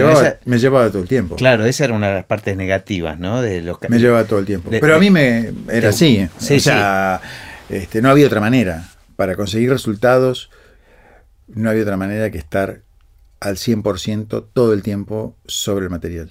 llevaba, 0.58 0.88
todo 0.88 1.02
el 1.02 1.08
tiempo. 1.08 1.34
Claro, 1.34 1.64
esa 1.64 1.82
era 1.86 1.94
una 1.94 2.06
de 2.06 2.14
las 2.14 2.24
partes 2.24 2.56
negativas, 2.56 3.18
¿no? 3.18 3.42
De 3.42 3.60
los, 3.60 3.78
me 3.88 3.98
llevaba 3.98 4.22
todo 4.22 4.38
el 4.38 4.46
tiempo. 4.46 4.70
Pero 4.70 4.94
a 4.94 5.00
mí 5.00 5.10
me 5.10 5.52
era 5.68 5.88
así. 5.88 6.18
¿eh? 6.18 6.30
o 6.36 6.60
sea, 6.60 7.20
Este, 7.68 8.00
no 8.00 8.10
había 8.10 8.28
otra 8.28 8.40
manera. 8.40 8.90
Para 9.16 9.34
conseguir 9.34 9.70
resultados, 9.70 10.50
no 11.48 11.68
había 11.68 11.82
otra 11.82 11.96
manera 11.96 12.30
que 12.30 12.38
estar 12.38 12.82
al 13.40 13.56
100% 13.56 14.46
todo 14.52 14.72
el 14.72 14.84
tiempo 14.84 15.34
sobre 15.46 15.86
el 15.86 15.90
material. 15.90 16.30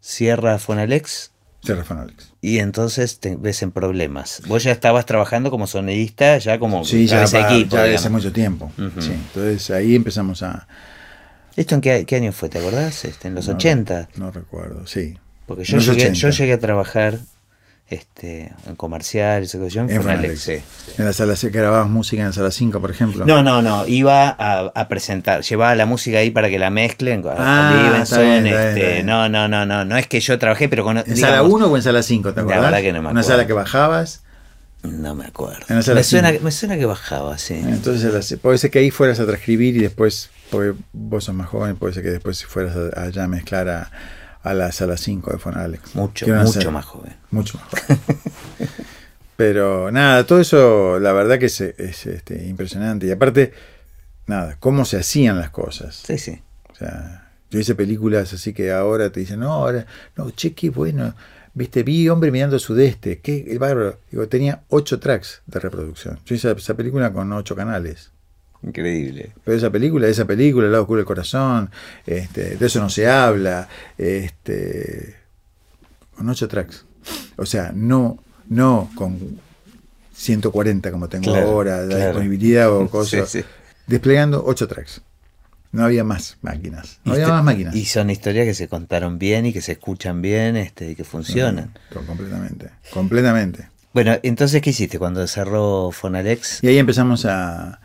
Cierra 0.00 0.56
Fonalex. 0.60 1.32
Cierra 1.64 1.82
Fonalex. 1.82 2.32
Y 2.40 2.60
entonces 2.60 3.18
te 3.18 3.34
ves 3.34 3.60
en 3.62 3.72
problemas. 3.72 4.42
Vos 4.46 4.62
ya 4.62 4.70
estabas 4.70 5.04
trabajando 5.04 5.50
como 5.50 5.66
sonidista, 5.66 6.38
ya 6.38 6.60
como 6.60 6.84
sí, 6.84 7.08
ya, 7.08 7.24
equipo. 7.24 7.74
Ya 7.74 7.92
hace 7.92 8.08
mucho 8.08 8.32
tiempo. 8.32 8.70
sí, 9.00 9.10
entonces 9.10 9.68
ahí 9.72 9.96
empezamos 9.96 10.44
a, 10.44 10.68
¿Esto 11.56 11.74
en 11.74 11.80
qué, 11.80 12.16
año 12.16 12.32
fue? 12.32 12.48
¿Te 12.48 12.58
acordás? 12.58 13.04
Este, 13.04 13.28
en 13.28 13.34
los 13.34 13.48
80. 13.48 14.10
No 14.16 14.30
recuerdo, 14.30 14.86
sí. 14.86 15.18
Porque 15.46 15.64
yo 15.64 15.78
llegué, 15.78 16.14
yo 16.14 16.30
llegué, 16.30 16.52
a 16.52 16.58
trabajar 16.60 17.18
este, 17.90 18.52
en 18.68 18.76
comerciales, 18.76 19.52
en, 19.56 19.62
en 19.64 21.04
la 21.04 21.12
sala 21.12 21.34
que 21.34 21.48
grababas 21.50 21.88
música 21.88 22.22
en 22.22 22.28
la 22.28 22.32
sala 22.32 22.52
5, 22.52 22.80
por 22.80 22.92
ejemplo. 22.92 23.26
No, 23.26 23.42
no, 23.42 23.62
no. 23.62 23.84
Iba 23.88 24.28
a, 24.28 24.88
presentar, 24.88 25.42
llevaba 25.42 25.74
la 25.74 25.86
música 25.86 26.18
ahí 26.18 26.30
para 26.30 26.48
que 26.48 26.58
la 26.60 26.70
mezclen 26.70 27.20
con 27.20 27.34
ah, 27.36 27.98
este, 28.00 29.02
no, 29.02 29.28
no, 29.28 29.48
no, 29.48 29.66
no. 29.66 29.84
No 29.84 29.96
es 29.96 30.06
que 30.06 30.20
yo 30.20 30.38
trabajé, 30.38 30.68
pero 30.68 30.84
con. 30.84 30.98
¿En 30.98 31.16
sala 31.16 31.42
1 31.42 31.66
o 31.66 31.76
en 31.76 31.82
sala 31.82 32.02
5? 32.04 32.32
¿Te 32.32 32.40
acuerdas? 32.40 32.62
La 32.62 32.70
verdad 32.70 32.82
que 32.82 32.92
no 32.92 33.02
me 33.02 33.08
acuerdo. 33.08 33.12
Una 33.12 33.22
sala 33.24 33.46
que 33.48 33.52
bajabas. 33.52 34.22
No 34.82 35.14
me 35.14 35.26
acuerdo. 35.26 35.66
Me 35.68 36.04
suena, 36.04 36.32
me 36.40 36.50
suena, 36.52 36.78
que 36.78 36.86
bajaba, 36.86 37.36
sí. 37.38 37.54
Entonces 37.54 38.38
puede 38.40 38.56
ser 38.56 38.70
que 38.70 38.78
ahí 38.78 38.90
fueras 38.90 39.18
a 39.18 39.26
transcribir 39.26 39.76
y 39.76 39.80
después 39.80 40.30
porque 40.50 40.74
vos 40.92 41.24
sos 41.24 41.34
más 41.34 41.48
joven, 41.48 41.76
puede 41.76 41.94
ser 41.94 42.02
que 42.02 42.10
después 42.10 42.44
fueras 42.44 42.76
allá 42.96 43.24
a 43.24 43.28
mezclar 43.28 43.68
a, 43.68 43.90
a 44.42 44.54
la 44.54 44.72
sala 44.72 44.96
5 44.96 45.32
de 45.32 45.38
Fonalex. 45.38 45.94
Mucho, 45.94 46.26
mucho 46.26 46.72
más 46.72 46.84
joven. 46.84 47.16
Mucho 47.30 47.58
más 47.58 47.68
joven. 47.68 48.00
Pero 49.36 49.90
nada, 49.90 50.26
todo 50.26 50.40
eso 50.40 50.98
la 51.00 51.12
verdad 51.12 51.38
que 51.38 51.46
es, 51.46 51.60
este, 51.60 52.46
impresionante. 52.46 53.06
Y 53.06 53.10
aparte, 53.10 53.52
nada, 54.26 54.56
cómo 54.60 54.84
se 54.84 54.98
hacían 54.98 55.38
las 55.38 55.50
cosas. 55.50 56.02
Sí, 56.06 56.18
sí. 56.18 56.42
O 56.70 56.74
sea, 56.74 57.30
yo 57.50 57.58
hice 57.58 57.74
películas 57.74 58.32
así 58.32 58.52
que 58.52 58.70
ahora 58.70 59.10
te 59.10 59.20
dicen, 59.20 59.40
no, 59.40 59.52
ahora, 59.52 59.86
no, 60.16 60.30
che, 60.30 60.52
qué 60.52 60.70
bueno. 60.70 61.14
Viste, 61.52 61.82
vi 61.82 62.08
hombre 62.08 62.30
mirando 62.30 62.58
sudeste, 62.58 63.20
qué 63.20 63.56
bárbaro. 63.58 63.98
Digo, 64.10 64.28
tenía 64.28 64.62
ocho 64.68 65.00
tracks 65.00 65.42
de 65.46 65.58
reproducción. 65.58 66.18
Yo 66.26 66.34
hice 66.34 66.50
esa 66.50 66.74
película 66.74 67.12
con 67.12 67.32
ocho 67.32 67.56
canales. 67.56 68.12
Increíble. 68.62 69.32
Pero 69.44 69.56
esa 69.56 69.70
película, 69.70 70.06
esa 70.08 70.24
película, 70.26 70.66
El 70.66 70.72
lado 70.72 70.82
oscuro 70.84 70.98
del 70.98 71.06
corazón, 71.06 71.70
este, 72.06 72.56
de 72.56 72.66
eso 72.66 72.80
no 72.80 72.90
se 72.90 73.08
habla, 73.08 73.68
este, 73.98 75.16
con 76.16 76.28
ocho 76.28 76.46
tracks. 76.48 76.84
O 77.36 77.46
sea, 77.46 77.72
no, 77.74 78.18
no 78.48 78.90
con 78.94 79.40
140 80.14 80.90
como 80.90 81.08
tengo 81.08 81.34
ahora, 81.34 81.82
la 81.82 82.06
disponibilidad 82.06 82.70
o 82.72 82.86
cosas. 82.90 83.38
Desplegando 83.86 84.44
ocho 84.44 84.68
tracks. 84.68 85.00
No 85.72 85.84
había 85.84 86.02
más 86.04 86.36
máquinas. 86.42 86.98
No 87.04 87.12
había 87.12 87.26
te- 87.26 87.30
más 87.32 87.44
máquinas. 87.44 87.74
Y 87.76 87.84
son 87.86 88.10
historias 88.10 88.44
que 88.44 88.54
se 88.54 88.68
contaron 88.68 89.18
bien 89.18 89.46
y 89.46 89.52
que 89.52 89.62
se 89.62 89.72
escuchan 89.72 90.20
bien 90.20 90.56
este, 90.56 90.90
y 90.90 90.94
que 90.96 91.04
funcionan. 91.04 91.72
Com- 91.94 92.04
Completamente. 92.06 92.70
Completamente. 92.92 93.68
Bueno, 93.94 94.16
entonces, 94.22 94.60
¿qué 94.62 94.70
hiciste 94.70 94.98
cuando 94.98 95.26
cerró 95.26 95.90
Fonalex? 95.92 96.62
Y 96.62 96.68
ahí 96.68 96.78
empezamos 96.78 97.24
a, 97.24 97.80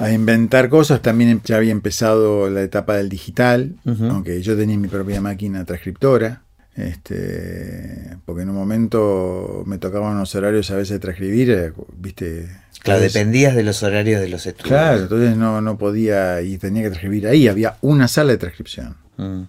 a 0.00 0.10
inventar 0.12 0.68
cosas. 0.68 1.02
También 1.02 1.40
ya 1.44 1.56
había 1.56 1.72
empezado 1.72 2.48
la 2.50 2.62
etapa 2.62 2.96
del 2.96 3.08
digital, 3.08 3.76
aunque 3.86 4.42
yo 4.42 4.56
tenía 4.56 4.76
mi 4.76 4.88
propia 4.88 5.20
máquina 5.20 5.64
transcriptora. 5.64 6.42
Este, 6.76 8.16
porque 8.24 8.42
en 8.42 8.50
un 8.50 8.54
momento 8.56 9.64
me 9.66 9.78
tocaban 9.78 10.14
unos 10.16 10.34
horarios 10.34 10.70
a 10.70 10.76
veces 10.76 10.90
de 10.94 10.98
transcribir, 10.98 11.50
eh, 11.50 11.72
viste. 11.96 12.48
Claro, 12.82 13.00
dependías 13.00 13.54
de 13.54 13.62
los 13.62 13.82
horarios 13.82 14.20
de 14.20 14.28
los 14.28 14.46
estudios. 14.46 14.68
Claro, 14.68 15.02
entonces 15.02 15.36
no, 15.36 15.60
no 15.60 15.76
podía 15.76 16.40
y 16.40 16.56
tenía 16.56 16.82
que 16.82 16.88
transcribir 16.90 17.26
ahí. 17.26 17.48
Había 17.48 17.76
una 17.82 18.08
sala 18.08 18.32
de 18.32 18.38
transcripción. 18.38 18.96
Mm, 19.18 19.42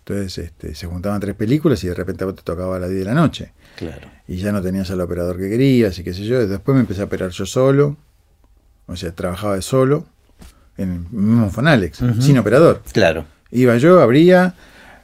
Entonces 0.00 0.38
este, 0.38 0.74
se 0.74 0.86
juntaban 0.88 1.20
tres 1.20 1.36
películas 1.36 1.84
y 1.84 1.88
de 1.88 1.94
repente 1.94 2.24
te 2.26 2.42
tocaba 2.42 2.76
a 2.76 2.80
las 2.80 2.90
10 2.90 3.00
de 3.00 3.04
la 3.06 3.14
noche. 3.14 3.52
claro. 3.76 4.08
Y 4.26 4.36
ya 4.36 4.50
no 4.50 4.62
tenías 4.62 4.90
al 4.90 5.00
operador 5.00 5.36
que 5.36 5.48
querías 5.50 5.96
y 5.98 6.04
qué 6.04 6.14
sé 6.14 6.24
yo. 6.24 6.44
Después 6.46 6.74
me 6.74 6.80
empecé 6.80 7.02
a 7.02 7.04
operar 7.04 7.30
yo 7.30 7.44
solo. 7.46 7.96
O 8.92 8.96
sea, 8.96 9.12
trabajaba 9.14 9.56
de 9.56 9.62
solo. 9.62 10.06
En 10.78 10.92
el 10.92 10.98
mismo 11.10 11.50
Fonalex, 11.50 12.00
Ujú. 12.00 12.22
sin 12.22 12.38
operador. 12.38 12.82
Claro. 12.92 13.26
Iba 13.50 13.76
yo, 13.76 14.00
abría, 14.00 14.54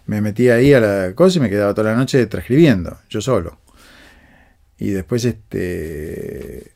me 0.07 0.21
metía 0.23 0.55
ahí 0.55 0.73
a 0.73 0.81
la 0.81 1.13
cosa 1.15 1.39
y 1.39 1.43
me 1.43 1.51
quedaba 1.51 1.75
toda 1.75 1.91
la 1.91 1.97
noche 1.97 2.25
transcribiendo, 2.27 2.97
yo 3.11 3.21
solo. 3.21 3.59
Y 4.79 4.91
después, 4.91 5.25
este. 5.25 6.73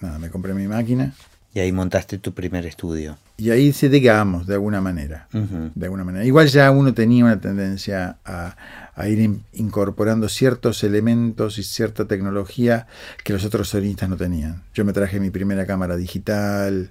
Nada, 0.00 0.18
me 0.18 0.30
compré 0.30 0.54
mi 0.54 0.66
máquina. 0.66 1.12
Y 1.52 1.58
ahí 1.58 1.72
montaste 1.72 2.16
tu 2.18 2.32
primer 2.32 2.64
estudio. 2.64 3.18
Y 3.36 3.50
ahí 3.50 3.72
se 3.72 3.88
digamos, 3.88 4.46
de 4.46 4.54
alguna 4.54 4.80
manera. 4.80 5.26
De 5.32 5.84
alguna 5.86 6.04
manera. 6.04 6.24
Igual 6.24 6.46
ya 6.46 6.70
uno 6.70 6.94
tenía 6.94 7.24
una 7.24 7.40
tendencia 7.40 8.18
a, 8.24 8.54
a 9.02 9.08
ir 9.08 9.20
in- 9.20 9.44
incorporando 9.52 10.28
ciertos 10.28 10.82
elementos 10.84 11.58
y 11.58 11.62
cierta 11.62 12.06
tecnología 12.06 12.86
que 13.24 13.32
los 13.32 13.44
otros 13.44 13.68
solistas 13.68 14.08
no 14.08 14.16
tenían. 14.16 14.62
Yo 14.74 14.84
me 14.84 14.92
traje 14.92 15.20
mi 15.20 15.30
primera 15.30 15.66
cámara 15.66 15.96
digital, 15.96 16.90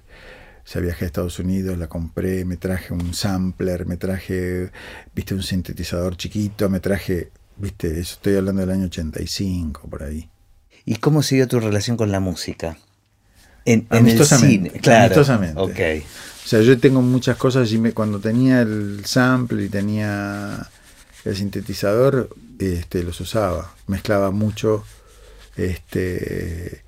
ya 0.72 0.80
viajé 0.80 1.04
a 1.04 1.06
Estados 1.06 1.38
Unidos, 1.38 1.78
la 1.78 1.88
compré, 1.88 2.44
me 2.44 2.56
traje 2.56 2.92
un 2.94 3.14
sampler, 3.14 3.86
me 3.86 3.96
traje, 3.96 4.70
viste, 5.14 5.34
un 5.34 5.42
sintetizador 5.42 6.16
chiquito, 6.16 6.68
me 6.68 6.80
traje, 6.80 7.30
viste, 7.56 7.88
eso 8.00 8.14
estoy 8.14 8.36
hablando 8.36 8.60
del 8.60 8.70
año 8.70 8.84
85, 8.86 9.88
por 9.88 10.02
ahí. 10.04 10.28
¿Y 10.84 10.96
cómo 10.96 11.22
siguió 11.22 11.46
tu 11.48 11.60
relación 11.60 11.96
con 11.96 12.10
la 12.12 12.20
música? 12.20 12.78
En, 13.66 13.86
en 13.90 14.08
el 14.08 14.24
cine, 14.24 14.70
claro. 14.80 15.04
amistosamente. 15.14 15.60
Ok. 15.60 16.04
O 16.44 16.48
sea, 16.48 16.62
yo 16.62 16.78
tengo 16.80 17.02
muchas 17.02 17.36
cosas 17.36 17.70
y 17.72 17.78
me- 17.78 17.92
cuando 17.92 18.18
tenía 18.18 18.62
el 18.62 19.02
sample 19.04 19.64
y 19.64 19.68
tenía 19.68 20.66
el 21.24 21.36
sintetizador, 21.36 22.30
este, 22.58 23.02
los 23.02 23.20
usaba. 23.20 23.74
Mezclaba 23.86 24.30
mucho 24.30 24.84
este, 25.56 26.82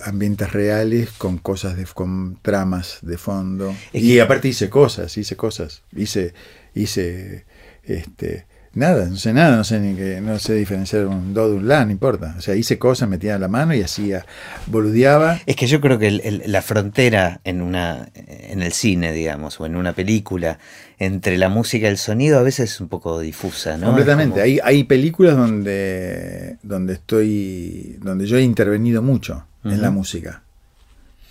ambientes 0.00 0.52
reales 0.52 1.10
con 1.10 1.38
cosas 1.38 1.76
de, 1.76 1.86
con 1.86 2.38
tramas 2.42 2.98
de 3.02 3.18
fondo. 3.18 3.74
Es 3.92 4.02
Y 4.02 4.20
aparte 4.20 4.48
hice 4.48 4.70
cosas, 4.70 5.16
hice 5.16 5.36
cosas. 5.36 5.82
Hice, 5.94 6.34
hice 6.74 7.44
este, 7.82 8.46
nada, 8.76 9.06
no 9.08 9.16
sé 9.16 9.32
nada, 9.32 9.56
no 9.56 9.64
sé 9.64 9.80
ni 9.80 9.94
que, 9.96 10.20
no 10.20 10.38
sé 10.38 10.54
diferenciar 10.54 11.06
un 11.06 11.32
do 11.34 11.48
de 11.50 11.56
un 11.56 11.68
la, 11.68 11.84
no 11.84 11.90
importa. 11.92 12.34
O 12.38 12.40
sea, 12.40 12.54
hice 12.54 12.78
cosas, 12.78 13.08
metía 13.08 13.38
la 13.38 13.48
mano 13.48 13.74
y 13.74 13.82
hacía, 13.82 14.24
boludeaba. 14.66 15.40
Es 15.46 15.56
que 15.56 15.66
yo 15.66 15.80
creo 15.80 15.98
que 15.98 16.08
el- 16.08 16.20
el- 16.24 16.42
la 16.46 16.62
frontera 16.62 17.40
en 17.44 17.62
una 17.62 18.08
en 18.14 18.62
el 18.62 18.72
cine, 18.72 19.12
digamos, 19.12 19.60
o 19.60 19.66
en 19.66 19.76
una 19.76 19.92
película, 19.92 20.58
entre 20.98 21.38
la 21.38 21.48
música 21.48 21.86
y 21.86 21.90
el 21.90 21.98
sonido 21.98 22.38
a 22.38 22.42
veces 22.42 22.72
es 22.72 22.80
un 22.80 22.88
poco 22.88 23.18
difusa, 23.20 23.76
¿no? 23.76 23.86
Completamente. 23.86 24.40
Hay, 24.40 24.60
hay 24.62 24.84
películas 24.84 25.36
donde, 25.36 26.56
donde 26.62 26.94
estoy, 26.94 27.96
donde 28.00 28.26
yo 28.26 28.36
he 28.38 28.42
intervenido 28.42 29.02
mucho 29.02 29.44
en 29.64 29.80
la 29.82 29.90
música. 29.90 30.42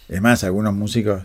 Es 0.10 0.22
más, 0.22 0.44
algunos 0.44 0.74
músicos, 0.74 1.24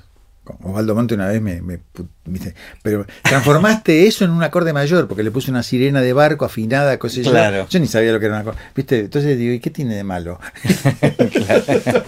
Osvaldo 0.62 0.94
Monte 0.94 1.14
una 1.14 1.28
vez 1.28 1.40
me, 1.42 1.60
me 1.62 1.78
pu- 1.78 2.06
me 2.24 2.38
dice, 2.38 2.54
pero 2.82 3.06
transformaste 3.22 4.06
eso 4.08 4.24
en 4.24 4.30
un 4.30 4.42
acorde 4.42 4.72
mayor, 4.72 5.06
porque 5.08 5.22
le 5.22 5.30
puse 5.30 5.50
una 5.50 5.62
sirena 5.62 6.00
de 6.00 6.12
barco 6.12 6.44
afinada, 6.44 6.98
cosa 6.98 7.20
yo. 7.22 7.30
Claro. 7.30 7.66
Yo 7.68 7.78
ni 7.80 7.86
sabía 7.86 8.12
lo 8.12 8.20
que 8.20 8.26
era 8.26 8.34
un 8.36 8.40
acorde. 8.42 8.58
¿Viste? 8.74 9.00
Entonces 9.00 9.36
digo, 9.38 9.52
¿y 9.52 9.60
qué 9.60 9.70
tiene 9.70 9.94
de 9.96 10.04
malo? 10.04 10.38
como- 11.18 12.02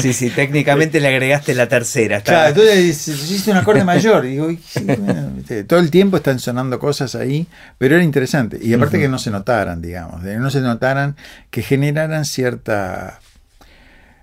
Sí, 0.00 0.12
sí, 0.12 0.30
técnicamente 0.30 1.00
le 1.00 1.08
agregaste 1.08 1.54
la 1.54 1.68
tercera. 1.68 2.20
Claro, 2.20 2.50
entonces 2.50 3.08
hiciste 3.08 3.50
un 3.50 3.56
acorde 3.56 3.84
mayor. 3.84 4.24
Y 4.26 4.30
digo, 4.30 4.48
sí, 4.64 4.84
bueno, 4.98 5.32
todo 5.66 5.80
el 5.80 5.90
tiempo 5.90 6.16
están 6.18 6.38
sonando 6.38 6.78
cosas 6.78 7.14
ahí, 7.14 7.46
pero 7.78 7.96
era 7.96 8.04
interesante. 8.04 8.58
Y 8.62 8.72
aparte 8.74 8.98
que 8.98 9.08
no 9.08 9.18
se 9.18 9.30
notaran, 9.30 9.82
digamos, 9.82 10.22
que 10.22 10.36
no 10.36 10.50
se 10.50 10.60
notaran, 10.60 11.16
que 11.50 11.62
generaran 11.62 12.24
cierta 12.24 13.18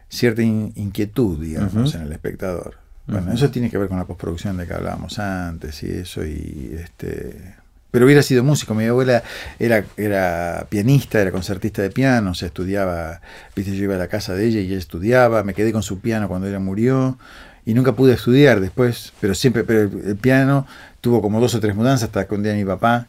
cierta 0.07 0.41
in- 0.43 0.71
inquietud, 0.75 1.41
digamos, 1.41 1.93
en 1.95 2.01
el 2.03 2.11
espectador. 2.13 2.77
Bueno, 3.07 3.31
eso 3.31 3.51
tiene 3.51 3.69
que 3.69 3.77
ver 3.77 3.87
con 3.87 3.97
la 3.97 4.05
postproducción 4.05 4.57
de 4.57 4.65
que 4.65 4.73
hablábamos 4.73 5.19
antes 5.19 5.83
y 5.83 5.91
eso, 5.91 6.25
y 6.25 6.75
este. 6.81 7.55
Pero 7.91 8.05
hubiera 8.05 8.21
sido 8.23 8.43
músico, 8.43 8.73
mi 8.73 8.85
abuela 8.85 9.23
era, 9.57 9.85
era 9.95 10.65
pianista, 10.67 11.21
era 11.21 11.31
concertista 11.31 11.81
de 11.81 11.91
piano, 11.91 12.33
se 12.33 12.47
estudiaba, 12.47 13.21
viste, 13.55 13.73
yo 13.75 13.85
iba 13.85 13.95
a 13.95 13.97
la 13.97 14.07
casa 14.07 14.33
de 14.33 14.45
ella 14.45 14.59
y 14.59 14.67
ella 14.67 14.77
estudiaba, 14.77 15.43
me 15.43 15.53
quedé 15.53 15.71
con 15.71 15.81
su 15.81 15.99
piano 15.99 16.27
cuando 16.27 16.47
ella 16.47 16.59
murió 16.59 17.17
y 17.65 17.73
nunca 17.73 17.93
pude 17.93 18.13
estudiar 18.13 18.59
después, 18.59 19.13
pero 19.21 19.33
siempre, 19.33 19.63
pero 19.63 19.83
el, 19.83 20.17
piano 20.17 20.67
tuvo 20.99 21.21
como 21.21 21.39
dos 21.39 21.55
o 21.55 21.61
tres 21.61 21.73
mudanzas 21.73 22.09
hasta 22.09 22.27
que 22.27 22.35
un 22.35 22.43
día 22.43 22.53
mi 22.53 22.65
papá, 22.65 23.07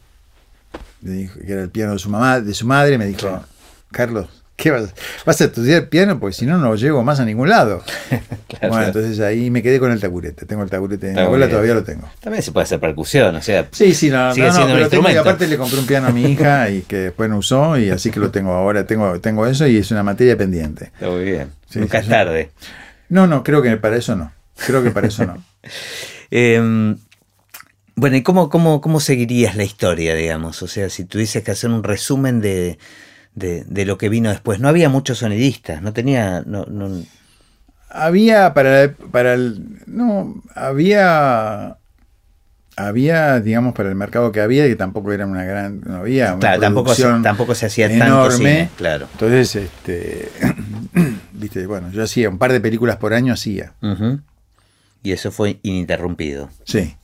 me 1.01 1.11
dijo, 1.11 1.37
que 1.37 1.51
era 1.51 1.63
el 1.63 1.69
piano 1.69 1.91
de 1.91 1.99
su 1.99 2.09
mamá, 2.09 2.39
de 2.39 2.53
su 2.53 2.65
madre, 2.65 2.97
me 2.97 3.07
dijo. 3.07 3.43
Carlos, 3.91 4.27
¿qué 4.57 4.71
vas, 4.71 4.93
vas 5.25 5.39
a 5.39 5.45
estudiar 5.45 5.87
piano? 5.87 6.19
Porque 6.19 6.33
si 6.35 6.45
no, 6.45 6.57
no 6.57 6.75
llego 6.75 7.01
más 7.03 7.21
a 7.21 7.25
ningún 7.25 7.49
lado. 7.49 7.81
Claro. 8.47 8.69
Bueno, 8.69 8.87
entonces 8.87 9.19
ahí 9.19 9.51
me 9.51 9.61
quedé 9.61 9.77
con 9.77 9.91
el 9.91 9.99
taburete, 9.99 10.45
tengo 10.45 10.63
el 10.63 10.69
taburete 10.69 11.07
mi 11.07 11.11
Está 11.11 11.23
abuela, 11.25 11.49
todavía 11.49 11.73
lo 11.73 11.83
tengo. 11.83 12.09
También 12.21 12.41
se 12.41 12.53
puede 12.53 12.63
hacer 12.63 12.79
percusión, 12.79 13.35
o 13.35 13.41
sea, 13.41 13.67
Sí, 13.71 13.93
sí, 13.93 14.09
no, 14.09 14.33
Sigue 14.33 14.47
no, 14.47 14.53
no, 14.53 14.59
pero 14.59 14.67
tengo- 14.67 14.79
y 14.79 14.83
instrumento. 15.11 15.19
aparte 15.19 15.47
le 15.47 15.57
compré 15.57 15.79
un 15.79 15.85
piano 15.85 16.07
a 16.07 16.11
mi 16.11 16.23
hija 16.31 16.69
y 16.71 16.81
que 16.83 16.95
después 16.95 17.29
no 17.29 17.37
usó 17.39 17.77
y 17.77 17.89
así 17.89 18.09
que 18.09 18.21
lo 18.21 18.31
tengo 18.31 18.53
ahora, 18.53 18.87
tengo, 18.87 19.19
tengo 19.19 19.45
eso 19.45 19.67
y 19.67 19.75
es 19.77 19.91
una 19.91 20.01
materia 20.01 20.37
pendiente. 20.37 20.85
está 20.93 21.09
muy 21.09 21.25
bien. 21.25 21.49
Sí, 21.69 21.79
Nunca 21.79 21.99
sí, 21.99 22.05
es 22.05 22.09
tarde. 22.09 22.51
No, 23.09 23.27
no, 23.27 23.43
creo 23.43 23.61
que 23.61 23.75
para 23.75 23.97
eso 23.97 24.15
no. 24.15 24.31
Creo 24.65 24.81
que 24.81 24.91
para 24.91 25.07
eso 25.07 25.25
no. 25.25 25.43
Eh, 26.31 26.95
bueno, 27.95 28.15
¿y 28.15 28.21
cómo, 28.23 28.49
cómo, 28.49 28.79
cómo 28.81 28.99
seguirías 29.01 29.55
la 29.55 29.63
historia, 29.65 30.15
digamos? 30.15 30.61
O 30.63 30.67
sea, 30.67 30.89
si 30.89 31.03
tuvieses 31.05 31.43
que 31.43 31.51
hacer 31.51 31.69
un 31.69 31.83
resumen 31.83 32.39
de, 32.41 32.77
de, 33.37 33.63
de 33.65 33.85
lo 33.85 33.97
que 33.97 34.09
vino 34.09 34.29
después. 34.29 34.59
No 34.59 34.67
había 34.67 34.89
muchos 34.89 35.19
sonidistas, 35.19 35.81
no 35.81 35.93
tenía... 35.93 36.41
No, 36.45 36.65
no- 36.65 37.03
Había 37.89 38.53
para, 38.53 38.91
para 39.11 39.33
el. 39.35 39.79
No, 39.87 40.41
había. 40.55 41.77
Había, 42.75 43.39
digamos, 43.39 43.73
para 43.73 43.89
el 43.89 43.95
mercado 43.95 44.31
que 44.31 44.39
había, 44.41 44.67
que 44.67 44.75
tampoco 44.75 45.11
era 45.11 45.25
una 45.25 45.43
gran. 45.45 45.81
No 45.81 45.95
había 45.97 46.31
una 46.33 46.39
claro, 46.41 46.61
tampoco, 46.61 46.93
se, 46.93 47.03
tampoco 47.23 47.55
se 47.55 47.65
hacía 47.65 47.87
tanto 47.87 48.05
enorme. 48.05 48.37
cine, 48.37 48.69
claro. 48.75 49.07
Entonces, 49.13 49.55
este. 49.55 50.29
Viste, 51.33 51.65
bueno, 51.65 51.89
yo 51.91 52.03
hacía 52.03 52.29
un 52.29 52.37
par 52.37 52.51
de 52.51 52.59
películas 52.59 52.97
por 52.97 53.13
año, 53.13 53.33
hacía. 53.33 53.73
Y 55.01 55.11
eso 55.11 55.31
fue 55.31 55.59
ininterrumpido. 55.63 56.49
Sí, 56.65 56.95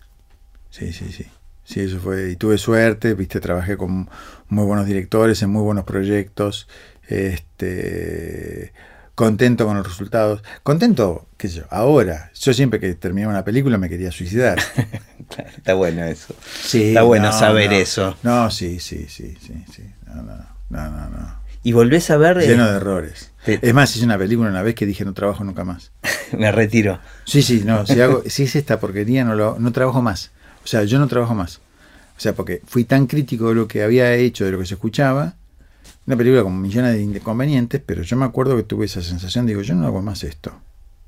sí, 0.69 0.91
sí, 0.93 1.11
sí. 1.11 1.25
Sí, 1.65 1.79
eso 1.81 1.99
fue. 1.99 2.31
Y 2.31 2.35
tuve 2.35 2.57
suerte, 2.57 3.13
viste, 3.13 3.39
trabajé 3.39 3.77
con 3.77 4.09
muy 4.49 4.65
buenos 4.65 4.85
directores 4.85 5.41
en 5.43 5.49
muy 5.49 5.61
buenos 5.63 5.85
proyectos. 5.85 6.67
Este. 7.07 8.73
Contento 9.15 9.67
con 9.67 9.77
los 9.77 9.85
resultados. 9.87 10.41
Contento, 10.63 11.27
qué 11.37 11.47
sé 11.47 11.57
yo, 11.57 11.63
ahora. 11.69 12.31
Yo 12.33 12.51
siempre 12.53 12.79
que 12.79 12.95
terminaba 12.95 13.31
una 13.33 13.45
película 13.45 13.77
me 13.77 13.89
quería 13.89 14.11
suicidar. 14.11 14.59
Claro, 15.29 15.49
está 15.55 15.73
bueno 15.73 16.03
eso. 16.03 16.35
Sí, 16.63 16.89
Está 16.89 17.03
bueno 17.03 17.27
no, 17.27 17.31
saber 17.39 17.71
no. 17.71 17.77
eso. 17.77 18.15
No, 18.23 18.51
sí, 18.51 18.79
sí, 18.81 19.05
sí, 19.09 19.35
sí, 19.41 19.63
sí. 19.73 19.83
No, 20.05 20.15
no, 20.21 20.35
no, 20.69 20.91
no, 20.91 21.09
no. 21.09 21.39
Y 21.63 21.71
volvés 21.71 22.11
a 22.11 22.17
ver... 22.17 22.37
eh, 22.39 22.47
Lleno 22.47 22.69
de 22.69 22.75
errores. 22.75 23.31
te- 23.45 23.57
Es 23.61 23.73
más, 23.73 23.95
hice 23.95 24.03
una 24.05 24.17
película 24.17 24.49
una 24.49 24.61
vez 24.61 24.75
que 24.75 24.85
dije 24.85 25.05
no 25.05 25.13
trabajo 25.13 25.43
nunca 25.45 25.63
más. 25.63 25.91
me 26.37 26.51
retiro. 26.51 26.99
Sí, 27.23 27.41
sí, 27.41 27.63
no, 27.65 27.85
si, 27.87 28.01
hago, 28.01 28.21
si 28.27 28.43
es 28.43 28.55
esta 28.57 28.79
porquería 28.81 29.23
no, 29.23 29.33
lo, 29.33 29.57
no 29.57 29.71
trabajo 29.71 30.01
más. 30.03 30.31
O 30.63 30.67
sea, 30.67 30.83
yo 30.83 30.99
no 30.99 31.07
trabajo 31.07 31.35
más. 31.35 31.57
O 32.17 32.19
sea, 32.19 32.33
porque 32.33 32.61
fui 32.65 32.83
tan 32.83 33.07
crítico 33.07 33.49
de 33.49 33.55
lo 33.55 33.67
que 33.67 33.83
había 33.83 34.13
hecho, 34.15 34.45
de 34.45 34.51
lo 34.51 34.59
que 34.59 34.65
se 34.65 34.75
escuchaba. 34.75 35.35
Una 36.05 36.17
película 36.17 36.43
con 36.43 36.61
millones 36.61 36.93
de 36.93 37.01
inconvenientes, 37.01 37.81
pero 37.85 38.03
yo 38.03 38.15
me 38.17 38.25
acuerdo 38.25 38.55
que 38.55 38.63
tuve 38.63 38.85
esa 38.85 39.01
sensación, 39.01 39.45
digo, 39.45 39.61
yo 39.61 39.73
no 39.75 39.85
hago 39.85 40.01
más 40.01 40.23
esto. 40.23 40.53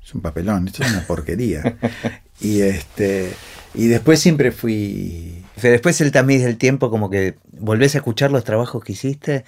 Es 0.04 0.14
un 0.14 0.20
papelón, 0.20 0.68
esto 0.68 0.82
es 0.82 0.92
una 0.92 1.06
porquería. 1.06 1.76
y 2.40 2.60
este 2.60 3.32
y 3.74 3.88
después 3.88 4.20
siempre 4.20 4.52
fui 4.52 5.44
después 5.60 6.00
el 6.00 6.12
tamiz 6.12 6.42
del 6.42 6.56
tiempo, 6.56 6.90
como 6.90 7.10
que 7.10 7.36
volvés 7.52 7.94
a 7.94 7.98
escuchar 7.98 8.30
los 8.30 8.44
trabajos 8.44 8.82
que 8.84 8.92
hiciste. 8.92 9.44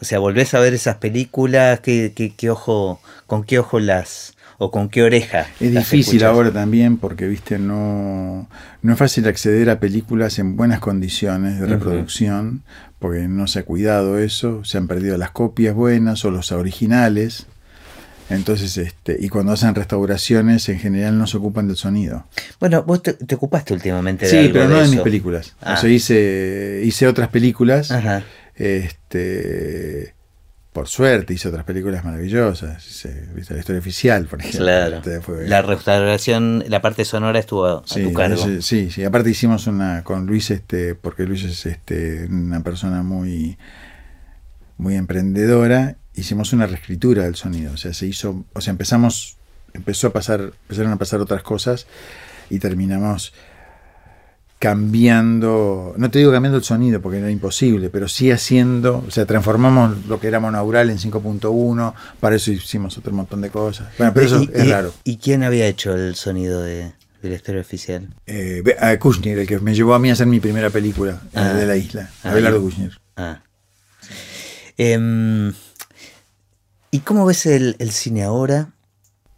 O 0.00 0.04
sea, 0.04 0.18
volvés 0.18 0.54
a 0.54 0.60
ver 0.60 0.74
esas 0.74 0.96
películas, 0.96 1.80
qué, 1.80 2.12
qué, 2.14 2.34
qué 2.34 2.50
ojo, 2.50 3.00
con 3.26 3.44
qué 3.44 3.58
ojo 3.58 3.80
las. 3.80 4.35
O 4.58 4.70
con 4.70 4.88
qué 4.88 5.02
oreja. 5.02 5.46
Es 5.60 5.72
difícil 5.72 6.24
ahora 6.24 6.50
también 6.50 6.96
porque, 6.96 7.26
viste, 7.26 7.58
no, 7.58 8.48
no 8.82 8.92
es 8.92 8.98
fácil 8.98 9.26
acceder 9.28 9.70
a 9.70 9.80
películas 9.80 10.38
en 10.38 10.56
buenas 10.56 10.80
condiciones 10.80 11.60
de 11.60 11.66
reproducción, 11.66 12.62
porque 12.98 13.28
no 13.28 13.46
se 13.46 13.60
ha 13.60 13.64
cuidado 13.64 14.18
eso, 14.18 14.64
se 14.64 14.78
han 14.78 14.86
perdido 14.86 15.18
las 15.18 15.30
copias 15.30 15.74
buenas 15.74 16.24
o 16.24 16.30
los 16.30 16.52
originales. 16.52 17.46
Entonces, 18.28 18.76
este, 18.76 19.16
y 19.20 19.28
cuando 19.28 19.52
hacen 19.52 19.74
restauraciones, 19.74 20.68
en 20.68 20.80
general 20.80 21.16
no 21.16 21.28
se 21.28 21.36
ocupan 21.36 21.68
del 21.68 21.76
sonido. 21.76 22.26
Bueno, 22.58 22.82
vos 22.82 23.02
te, 23.02 23.16
ocupaste 23.34 23.72
últimamente 23.72 24.26
de 24.26 24.30
Sí, 24.30 24.50
pero 24.52 24.68
no 24.68 24.80
de, 24.80 24.88
mis 24.88 25.00
películas. 25.00 25.54
O 25.60 25.66
ah. 25.66 25.76
sea, 25.76 25.88
hice, 25.88 26.82
hice 26.84 27.06
otras 27.06 27.28
películas. 27.28 27.92
Este, 28.56 30.15
por 30.76 30.88
suerte 30.88 31.32
hice 31.32 31.48
otras 31.48 31.64
películas 31.64 32.04
maravillosas. 32.04 32.86
Hice, 32.86 33.28
la 33.32 33.58
historia 33.58 33.78
oficial, 33.78 34.26
por 34.26 34.40
ejemplo. 34.40 34.60
Claro. 34.60 35.00
la 35.46 35.62
restauración, 35.62 36.64
la 36.68 36.82
parte 36.82 37.06
sonora 37.06 37.38
estuvo 37.38 37.64
a 37.64 37.82
tu 37.82 38.12
cargo. 38.12 38.60
Sí, 38.60 38.90
sí. 38.90 39.02
Aparte 39.02 39.30
hicimos 39.30 39.66
una 39.68 40.04
con 40.04 40.26
Luis, 40.26 40.50
este, 40.50 40.94
porque 40.94 41.24
Luis 41.24 41.44
es 41.44 41.64
este, 41.64 42.26
una 42.26 42.60
persona 42.60 43.02
muy, 43.02 43.56
muy 44.76 44.96
emprendedora 44.96 45.96
hicimos 46.14 46.52
una 46.52 46.66
reescritura 46.66 47.22
del 47.22 47.36
sonido. 47.36 47.72
O 47.72 47.78
sea, 47.78 47.94
se 47.94 48.06
hizo, 48.06 48.44
o 48.52 48.60
sea, 48.60 48.72
empezamos, 48.72 49.38
empezó 49.72 50.08
a 50.08 50.12
pasar, 50.12 50.52
empezaron 50.64 50.92
a 50.92 50.98
pasar 50.98 51.20
otras 51.20 51.42
cosas 51.42 51.86
y 52.50 52.58
terminamos 52.58 53.32
cambiando, 54.58 55.94
no 55.98 56.10
te 56.10 56.18
digo 56.18 56.32
cambiando 56.32 56.58
el 56.58 56.64
sonido 56.64 57.02
porque 57.02 57.18
era 57.18 57.30
imposible, 57.30 57.90
pero 57.90 58.08
sí 58.08 58.30
haciendo, 58.30 59.04
o 59.06 59.10
sea, 59.10 59.26
transformamos 59.26 60.06
lo 60.06 60.18
que 60.18 60.28
era 60.28 60.40
monaural 60.40 60.88
en 60.90 60.98
5.1, 60.98 61.94
para 62.20 62.36
eso 62.36 62.50
hicimos 62.52 62.96
otro 62.96 63.12
montón 63.12 63.42
de 63.42 63.50
cosas. 63.50 63.88
Bueno, 63.98 64.12
pero 64.14 64.26
eso 64.26 64.46
es 64.52 64.68
raro. 64.68 64.94
¿Y 65.04 65.18
quién 65.18 65.42
había 65.42 65.66
hecho 65.66 65.94
el 65.94 66.14
sonido 66.14 66.62
de, 66.62 66.92
la 67.22 67.34
historia 67.34 67.60
oficial? 67.60 68.08
Eh, 68.26 68.62
Kushner, 68.98 69.40
el 69.40 69.46
que 69.46 69.58
me 69.58 69.74
llevó 69.74 69.94
a 69.94 69.98
mí 69.98 70.08
a 70.08 70.14
hacer 70.14 70.26
mi 70.26 70.40
primera 70.40 70.70
película 70.70 71.20
eh, 71.26 71.38
ah. 71.38 71.52
de 71.52 71.66
la 71.66 71.76
isla, 71.76 72.10
ah, 72.24 72.30
Abelardo 72.30 72.62
Kushner. 72.62 72.98
Ah. 73.16 73.42
Em, 74.78 75.52
¿Y 76.90 77.00
cómo 77.00 77.26
ves 77.26 77.44
el, 77.44 77.76
cine 77.90 78.22
ahora? 78.22 78.70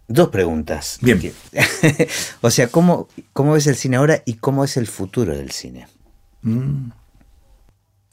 Dos 0.09 0.31
preguntas. 0.31 0.99
Bien. 1.03 1.21
o 2.41 2.51
sea, 2.51 2.69
¿cómo, 2.69 3.09
¿cómo 3.35 3.53
ves 3.53 3.67
el 3.67 3.77
cine 3.77 3.99
ahora 3.99 4.23
y 4.25 4.35
cómo 4.35 4.65
es 4.65 4.79
el 4.79 4.87
futuro 4.87 5.37
del 5.37 5.51
cine? 5.51 5.87
Mm. 6.43 6.91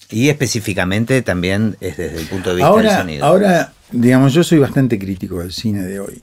Y 0.10 0.30
específicamente 0.30 1.22
también 1.22 1.78
es 1.80 1.98
desde 1.98 2.20
el 2.20 2.28
punto 2.28 2.50
de 2.50 2.58
vista 2.58 2.76
del 2.76 2.90
sonido. 2.90 3.26
Ahora, 3.26 3.74
digamos, 3.92 4.34
yo 4.34 4.44
soy 4.44 4.60
bastante 4.60 5.00
crítico 5.00 5.40
del 5.40 5.54
cine 5.54 5.84
de 5.84 6.00
hoy. 6.00 6.22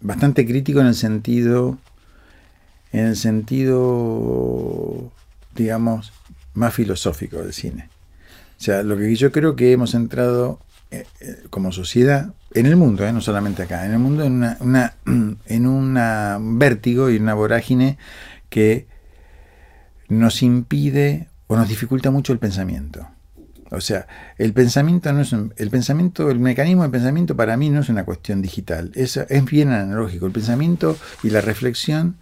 Bastante 0.00 0.46
crítico 0.46 0.80
en 0.80 0.86
el 0.86 0.94
sentido, 0.94 1.78
en 2.92 3.06
el 3.06 3.16
sentido, 3.16 5.12
digamos, 5.54 6.12
más 6.54 6.74
filosófico 6.74 7.36
del 7.38 7.52
cine. 7.52 7.88
O 8.58 8.62
sea, 8.62 8.82
lo 8.82 8.96
que 8.96 9.14
yo 9.14 9.30
creo 9.30 9.54
que 9.54 9.70
hemos 9.70 9.94
entrado 9.94 10.58
eh, 10.90 11.04
eh, 11.20 11.44
como 11.50 11.70
sociedad, 11.70 12.32
en 12.52 12.66
el 12.66 12.76
mundo, 12.76 13.04
eh, 13.06 13.12
no 13.12 13.20
solamente 13.20 13.62
acá, 13.62 13.84
en 13.84 13.92
el 13.92 13.98
mundo 13.98 14.24
en 14.24 14.44
una, 14.60 14.94
en 15.46 15.66
un 15.66 16.58
vértigo 16.58 17.10
y 17.10 17.16
una 17.16 17.34
vorágine 17.34 17.98
que 18.48 18.86
nos 20.08 20.42
impide 20.42 21.28
o 21.46 21.56
nos 21.56 21.68
dificulta 21.68 22.10
mucho 22.10 22.32
el 22.32 22.38
pensamiento. 22.38 23.06
O 23.70 23.82
sea, 23.82 24.06
el 24.38 24.54
pensamiento 24.54 25.12
no 25.12 25.20
es 25.20 25.32
el 25.32 25.70
pensamiento, 25.70 26.30
el 26.30 26.38
mecanismo 26.38 26.84
de 26.84 26.88
pensamiento 26.88 27.36
para 27.36 27.56
mí 27.58 27.68
no 27.68 27.80
es 27.80 27.90
una 27.90 28.04
cuestión 28.04 28.40
digital, 28.40 28.92
es, 28.94 29.18
es 29.18 29.44
bien 29.44 29.68
analógico. 29.68 30.26
El 30.26 30.32
pensamiento 30.32 30.96
y 31.22 31.30
la 31.30 31.42
reflexión 31.42 32.16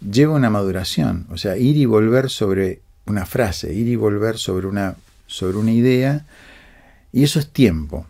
lleva 0.00 0.34
una 0.34 0.48
maduración, 0.48 1.26
o 1.30 1.36
sea, 1.36 1.58
ir 1.58 1.76
y 1.76 1.84
volver 1.84 2.30
sobre 2.30 2.80
una 3.04 3.26
frase, 3.26 3.74
ir 3.74 3.88
y 3.88 3.96
volver 3.96 4.38
sobre 4.38 4.66
una, 4.66 4.96
sobre 5.26 5.58
una 5.58 5.72
idea 5.72 6.24
y 7.12 7.22
eso 7.22 7.38
es 7.38 7.50
tiempo. 7.50 8.06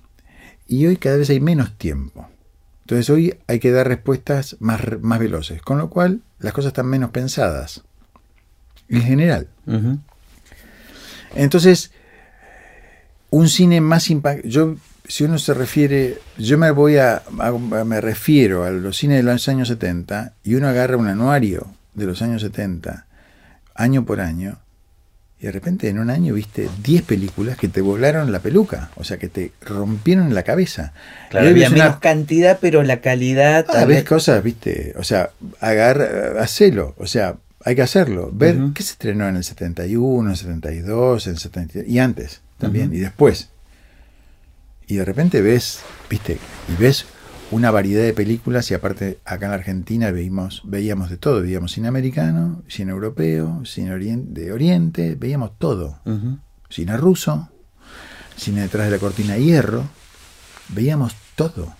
Y 0.68 0.86
hoy 0.86 0.96
cada 0.98 1.16
vez 1.16 1.30
hay 1.30 1.40
menos 1.40 1.76
tiempo. 1.76 2.28
Entonces 2.82 3.10
hoy 3.10 3.34
hay 3.46 3.58
que 3.58 3.70
dar 3.70 3.88
respuestas 3.88 4.56
más, 4.60 4.80
más 5.00 5.18
veloces, 5.18 5.60
con 5.62 5.78
lo 5.78 5.90
cual 5.90 6.20
las 6.38 6.52
cosas 6.52 6.68
están 6.68 6.86
menos 6.86 7.10
pensadas. 7.10 7.82
En 8.88 9.02
general. 9.02 9.48
Entonces, 11.34 11.90
un 13.30 13.48
cine 13.48 13.80
más 13.80 14.10
impactante. 14.10 14.48
Yo, 14.48 14.76
si 15.06 15.24
uno 15.24 15.38
se 15.38 15.54
refiere, 15.54 16.18
yo 16.38 16.58
me 16.58 16.70
voy 16.70 16.96
a, 16.96 17.22
me 17.84 18.00
refiero 18.00 18.64
a 18.64 18.70
los 18.70 18.96
cines 18.96 19.18
de 19.18 19.22
los 19.22 19.48
años 19.48 19.68
70 19.68 20.34
y 20.44 20.54
uno 20.54 20.68
agarra 20.68 20.96
un 20.96 21.08
anuario 21.08 21.66
de 21.94 22.06
los 22.06 22.22
años 22.22 22.42
70, 22.42 23.06
año 23.74 24.04
por 24.04 24.20
año, 24.20 24.58
y 25.40 25.46
de 25.46 25.52
repente 25.52 25.88
en 25.88 25.98
un 25.98 26.10
año 26.10 26.34
viste 26.34 26.68
10 26.82 27.02
películas 27.02 27.56
que 27.56 27.68
te 27.68 27.80
volaron 27.80 28.32
la 28.32 28.40
peluca, 28.40 28.90
o 28.96 29.04
sea, 29.04 29.18
que 29.18 29.28
te 29.28 29.52
rompieron 29.60 30.34
la 30.34 30.42
cabeza. 30.42 30.92
Claro, 31.30 31.48
había 31.48 31.70
menos 31.70 31.98
cantidad, 31.98 32.58
pero 32.60 32.82
la 32.82 33.00
calidad... 33.00 33.66
Ah, 33.68 33.84
ves 33.84 34.04
cosas, 34.04 34.42
viste, 34.42 34.94
o 34.96 35.04
sea, 35.04 35.30
agarra, 35.60 36.42
hacelo, 36.42 36.94
o 36.98 37.06
sea, 37.06 37.36
hay 37.64 37.76
que 37.76 37.82
hacerlo. 37.82 38.30
Ver 38.32 38.56
qué 38.74 38.82
se 38.82 38.92
estrenó 38.92 39.28
en 39.28 39.36
el 39.36 39.44
71, 39.44 40.22
en 40.22 40.30
el 40.30 40.36
72, 40.36 41.26
en 41.26 41.32
el 41.34 41.38
73, 41.38 41.88
y 41.88 41.98
antes 41.98 42.40
también, 42.58 42.92
y 42.92 42.98
después. 42.98 43.50
Y 44.88 44.96
de 44.96 45.04
repente 45.04 45.40
ves, 45.40 45.80
viste, 46.10 46.38
y 46.68 46.82
ves 46.82 47.06
una 47.50 47.70
variedad 47.70 48.02
de 48.02 48.12
películas 48.12 48.70
y 48.70 48.74
aparte 48.74 49.18
acá 49.24 49.46
en 49.46 49.52
la 49.52 49.56
Argentina 49.58 50.10
veíamos, 50.10 50.62
veíamos 50.64 51.08
de 51.10 51.16
todo, 51.16 51.42
veíamos 51.42 51.72
cine 51.72 51.88
americano, 51.88 52.62
cine 52.68 52.92
europeo, 52.92 53.62
cine 53.64 53.96
de 53.98 54.52
Oriente, 54.52 55.14
veíamos 55.14 55.58
todo. 55.58 56.00
Cine 56.68 56.96
ruso, 56.96 57.48
cine 58.36 58.62
detrás 58.62 58.86
de 58.86 58.92
la 58.92 58.98
cortina 58.98 59.34
de 59.34 59.44
hierro, 59.44 59.84
veíamos 60.68 61.14
todo. 61.34 61.74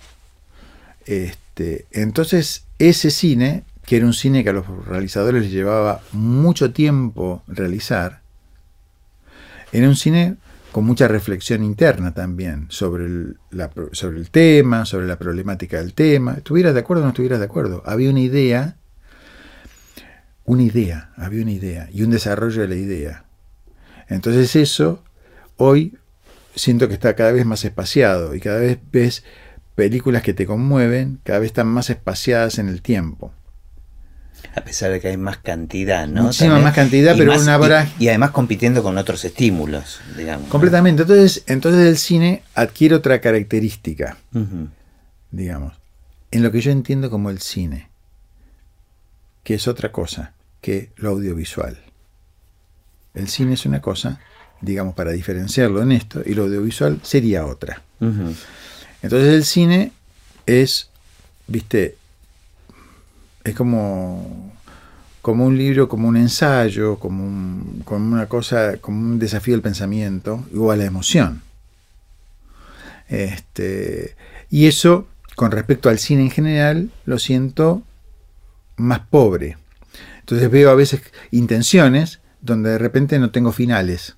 Este, 1.05 1.85
entonces 1.91 2.65
ese 2.79 3.11
cine, 3.11 3.63
que 3.85 3.97
era 3.97 4.05
un 4.05 4.13
cine 4.13 4.43
que 4.43 4.49
a 4.49 4.53
los 4.53 4.65
realizadores 4.85 5.43
les 5.43 5.51
llevaba 5.51 6.01
mucho 6.11 6.71
tiempo 6.71 7.43
realizar, 7.47 8.21
era 9.71 9.87
un 9.87 9.95
cine 9.95 10.37
con 10.71 10.85
mucha 10.85 11.07
reflexión 11.07 11.63
interna 11.63 12.13
también 12.13 12.67
sobre 12.69 13.05
el, 13.05 13.37
sobre 13.91 14.17
el 14.17 14.29
tema, 14.29 14.85
sobre 14.85 15.07
la 15.07 15.17
problemática 15.17 15.77
del 15.77 15.93
tema. 15.93 16.35
¿Estuvieras 16.37 16.73
de 16.73 16.81
acuerdo 16.81 17.03
o 17.03 17.05
no 17.05 17.09
estuvieras 17.09 17.39
de 17.39 17.45
acuerdo? 17.45 17.81
Había 17.85 18.09
una 18.09 18.19
idea, 18.19 18.77
una 20.45 20.63
idea, 20.63 21.11
había 21.15 21.41
una 21.41 21.51
idea 21.51 21.89
y 21.91 22.03
un 22.03 22.11
desarrollo 22.11 22.61
de 22.61 22.67
la 22.67 22.75
idea. 22.75 23.25
Entonces 24.07 24.55
eso 24.55 25.03
hoy 25.57 25.97
siento 26.55 26.87
que 26.87 26.93
está 26.93 27.15
cada 27.15 27.31
vez 27.31 27.45
más 27.45 27.65
espaciado 27.65 28.35
y 28.35 28.39
cada 28.39 28.59
vez 28.59 28.79
ves 28.91 29.23
películas 29.75 30.23
que 30.23 30.33
te 30.33 30.45
conmueven, 30.45 31.19
cada 31.23 31.39
vez 31.39 31.47
están 31.47 31.67
más 31.67 31.89
espaciadas 31.89 32.59
en 32.59 32.67
el 32.69 32.81
tiempo 32.81 33.33
a 34.59 34.63
pesar 34.63 34.91
de 34.91 34.99
que 34.99 35.07
hay 35.07 35.17
más 35.17 35.37
cantidad, 35.37 36.07
¿no? 36.07 36.23
Muchísima 36.23 36.59
más 36.59 36.75
cantidad, 36.75 37.15
pero 37.17 37.33
una 37.39 37.87
y, 37.97 38.05
y, 38.05 38.09
además 38.09 38.31
compitiendo 38.31 38.83
con 38.83 38.97
otros 38.97 39.23
estímulos, 39.23 40.01
digamos. 40.17 40.49
Completamente. 40.49 41.03
Entonces, 41.03 41.43
entonces 41.47 41.87
el 41.87 41.97
cine 41.97 42.43
adquiere 42.55 42.95
otra 42.95 43.21
característica, 43.21 44.17
digamos, 45.31 45.73
en 46.31 46.43
lo 46.43 46.51
que 46.51 46.61
yo 46.61 46.71
entiendo 46.71 47.09
como 47.09 47.29
el 47.29 47.39
cine, 47.39 47.89
que 49.43 49.55
es 49.55 49.67
otra 49.67 49.91
cosa 49.91 50.33
que 50.61 50.91
lo 50.97 51.11
audiovisual. 51.11 51.79
El 53.13 53.29
cine 53.29 53.53
es 53.53 53.65
una 53.65 53.81
cosa, 53.81 54.19
digamos, 54.61 54.93
para 54.93 55.11
diferenciarlo 55.11 55.81
en 55.81 55.93
esto, 55.93 56.21
y 56.25 56.33
lo 56.33 56.43
audiovisual 56.43 56.99
sería 57.03 57.45
otra. 57.45 57.81
Entonces 57.99 59.33
el 59.33 59.45
cine 59.45 59.93
es, 60.45 60.89
viste, 61.47 61.95
es 63.43 63.55
como, 63.55 64.48
como 65.21 65.45
un 65.45 65.57
libro, 65.57 65.89
como 65.89 66.07
un 66.07 66.17
ensayo, 66.17 66.97
como, 66.97 67.63
como 67.83 68.13
una 68.13 68.27
cosa, 68.27 68.77
como 68.77 68.99
un 68.99 69.19
desafío 69.19 69.53
del 69.53 69.61
pensamiento 69.61 70.45
o 70.55 70.71
a 70.71 70.75
la 70.75 70.85
emoción. 70.85 71.41
Este, 73.09 74.15
y 74.49 74.67
eso, 74.67 75.07
con 75.35 75.51
respecto 75.51 75.89
al 75.89 75.99
cine 75.99 76.23
en 76.23 76.31
general, 76.31 76.89
lo 77.05 77.19
siento 77.19 77.83
más 78.77 78.99
pobre. 78.99 79.57
Entonces 80.19 80.49
veo 80.49 80.69
a 80.69 80.75
veces 80.75 81.01
intenciones 81.31 82.19
donde 82.41 82.71
de 82.71 82.77
repente 82.77 83.19
no 83.19 83.31
tengo 83.31 83.51
finales. 83.51 84.15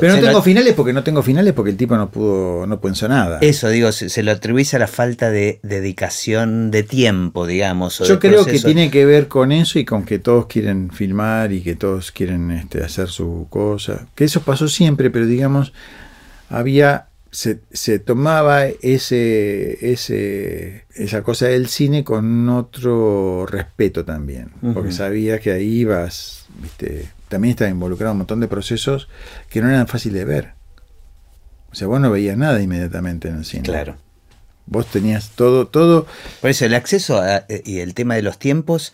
Pero 0.00 0.16
no 0.16 0.20
tengo 0.20 0.42
finales 0.42 0.74
porque 0.74 0.92
no 0.92 1.02
tengo 1.02 1.22
finales 1.22 1.52
porque 1.52 1.70
el 1.70 1.76
tipo 1.76 1.96
no 1.96 2.10
pudo, 2.10 2.66
no 2.66 2.80
pensó 2.80 3.08
nada. 3.08 3.38
Eso, 3.40 3.68
digo, 3.68 3.92
se, 3.92 4.22
lo 4.22 4.32
atribuís 4.32 4.74
a 4.74 4.78
la 4.78 4.86
falta 4.86 5.30
de 5.30 5.60
dedicación 5.62 6.70
de 6.70 6.82
tiempo, 6.82 7.46
digamos. 7.46 7.98
Yo 7.98 8.18
creo 8.18 8.44
que 8.44 8.60
tiene 8.60 8.90
que 8.90 9.04
ver 9.06 9.28
con 9.28 9.52
eso 9.52 9.78
y 9.78 9.84
con 9.84 10.04
que 10.04 10.18
todos 10.18 10.46
quieren 10.46 10.90
filmar 10.90 11.52
y 11.52 11.60
que 11.60 11.74
todos 11.74 12.12
quieren 12.12 12.50
este, 12.50 12.82
hacer 12.82 13.08
su 13.08 13.46
cosa. 13.50 14.06
Que 14.14 14.24
eso 14.24 14.42
pasó 14.42 14.68
siempre, 14.68 15.10
pero 15.10 15.26
digamos, 15.26 15.72
había 16.48 17.08
se, 17.34 17.58
se 17.72 17.98
tomaba 17.98 18.66
ese, 18.66 19.90
ese, 19.90 20.84
esa 20.94 21.22
cosa 21.24 21.46
del 21.46 21.66
cine 21.66 22.04
con 22.04 22.48
otro 22.48 23.44
respeto 23.46 24.04
también, 24.04 24.50
porque 24.72 24.92
sabías 24.92 25.40
que 25.40 25.50
ahí 25.50 25.80
ibas, 25.80 26.46
viste, 26.62 27.08
también 27.34 27.50
estaba 27.50 27.70
involucrado 27.70 28.12
un 28.12 28.18
montón 28.18 28.40
de 28.40 28.48
procesos 28.48 29.08
que 29.50 29.60
no 29.60 29.68
eran 29.68 29.86
fáciles 29.88 30.18
de 30.20 30.24
ver. 30.24 30.52
O 31.70 31.74
sea, 31.74 31.88
vos 31.88 32.00
no 32.00 32.10
veías 32.10 32.36
nada 32.36 32.62
inmediatamente 32.62 33.28
en 33.28 33.38
el 33.38 33.44
cine. 33.44 33.64
Claro. 33.64 33.96
Vos 34.66 34.86
tenías 34.86 35.30
todo, 35.30 35.66
todo, 35.66 36.06
Por 36.40 36.50
eso 36.50 36.64
el 36.64 36.74
acceso 36.74 37.20
a- 37.20 37.44
eh, 37.48 37.62
y 37.66 37.80
el 37.80 37.94
tema 37.94 38.14
de 38.14 38.22
los 38.22 38.38
tiempos 38.38 38.92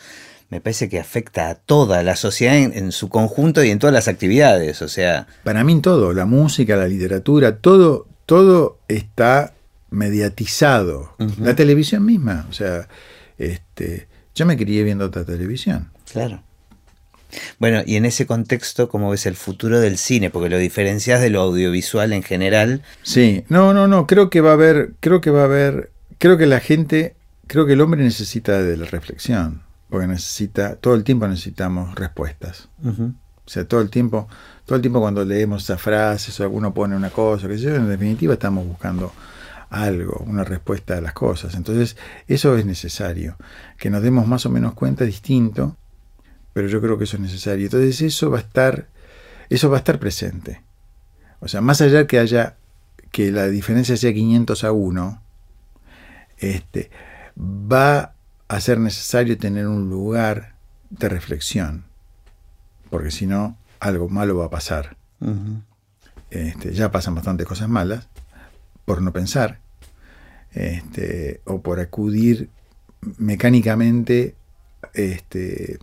me 0.48 0.60
parece 0.60 0.88
que 0.88 0.98
afecta 0.98 1.48
a 1.50 1.54
toda 1.54 2.02
la 2.02 2.16
sociedad 2.16 2.56
en, 2.56 2.72
en 2.76 2.90
su 2.92 3.08
conjunto 3.08 3.62
y 3.62 3.70
en 3.70 3.78
todas 3.78 3.94
las 3.94 4.08
actividades. 4.08 4.82
O 4.82 4.88
sea, 4.88 5.26
para 5.44 5.62
mí 5.62 5.80
todo, 5.80 6.12
la 6.12 6.24
música, 6.26 6.74
la 6.76 6.88
literatura, 6.88 7.58
todo, 7.58 8.08
todo 8.26 8.78
está 8.88 9.52
mediatizado. 9.90 11.14
La 11.38 11.54
televisión 11.54 12.04
misma, 12.04 12.46
o 12.48 12.52
sea, 12.52 12.88
este, 13.38 14.08
yo 14.34 14.46
me 14.46 14.56
crié 14.56 14.82
viendo 14.84 15.04
otra 15.04 15.24
televisión. 15.24 15.90
claro. 16.10 16.42
Bueno, 17.58 17.82
y 17.84 17.96
en 17.96 18.04
ese 18.04 18.26
contexto, 18.26 18.88
¿cómo 18.88 19.10
ves 19.10 19.26
el 19.26 19.36
futuro 19.36 19.80
del 19.80 19.98
cine? 19.98 20.30
Porque 20.30 20.48
lo 20.48 20.58
diferencias 20.58 21.20
de 21.20 21.30
lo 21.30 21.40
audiovisual 21.40 22.12
en 22.12 22.22
general. 22.22 22.82
Sí, 23.02 23.44
no, 23.48 23.72
no, 23.72 23.88
no, 23.88 24.06
creo 24.06 24.30
que 24.30 24.40
va 24.40 24.50
a 24.50 24.54
haber, 24.54 24.92
creo 25.00 25.20
que 25.20 25.30
va 25.30 25.42
a 25.42 25.44
haber, 25.44 25.92
creo 26.18 26.36
que 26.36 26.46
la 26.46 26.60
gente, 26.60 27.14
creo 27.46 27.66
que 27.66 27.74
el 27.74 27.80
hombre 27.80 28.02
necesita 28.02 28.62
de 28.62 28.76
la 28.76 28.86
reflexión, 28.86 29.62
porque 29.88 30.06
necesita, 30.06 30.76
todo 30.76 30.94
el 30.94 31.04
tiempo 31.04 31.26
necesitamos 31.28 31.94
respuestas. 31.94 32.68
O 32.82 33.52
sea, 33.52 33.64
todo 33.64 33.80
el 33.80 33.90
tiempo, 33.90 34.28
todo 34.64 34.76
el 34.76 34.82
tiempo 34.82 35.00
cuando 35.00 35.24
leemos 35.24 35.64
esas 35.64 35.80
frases 35.80 36.38
o 36.38 36.44
alguno 36.44 36.72
pone 36.72 36.94
una 36.94 37.10
cosa, 37.10 37.48
que 37.48 37.58
yo, 37.58 37.74
en 37.74 37.88
definitiva 37.88 38.34
estamos 38.34 38.66
buscando 38.66 39.12
algo, 39.70 40.24
una 40.26 40.44
respuesta 40.44 40.98
a 40.98 41.00
las 41.00 41.12
cosas. 41.12 41.54
Entonces, 41.54 41.96
eso 42.28 42.56
es 42.56 42.66
necesario, 42.66 43.36
que 43.78 43.90
nos 43.90 44.02
demos 44.02 44.26
más 44.26 44.44
o 44.46 44.50
menos 44.50 44.74
cuenta 44.74 45.04
distinto, 45.04 45.76
pero 46.52 46.68
yo 46.68 46.80
creo 46.80 46.98
que 46.98 47.04
eso 47.04 47.16
es 47.16 47.22
necesario. 47.22 47.66
Entonces, 47.66 48.00
eso 48.00 48.30
va 48.30 48.38
a 48.38 48.40
estar, 48.40 48.88
eso 49.48 49.70
va 49.70 49.76
a 49.76 49.78
estar 49.78 49.98
presente. 49.98 50.62
O 51.40 51.48
sea, 51.48 51.60
más 51.60 51.80
allá 51.80 52.06
que 52.06 52.18
haya 52.18 52.56
que 53.10 53.32
la 53.32 53.48
diferencia 53.48 53.96
sea 53.96 54.12
500 54.12 54.64
a 54.64 54.72
1, 54.72 55.22
este, 56.38 56.90
va 57.36 58.14
a 58.48 58.60
ser 58.60 58.78
necesario 58.78 59.36
tener 59.38 59.66
un 59.66 59.90
lugar 59.90 60.54
de 60.90 61.08
reflexión, 61.08 61.84
porque 62.88 63.10
si 63.10 63.26
no, 63.26 63.56
algo 63.80 64.08
malo 64.08 64.36
va 64.36 64.46
a 64.46 64.50
pasar. 64.50 64.96
Este, 66.30 66.72
ya 66.72 66.90
pasan 66.90 67.14
bastantes 67.14 67.46
cosas 67.46 67.68
malas 67.68 68.08
por 68.84 69.02
no 69.02 69.12
pensar 69.12 69.58
este, 70.52 71.40
o 71.44 71.60
por 71.60 71.80
acudir 71.80 72.50
mecánicamente, 73.18 74.34
este, 74.94 75.78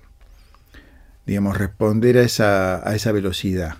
digamos, 1.28 1.58
responder 1.58 2.18
a 2.18 2.22
esa, 2.24 2.90
a 2.90 2.96
esa 2.96 3.12
velocidad 3.12 3.76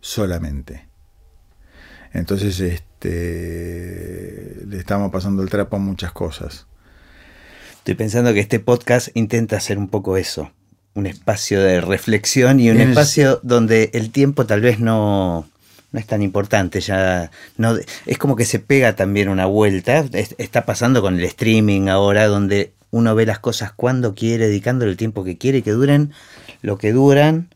solamente. 0.00 0.86
Entonces, 2.14 2.58
este, 2.60 4.56
le 4.66 4.78
estamos 4.78 5.10
pasando 5.10 5.42
el 5.42 5.50
trapo 5.50 5.76
a 5.76 5.80
muchas 5.80 6.12
cosas. 6.12 6.66
Estoy 7.78 7.94
pensando 7.94 8.32
que 8.32 8.40
este 8.40 8.60
podcast 8.60 9.08
intenta 9.14 9.56
hacer 9.56 9.76
un 9.78 9.88
poco 9.88 10.16
eso. 10.16 10.52
Un 10.94 11.06
espacio 11.06 11.60
de 11.60 11.80
reflexión 11.80 12.60
y 12.60 12.70
un 12.70 12.80
Es- 12.80 12.90
espacio 12.90 13.40
donde 13.42 13.90
el 13.94 14.10
tiempo 14.10 14.46
tal 14.46 14.60
vez 14.60 14.78
no, 14.78 15.48
no 15.90 15.98
es 15.98 16.06
tan 16.06 16.22
importante. 16.22 16.80
Ya 16.80 17.30
no, 17.56 17.76
es 18.06 18.18
como 18.18 18.36
que 18.36 18.44
se 18.44 18.58
pega 18.60 18.94
también 18.94 19.28
una 19.28 19.46
vuelta. 19.46 20.04
Es- 20.12 20.34
está 20.38 20.64
pasando 20.66 21.00
con 21.02 21.18
el 21.18 21.24
streaming 21.24 21.88
ahora, 21.88 22.26
donde 22.26 22.72
uno 22.90 23.14
ve 23.14 23.24
las 23.24 23.38
cosas 23.38 23.72
cuando 23.72 24.14
quiere, 24.14 24.48
dedicándole 24.48 24.90
el 24.90 24.98
tiempo 24.98 25.24
que 25.24 25.38
quiere, 25.38 25.62
que 25.62 25.70
duren 25.70 26.12
lo 26.62 26.78
que 26.78 26.92
duran. 26.92 27.54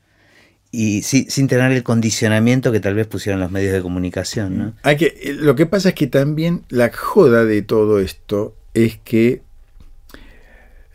Y 0.72 1.02
si- 1.02 1.30
sin 1.30 1.48
tener 1.48 1.72
el 1.72 1.82
condicionamiento 1.82 2.70
que 2.72 2.80
tal 2.80 2.94
vez 2.94 3.06
pusieron 3.06 3.40
los 3.40 3.50
medios 3.50 3.72
de 3.72 3.80
comunicación, 3.80 4.58
¿no? 4.58 4.74
Hay 4.82 4.96
que, 4.96 5.06
eh, 5.22 5.32
lo 5.32 5.54
que 5.56 5.64
pasa 5.64 5.90
es 5.90 5.94
que 5.94 6.06
también 6.06 6.64
la 6.68 6.90
joda 6.92 7.44
de 7.44 7.62
todo 7.62 7.98
esto 8.00 8.54
es 8.74 8.98
que 8.98 9.42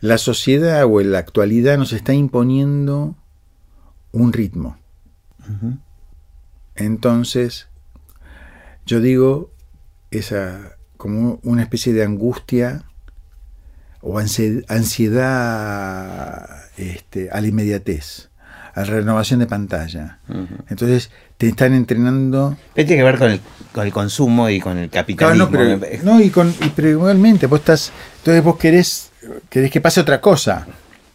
la 0.00 0.18
sociedad 0.18 0.84
o 0.84 1.00
la 1.00 1.18
actualidad 1.18 1.78
nos 1.78 1.92
está 1.92 2.12
imponiendo 2.14 3.16
un 4.12 4.32
ritmo. 4.32 4.76
Entonces, 6.76 7.68
yo 8.86 9.00
digo, 9.00 9.50
esa 10.10 10.76
como 10.96 11.40
una 11.42 11.62
especie 11.62 11.92
de 11.92 12.04
angustia 12.04 12.84
o 14.02 14.18
ansi- 14.20 14.64
ansiedad 14.68 16.48
este, 16.76 17.30
a 17.30 17.40
la 17.40 17.46
inmediatez, 17.46 18.28
a 18.74 18.80
la 18.80 18.86
renovación 18.86 19.40
de 19.40 19.46
pantalla. 19.46 20.18
Entonces, 20.68 21.10
te 21.38 21.48
están 21.48 21.74
entrenando 21.74 22.56
Pero 22.74 22.86
Tiene 22.86 23.00
que 23.00 23.04
ver 23.04 23.18
con 23.18 23.30
el, 23.30 23.40
con 23.72 23.86
el 23.86 23.92
consumo 23.92 24.48
y 24.48 24.60
con 24.60 24.78
el 24.78 24.88
Claro, 24.90 25.02
capitalismo. 25.06 25.44
no, 25.46 25.50
pero, 25.50 26.02
no, 26.04 26.20
y 26.20 26.30
con, 26.30 26.48
y, 26.50 26.68
pero 26.74 26.88
igualmente, 26.88 27.46
vos 27.46 27.60
estás, 27.60 27.92
entonces 28.18 28.42
vos 28.44 28.56
querés, 28.56 29.10
querés 29.48 29.70
que 29.70 29.80
pase 29.80 30.00
otra 30.00 30.20
cosa. 30.20 30.66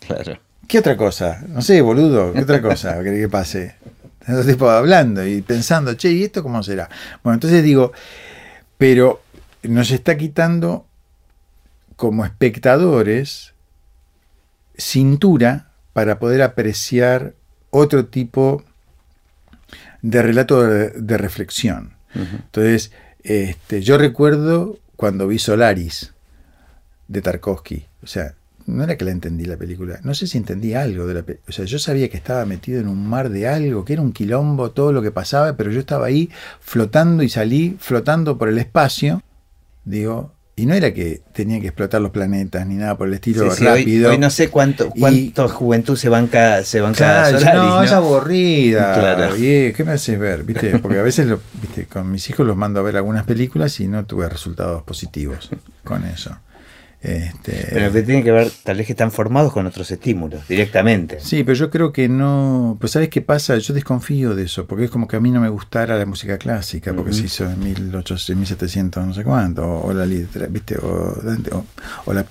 Claro. 0.06 0.40
¿Qué 0.68 0.80
otra 0.80 0.98
cosa? 0.98 1.42
No 1.48 1.62
sé, 1.62 1.82
boludo, 1.82 2.34
¿qué 2.34 2.42
otra 2.42 2.62
cosa 2.62 3.02
querés 3.02 3.22
que 3.22 3.30
pase? 3.30 3.76
Entonces, 4.22 4.54
tipo, 4.56 4.70
hablando 4.70 5.26
y 5.26 5.42
pensando, 5.42 5.94
che, 5.94 6.12
¿y 6.12 6.24
esto 6.26 6.44
cómo 6.44 6.62
será? 6.62 6.90
Bueno, 7.24 7.36
entonces 7.36 7.64
digo, 7.64 7.94
pero 8.78 9.22
nos 9.64 9.90
está 9.92 10.18
quitando 10.18 10.86
como 11.98 12.24
espectadores 12.24 13.54
cintura 14.78 15.72
para 15.92 16.20
poder 16.20 16.42
apreciar 16.42 17.34
otro 17.72 18.06
tipo 18.06 18.64
de 20.02 20.22
relato 20.22 20.64
de, 20.64 20.92
de 20.92 21.18
reflexión. 21.18 21.94
Entonces, 22.14 22.92
este, 23.24 23.82
yo 23.82 23.98
recuerdo 23.98 24.80
cuando 24.96 25.28
vi 25.28 25.38
Solaris 25.38 26.14
de 27.08 27.22
Tarkovsky. 27.22 27.86
O 28.02 28.08
sea, 28.08 28.34
no 28.66 28.84
era 28.84 28.98
que 28.98 29.06
la 29.06 29.12
entendí 29.12 29.46
la 29.46 29.58
película. 29.58 30.00
No 30.04 30.14
sé 30.14 30.28
si 30.28 30.38
entendí 30.38 30.74
algo 30.74 31.08
de 31.08 31.14
la 31.14 31.24
película. 31.24 31.46
O 31.50 31.52
sea, 31.52 31.66
yo 31.66 31.78
sabía 31.78 32.10
que 32.10 32.18
estaba 32.18 32.46
metido 32.46 32.80
en 32.80 32.88
un 32.88 33.08
mar 33.08 33.30
de 33.30 33.48
algo, 33.48 33.86
que 33.86 33.94
era 33.94 34.02
un 34.02 34.14
quilombo, 34.14 34.72
todo 34.72 34.92
lo 34.92 35.02
que 35.02 35.12
pasaba, 35.12 35.56
pero 35.58 35.72
yo 35.72 35.80
estaba 35.80 36.08
ahí 36.08 36.30
flotando 36.60 37.24
y 37.24 37.30
salí 37.30 37.78
flotando 37.80 38.38
por 38.38 38.50
el 38.50 38.58
espacio. 38.58 39.22
Digo, 39.86 40.34
y 40.60 40.66
no 40.66 40.74
era 40.74 40.92
que 40.94 41.22
tenía 41.34 41.62
que 41.62 41.68
explotar 41.68 42.02
los 42.02 42.12
planetas 42.12 42.66
ni 42.68 42.76
nada 42.76 42.98
por 42.98 43.08
el 43.08 43.14
estilo 43.14 43.50
Sí, 43.52 43.58
sí, 43.60 43.66
hoy- 43.66 43.80
rápido. 43.80 44.10
Hoy, 44.10 44.18
no 44.18 44.30
sé 44.32 44.50
cuánto, 44.50 44.92
Y- 44.96 45.00
cuánto 45.00 45.48
juventud 45.48 45.96
se 45.96 46.10
banca, 46.10 46.64
se 46.64 46.82
banca 46.82 46.98
Claro, 46.98 47.40
Solaris, 47.40 47.62
no, 47.62 47.76
¿no? 47.78 47.84
es 47.84 47.92
aburrida. 47.92 48.94
Claro. 49.00 49.34
Oye, 49.34 49.74
¿qué 49.78 49.84
me 49.86 49.92
haces 49.94 50.18
ver? 50.20 50.44
¿Viste? 50.44 50.80
Porque 50.80 51.00
a 51.00 51.04
veces 51.04 51.28
lo- 51.28 51.40
¿viste? 51.62 51.86
con 51.86 52.12
mis 52.12 52.30
hijos 52.30 52.46
los 52.46 52.58
mando 52.58 52.80
a 52.80 52.84
ver 52.84 52.98
algunas 52.98 53.24
películas 53.26 53.80
y 53.80 53.88
no 53.88 54.04
tuve 54.06 54.28
resultados 54.28 54.84
positivos 54.84 55.50
con 55.84 56.04
eso. 56.06 56.36
Este, 57.00 57.68
Pero 57.72 57.92
que 57.92 58.02
tiene 58.02 58.24
que 58.24 58.32
ver, 58.32 58.52
tal 58.64 58.78
vez 58.78 58.88
que 58.88 58.94
están 58.94 59.12
formados 59.12 59.54
con 59.54 59.66
otros 59.68 59.90
estímulos, 59.92 60.48
directamente. 60.48 61.20
Sí, 61.20 61.44
pero 61.44 61.54
yo 61.56 61.70
creo 61.70 61.94
que 61.94 62.10
no. 62.10 62.76
Pues, 62.80 62.92
¿sabes 62.94 63.10
qué 63.10 63.22
pasa? 63.22 63.56
Yo 63.60 63.74
desconfío 63.76 64.34
de 64.36 64.44
eso, 64.46 64.66
porque 64.66 64.86
es 64.86 64.90
como 64.92 65.08
que 65.08 65.16
a 65.16 65.20
mí 65.20 65.30
no 65.30 65.40
me 65.40 65.50
gustara 65.50 65.96
la 65.98 66.06
música 66.08 66.38
clásica, 66.40 66.94
porque 66.94 67.12
Ujú. 67.12 67.20
se 67.20 67.26
hizo 67.26 67.46
en 67.50 67.60
1800, 67.60 68.36
1700, 68.36 69.06
no 69.06 69.14
sé 69.14 69.24
cuánto, 69.24 69.64
o, 69.64 69.88
o 69.90 69.94
la 69.94 70.06
literatura, 70.08 70.48
¿viste? 70.48 70.76
O, 70.80 71.20
Dante, 71.24 71.54
o, 71.54 71.66
o 72.06 72.14
la, 72.14 72.26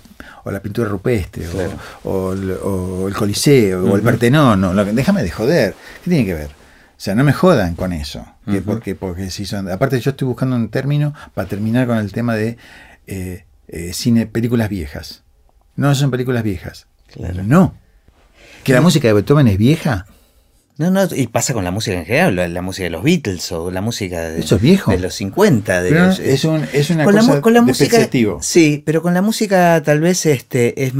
o 0.44 0.50
la 0.50 0.60
pintura 0.60 0.88
rupestre, 0.88 1.46
o- 1.48 1.52
Claro. 1.52 1.70
o, 2.04 2.32
el, 2.32 2.50
o 2.62 3.08
el 3.08 3.14
Coliseo, 3.14 3.84
o 3.84 3.96
el. 3.96 4.02
Partenón, 4.02 4.62
o 4.64 4.74
lo 4.74 4.84
que- 4.84 4.92
déjame 4.92 5.22
de 5.22 5.30
joder. 5.30 5.74
¿Qué 6.02 6.10
tiene 6.10 6.26
que 6.26 6.34
ver? 6.34 6.48
O 6.50 6.98
sea, 7.00 7.14
no 7.14 7.22
me 7.24 7.32
jodan 7.32 7.76
con 7.76 7.92
eso. 7.92 8.26
porque, 8.64 8.96
porque 8.96 9.30
si 9.30 9.46
son. 9.46 9.70
Aparte, 9.70 10.00
yo 10.00 10.10
estoy 10.10 10.26
buscando 10.26 10.56
un 10.56 10.70
término 10.70 11.14
para 11.34 11.48
terminar 11.48 11.86
con 11.86 11.98
el 11.98 12.10
tema 12.10 12.34
de 12.34 12.56
eh, 13.06 13.44
eh, 13.68 13.92
cine, 13.92 14.26
películas 14.26 14.68
viejas. 14.68 15.22
No 15.76 15.94
son 15.94 16.10
películas 16.10 16.42
viejas. 16.42 16.86
Claro. 17.12 17.42
No. 17.44 17.74
¿Que 18.64 18.72
la 18.72 18.80
música 18.80 19.06
de 19.08 19.14
Beethoven 19.14 19.46
es 19.48 19.58
vieja? 19.58 20.06
No, 20.78 20.90
no, 20.90 21.04
y 21.14 21.26
pasa 21.28 21.54
con 21.54 21.64
la 21.64 21.70
música 21.70 21.96
en 21.96 22.04
general, 22.04 22.36
la, 22.36 22.48
la 22.48 22.60
música 22.60 22.84
de 22.84 22.90
los 22.90 23.02
Beatles 23.02 23.50
o 23.52 23.70
la 23.70 23.80
música 23.80 24.20
de, 24.28 24.40
Eso 24.40 24.56
es 24.56 24.62
viejo. 24.62 24.90
de 24.90 24.98
los 24.98 25.14
50. 25.14 25.82
De 25.82 25.90
los, 25.90 26.18
es, 26.18 26.44
un- 26.44 26.66
es 26.72 26.90
una 26.90 27.04
con 27.04 27.14
la, 27.14 27.20
cosa 27.22 27.34
mu- 27.36 27.40
con 27.40 27.54
la 27.54 27.62
música. 27.62 27.98
Sí, 28.42 28.82
pero 28.84 29.00
con 29.00 29.14
la 29.14 29.22
música 29.22 29.82
tal 29.82 30.00
vez 30.00 30.26
este 30.26 30.84
es 30.84 30.92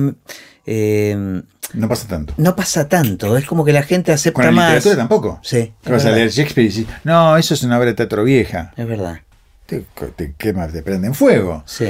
eh, 0.65 1.43
No 1.75 1.89
pasa 1.89 2.09
tanto. 2.09 2.35
no 2.39 2.57
pasa 2.57 2.89
tanto, 2.89 3.37
es 3.37 3.45
como 3.45 3.65
que 3.65 3.73
la 3.73 3.83
gente 3.83 4.13
acepta 4.13 4.35
Con 4.35 4.45
la 4.47 4.51
más. 4.53 4.69
literatura 4.71 4.97
tampoco. 4.97 5.41
Sí, 5.43 5.73
¿Qué 5.83 5.93
vas 5.93 6.05
a 6.07 6.11
leer 6.11 6.31
Shakespeare 6.31 6.67
y 6.67 6.71
decís, 6.73 6.87
no, 7.05 7.37
eso 7.37 7.53
es 7.55 7.63
una 7.63 7.77
obra 7.77 7.87
de 7.89 7.95
teatro 7.95 8.25
vieja. 8.25 8.73
Es 8.77 8.87
verdad. 8.87 9.21
Te, 9.67 9.85
te 10.17 10.35
quema, 10.39 10.69
te 10.69 10.83
prende 10.83 11.09
en 11.09 11.15
fuego. 11.15 11.65
Sí. 11.67 11.87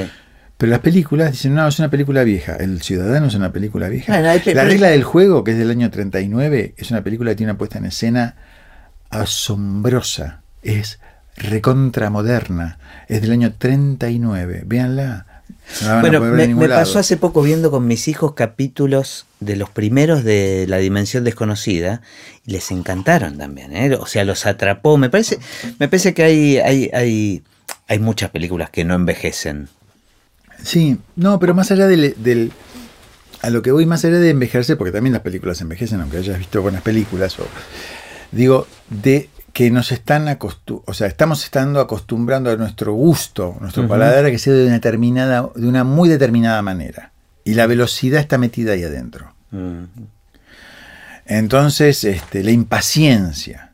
Pero 0.57 0.71
las 0.71 0.79
películas 0.79 1.31
dicen, 1.31 1.53
no, 1.53 1.67
es 1.67 1.77
una 1.77 1.89
película 1.91 2.23
vieja. 2.23 2.55
El 2.55 2.81
Ciudadano 2.81 3.27
es 3.27 3.35
una 3.35 3.51
película 3.51 3.89
vieja. 3.89 4.11
Bueno, 4.11 4.29
hay 4.29 4.39
pe- 4.39 4.55
la 4.55 4.63
regla 4.63 4.87
del 4.89 5.03
juego, 5.03 5.43
que 5.43 5.51
es 5.51 5.57
del 5.57 5.69
año 5.69 5.91
39, 5.91 6.73
es 6.77 6.89
una 6.91 7.03
película 7.03 7.31
que 7.31 7.35
tiene 7.35 7.51
una 7.51 7.57
puesta 7.59 7.77
en 7.77 7.85
escena 7.85 8.35
asombrosa. 9.11 10.41
Es 10.63 10.99
recontramoderna. 11.35 12.79
Es 13.07 13.21
del 13.21 13.31
año 13.31 13.53
39. 13.57 14.63
Véanla. 14.65 15.25
No 15.83 15.99
Bueno, 16.01 16.21
me, 16.21 16.69
pasó 16.69 16.99
hace 16.99 17.17
poco 17.17 17.41
viendo 17.41 17.69
con 17.71 17.87
mis 17.87 18.07
hijos 18.07 18.33
capítulos 18.33 19.25
de 19.41 19.57
los 19.57 19.69
primeros 19.69 20.23
de 20.23 20.65
La 20.67 20.77
Dimensión 20.77 21.23
Desconocida 21.25 22.01
y 22.45 22.51
les 22.53 22.71
encantaron 22.71 23.37
también, 23.37 23.75
¿eh? 23.75 23.93
o 23.95 24.05
sea, 24.07 24.23
los 24.23 24.45
atrapó. 24.45 24.97
Me 24.97 25.09
parece, 25.09 25.39
me 25.77 25.87
parece 25.89 26.13
que 26.13 26.23
hay, 26.23 26.57
hay, 26.57 26.89
hay, 26.93 27.43
hay 27.87 27.99
muchas 27.99 28.29
películas 28.29 28.69
que 28.69 28.85
no 28.85 28.95
envejecen. 28.95 29.67
Sí, 30.63 30.97
no, 31.15 31.39
pero 31.39 31.53
más 31.53 31.71
allá 31.71 31.87
del, 31.87 32.15
del- 32.17 32.51
A 33.41 33.49
lo 33.51 33.61
que 33.61 33.71
voy 33.71 33.85
más 33.85 34.03
allá 34.03 34.17
de 34.19 34.29
envejecer, 34.31 34.77
porque 34.77 34.91
también 34.91 35.13
las 35.13 35.21
películas 35.21 35.61
envejecen, 35.61 36.01
aunque 36.01 36.17
hayas 36.17 36.37
visto 36.39 36.61
buenas 36.61 36.81
películas, 36.81 37.37
o, 37.39 37.47
digo, 38.31 38.67
de 38.89 39.29
que 39.53 39.69
nos 39.71 39.91
están 39.91 40.27
acostu 40.27 40.83
o 40.85 40.93
sea, 40.93 41.07
estamos 41.07 41.43
estando 41.43 41.79
acostumbrando 41.79 42.49
a 42.51 42.55
nuestro 42.57 42.93
gusto, 42.93 43.55
nuestro 43.61 43.87
paladar 43.87 44.25
a 44.25 44.31
que 44.31 44.37
sea 44.39 44.53
de 44.53 44.65
una 44.65 44.73
determinada, 44.73 45.49
de 45.55 45.67
una 45.67 45.83
muy 45.83 46.09
determinada 46.09 46.61
manera. 46.61 47.11
Y 47.43 47.53
la 47.53 47.65
velocidad 47.67 48.19
está 48.19 48.37
metida 48.37 48.73
ahí 48.73 48.83
adentro. 48.83 49.33
Entonces, 51.25 52.03
este, 52.03 52.43
la 52.43 52.51
impaciencia. 52.51 53.71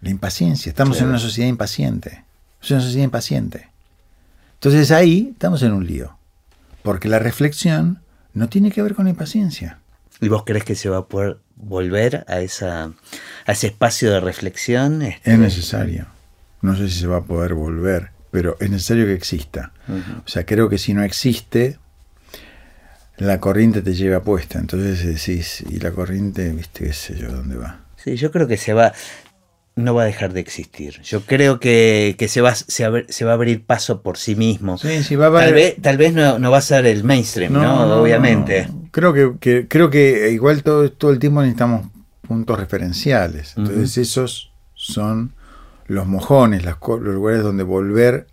La 0.00 0.10
impaciencia. 0.10 0.70
Estamos 0.70 0.96
Claro. 0.96 1.10
en 1.10 1.10
una 1.10 1.18
sociedad 1.20 1.48
impaciente. 1.48 2.24
Es 2.62 2.70
una 2.70 2.80
sociedad 2.80 3.04
impaciente. 3.04 3.68
Entonces 4.62 4.92
ahí 4.92 5.30
estamos 5.32 5.60
en 5.64 5.72
un 5.72 5.84
lío. 5.84 6.16
Porque 6.84 7.08
la 7.08 7.18
reflexión 7.18 8.00
no 8.32 8.48
tiene 8.48 8.70
que 8.70 8.80
ver 8.80 8.94
con 8.94 9.06
la 9.06 9.10
impaciencia. 9.10 9.80
¿Y 10.20 10.28
vos 10.28 10.44
crees 10.46 10.62
que 10.62 10.76
se 10.76 10.88
va 10.88 10.98
a 10.98 11.06
poder 11.06 11.38
volver 11.56 12.24
a, 12.28 12.38
esa, 12.38 12.92
a 13.44 13.52
ese 13.52 13.66
espacio 13.66 14.12
de 14.12 14.20
reflexión? 14.20 15.02
Este, 15.02 15.32
Es 15.32 15.38
necesario. 15.40 16.06
No 16.60 16.76
sé 16.76 16.88
si 16.88 17.00
se 17.00 17.06
va 17.08 17.16
a 17.16 17.24
poder 17.24 17.54
volver, 17.54 18.10
pero 18.30 18.56
es 18.60 18.70
necesario 18.70 19.04
que 19.06 19.14
exista. 19.14 19.72
O 20.24 20.28
sea, 20.28 20.46
creo 20.46 20.68
que 20.68 20.78
si 20.78 20.94
no 20.94 21.02
existe, 21.02 21.78
la 23.16 23.40
corriente 23.40 23.82
te 23.82 23.94
lleva 23.94 24.22
puesta. 24.22 24.60
Entonces 24.60 25.04
decís, 25.04 25.64
y 25.68 25.80
la 25.80 25.90
corriente, 25.90 26.52
viste, 26.52 26.84
qué 26.84 26.92
sé 26.92 27.18
yo, 27.18 27.32
dónde 27.32 27.56
va. 27.56 27.80
Sí, 27.96 28.14
yo 28.14 28.30
creo 28.30 28.46
que 28.46 28.56
se 28.56 28.74
va, 28.74 28.92
no 29.74 29.94
va 29.94 30.02
a 30.02 30.06
dejar 30.06 30.32
de 30.32 30.40
existir. 30.40 31.00
Yo 31.02 31.22
creo 31.22 31.58
que, 31.60 32.14
que 32.18 32.28
se, 32.28 32.40
va, 32.40 32.54
se, 32.54 32.86
se 33.08 33.24
va 33.24 33.30
a 33.30 33.34
abrir 33.34 33.64
paso 33.64 34.02
por 34.02 34.18
sí 34.18 34.36
mismo. 34.36 34.76
Sí, 34.78 35.02
sí, 35.02 35.16
va 35.16 35.26
a 35.26 35.28
haber- 35.28 35.44
Tal 35.44 35.54
vez, 35.54 35.76
tal 35.80 35.96
vez 35.96 36.12
no, 36.12 36.38
no 36.38 36.50
va 36.50 36.58
a 36.58 36.62
ser 36.62 36.84
el 36.86 37.04
mainstream, 37.04 37.52
¿no? 37.54 38.00
Obviamente. 38.00 38.66
no. 38.66 38.88
Creo 38.90 39.12
que, 39.14 39.32
que- 39.40 39.68
creo 39.68 39.88
que 39.90 40.30
igual 40.30 40.62
todo, 40.62 40.90
todo 40.92 41.10
el 41.10 41.18
tiempo 41.18 41.40
necesitamos 41.40 41.86
puntos 42.26 42.58
referenciales. 42.58 43.54
Entonces 43.56 43.96
esos 43.98 44.52
son 44.74 45.32
los 45.86 46.06
mojones, 46.06 46.64
las 46.64 46.76
los 46.80 47.00
lugares 47.14 47.42
donde 47.42 47.62
volver, 47.62 48.26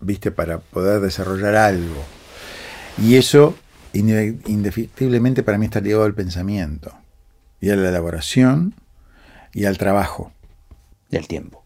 viste, 0.00 0.30
para 0.30 0.58
poder 0.58 1.00
desarrollar 1.00 1.54
algo. 1.56 2.04
Y 3.02 3.16
eso 3.16 3.54
inde- 3.94 4.36
indefectiblemente 4.46 5.42
para 5.42 5.56
mí 5.58 5.64
está 5.66 5.80
ligado 5.80 6.04
al 6.04 6.14
pensamiento 6.14 6.92
y 7.60 7.70
a 7.70 7.76
la 7.76 7.88
elaboración 7.88 8.74
y 9.54 9.64
al 9.64 9.78
trabajo. 9.78 10.32
Del 11.16 11.28
tiempo. 11.28 11.64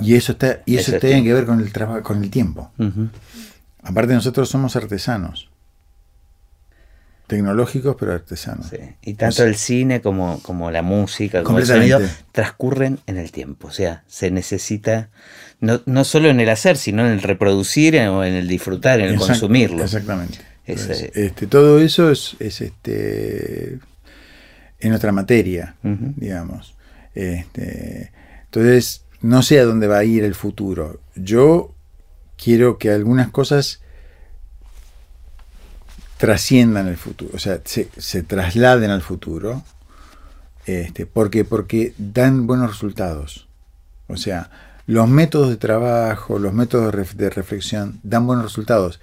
Y 0.00 0.14
eso 0.16 0.32
está 0.32 0.62
y 0.66 0.76
eso, 0.76 0.88
Eso 0.90 0.96
es 0.96 1.00
tiene 1.00 1.22
que 1.22 1.32
ver 1.32 1.46
con 1.46 1.60
el 1.60 1.72
trabajo, 1.72 2.02
con 2.02 2.22
el 2.22 2.30
tiempo. 2.30 2.72
Aparte 3.82 4.14
nosotros 4.14 4.48
somos 4.48 4.74
artesanos. 4.76 5.48
Tecnológicos 7.26 7.96
pero 7.98 8.12
artesanos. 8.12 8.68
Sí. 8.68 8.76
Y 9.02 9.14
tanto 9.14 9.42
el 9.44 9.56
cine 9.56 10.00
como, 10.00 10.40
como 10.42 10.70
la 10.70 10.82
música, 10.82 11.42
como 11.42 11.58
el 11.58 11.66
sonido, 11.66 12.00
transcurren 12.30 13.00
en 13.06 13.16
el 13.16 13.32
tiempo. 13.32 13.68
O 13.68 13.72
sea, 13.72 14.04
se 14.06 14.30
necesita, 14.30 15.08
no, 15.60 15.80
no 15.86 16.04
solo 16.04 16.28
en 16.28 16.38
el 16.38 16.48
hacer, 16.48 16.76
sino 16.76 17.04
en 17.04 17.12
el 17.12 17.22
reproducir 17.22 17.96
o 17.98 18.22
en 18.22 18.34
el 18.34 18.46
disfrutar, 18.46 19.00
en 19.00 19.06
el 19.06 19.16
Exact- 19.16 19.26
consumirlo. 19.26 19.82
Exactamente. 19.82 20.38
Entonces, 20.66 21.10
este, 21.14 21.46
todo 21.46 21.80
eso 21.80 22.10
es, 22.10 22.36
es, 22.40 22.60
este 22.60 23.78
en 24.78 24.92
otra 24.92 25.10
materia, 25.12 25.74
digamos. 25.82 26.76
Este, 27.14 28.12
entonces, 28.60 29.02
no 29.20 29.42
sé 29.42 29.60
a 29.60 29.64
dónde 29.64 29.86
va 29.86 29.98
a 29.98 30.04
ir 30.04 30.24
el 30.24 30.34
futuro. 30.34 31.00
Yo 31.14 31.74
quiero 32.36 32.78
que 32.78 32.90
algunas 32.90 33.30
cosas 33.30 33.80
trasciendan 36.16 36.88
el 36.88 36.96
futuro, 36.96 37.32
o 37.34 37.38
sea, 37.38 37.60
se, 37.64 38.22
trasladen 38.22 38.90
al 38.90 39.02
futuro. 39.02 39.62
Este, 40.64 41.06
porque, 41.06 41.44
porque 41.44 41.94
dan 41.98 42.46
buenos 42.46 42.70
resultados. 42.70 43.46
O 44.08 44.16
sea, 44.16 44.50
los 44.86 45.08
métodos 45.08 45.50
de 45.50 45.56
trabajo, 45.56 46.38
los 46.38 46.52
métodos 46.52 46.92
de 46.92 47.02
ref- 47.04 47.14
de 47.14 47.30
reflexión 47.30 48.00
dan 48.02 48.26
buenos 48.26 48.44
resultados. 48.44 49.00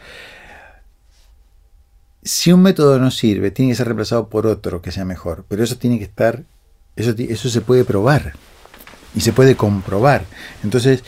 Si 2.24 2.52
un 2.52 2.62
método 2.64 3.00
no 3.00 3.12
sirve, 3.12 3.52
tiene 3.52 3.72
que 3.72 3.76
ser 3.76 3.88
reemplazado 3.88 4.28
por 4.30 4.46
otro 4.48 4.82
que 4.82 4.92
sea 4.92 5.06
mejor. 5.06 5.46
Pero 5.48 5.64
eso 5.64 5.78
tiene 5.78 6.00
que 6.00 6.06
estar, 6.06 6.44
eso, 6.96 7.14
eso 7.18 7.50
se 7.50 7.62
puede 7.62 7.86
probar 7.86 8.34
y 9.16 9.22
se 9.22 9.34
puede 9.34 9.56
comprobar. 9.56 10.24
Entonces, 10.64 11.04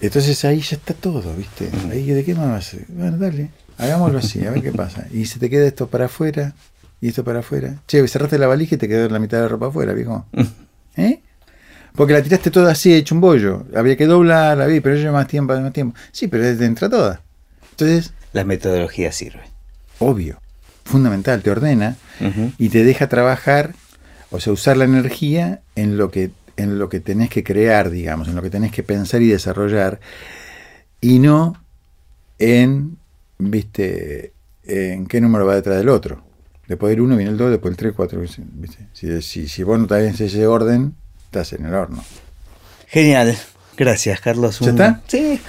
entonces 0.00 0.44
ahí 0.44 0.60
ya 0.60 0.76
está 0.76 0.94
todo, 0.94 1.34
¿viste? 1.34 1.70
Ahí, 1.90 2.06
¿De 2.06 2.24
qué 2.24 2.34
más? 2.34 2.76
Bueno, 2.88 3.16
dale, 3.18 3.50
hagámoslo 3.78 4.18
así, 4.18 4.44
a 4.46 4.50
ver 4.50 4.62
qué 4.62 4.72
pasa. 4.72 5.06
Y 5.12 5.26
se 5.26 5.38
te 5.38 5.48
queda 5.48 5.66
esto 5.66 5.86
para 5.86 6.06
afuera 6.06 6.54
y 7.00 7.08
esto 7.08 7.24
para 7.24 7.40
afuera. 7.40 7.76
Che, 7.86 8.06
cerraste 8.08 8.38
la 8.38 8.46
valija 8.46 8.74
y 8.74 8.78
te 8.78 8.88
quedó 8.88 9.08
la 9.08 9.18
mitad 9.18 9.38
de 9.38 9.42
la 9.44 9.48
ropa 9.48 9.66
afuera, 9.68 9.92
viejo. 9.92 10.26
¿Eh? 10.96 11.20
Porque 11.94 12.14
la 12.14 12.22
tiraste 12.22 12.50
toda 12.50 12.72
así, 12.72 12.92
hecho 12.94 13.14
un 13.14 13.20
bollo. 13.20 13.66
Había 13.76 13.96
que 13.96 14.06
doblarla, 14.06 14.66
vi, 14.66 14.80
pero 14.80 14.96
lleva 14.96 15.12
más 15.12 15.28
tiempo, 15.28 15.58
más 15.60 15.72
tiempo. 15.72 15.96
Sí, 16.10 16.26
pero 16.26 16.46
entra 16.46 16.88
toda. 16.88 17.20
Entonces, 17.72 18.12
La 18.32 18.44
metodología 18.44 19.12
sirve. 19.12 19.42
obvio, 19.98 20.40
fundamental, 20.84 21.42
te 21.42 21.50
ordena 21.50 21.96
y 22.58 22.68
te 22.70 22.82
deja 22.84 23.08
trabajar, 23.08 23.74
o 24.30 24.40
sea, 24.40 24.52
usar 24.52 24.76
la 24.76 24.84
energía 24.84 25.60
en 25.76 25.96
lo 25.98 26.10
que 26.10 26.30
en 26.56 26.78
lo 26.78 26.88
que 26.88 27.00
tenés 27.00 27.30
que 27.30 27.42
crear, 27.44 27.90
digamos, 27.90 28.28
en 28.28 28.34
lo 28.34 28.42
que 28.42 28.50
tenés 28.50 28.72
que 28.72 28.82
pensar 28.82 29.22
y 29.22 29.28
desarrollar, 29.28 30.00
y 31.00 31.18
no 31.18 31.62
en, 32.38 32.96
viste, 33.38 34.32
en 34.64 35.06
qué 35.06 35.20
número 35.20 35.46
va 35.46 35.54
detrás 35.54 35.78
del 35.78 35.88
otro. 35.88 36.22
Después 36.68 36.90
del 36.90 37.00
1 37.00 37.16
viene 37.16 37.32
el 37.32 37.36
2, 37.38 37.50
después 37.50 37.70
el 37.72 37.76
3, 37.76 37.92
4, 37.94 38.20
¿viste? 38.20 38.86
Si, 38.92 39.20
si, 39.22 39.48
si 39.48 39.62
vos 39.62 39.78
no 39.78 39.86
tenés 39.86 40.20
ese 40.20 40.46
orden, 40.46 40.94
estás 41.24 41.52
en 41.52 41.66
el 41.66 41.74
horno. 41.74 42.04
Genial. 42.86 43.36
Gracias, 43.76 44.20
Carlos. 44.20 44.60
¿Ya 44.60 44.66
Un- 44.66 44.70
está? 44.72 45.00
Sí. 45.08 45.40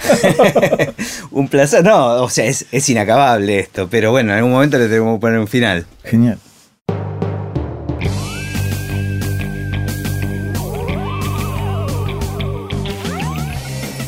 un 1.30 1.48
placer. 1.48 1.84
No, 1.84 2.22
o 2.22 2.28
sea, 2.30 2.46
es, 2.46 2.66
es 2.72 2.88
inacabable 2.88 3.58
esto, 3.60 3.88
pero 3.88 4.10
bueno, 4.10 4.32
en 4.32 4.38
algún 4.38 4.52
momento 4.52 4.78
le 4.78 4.88
tenemos 4.88 5.16
que 5.16 5.20
poner 5.20 5.38
un 5.38 5.46
final. 5.48 5.86
Genial. 6.04 6.38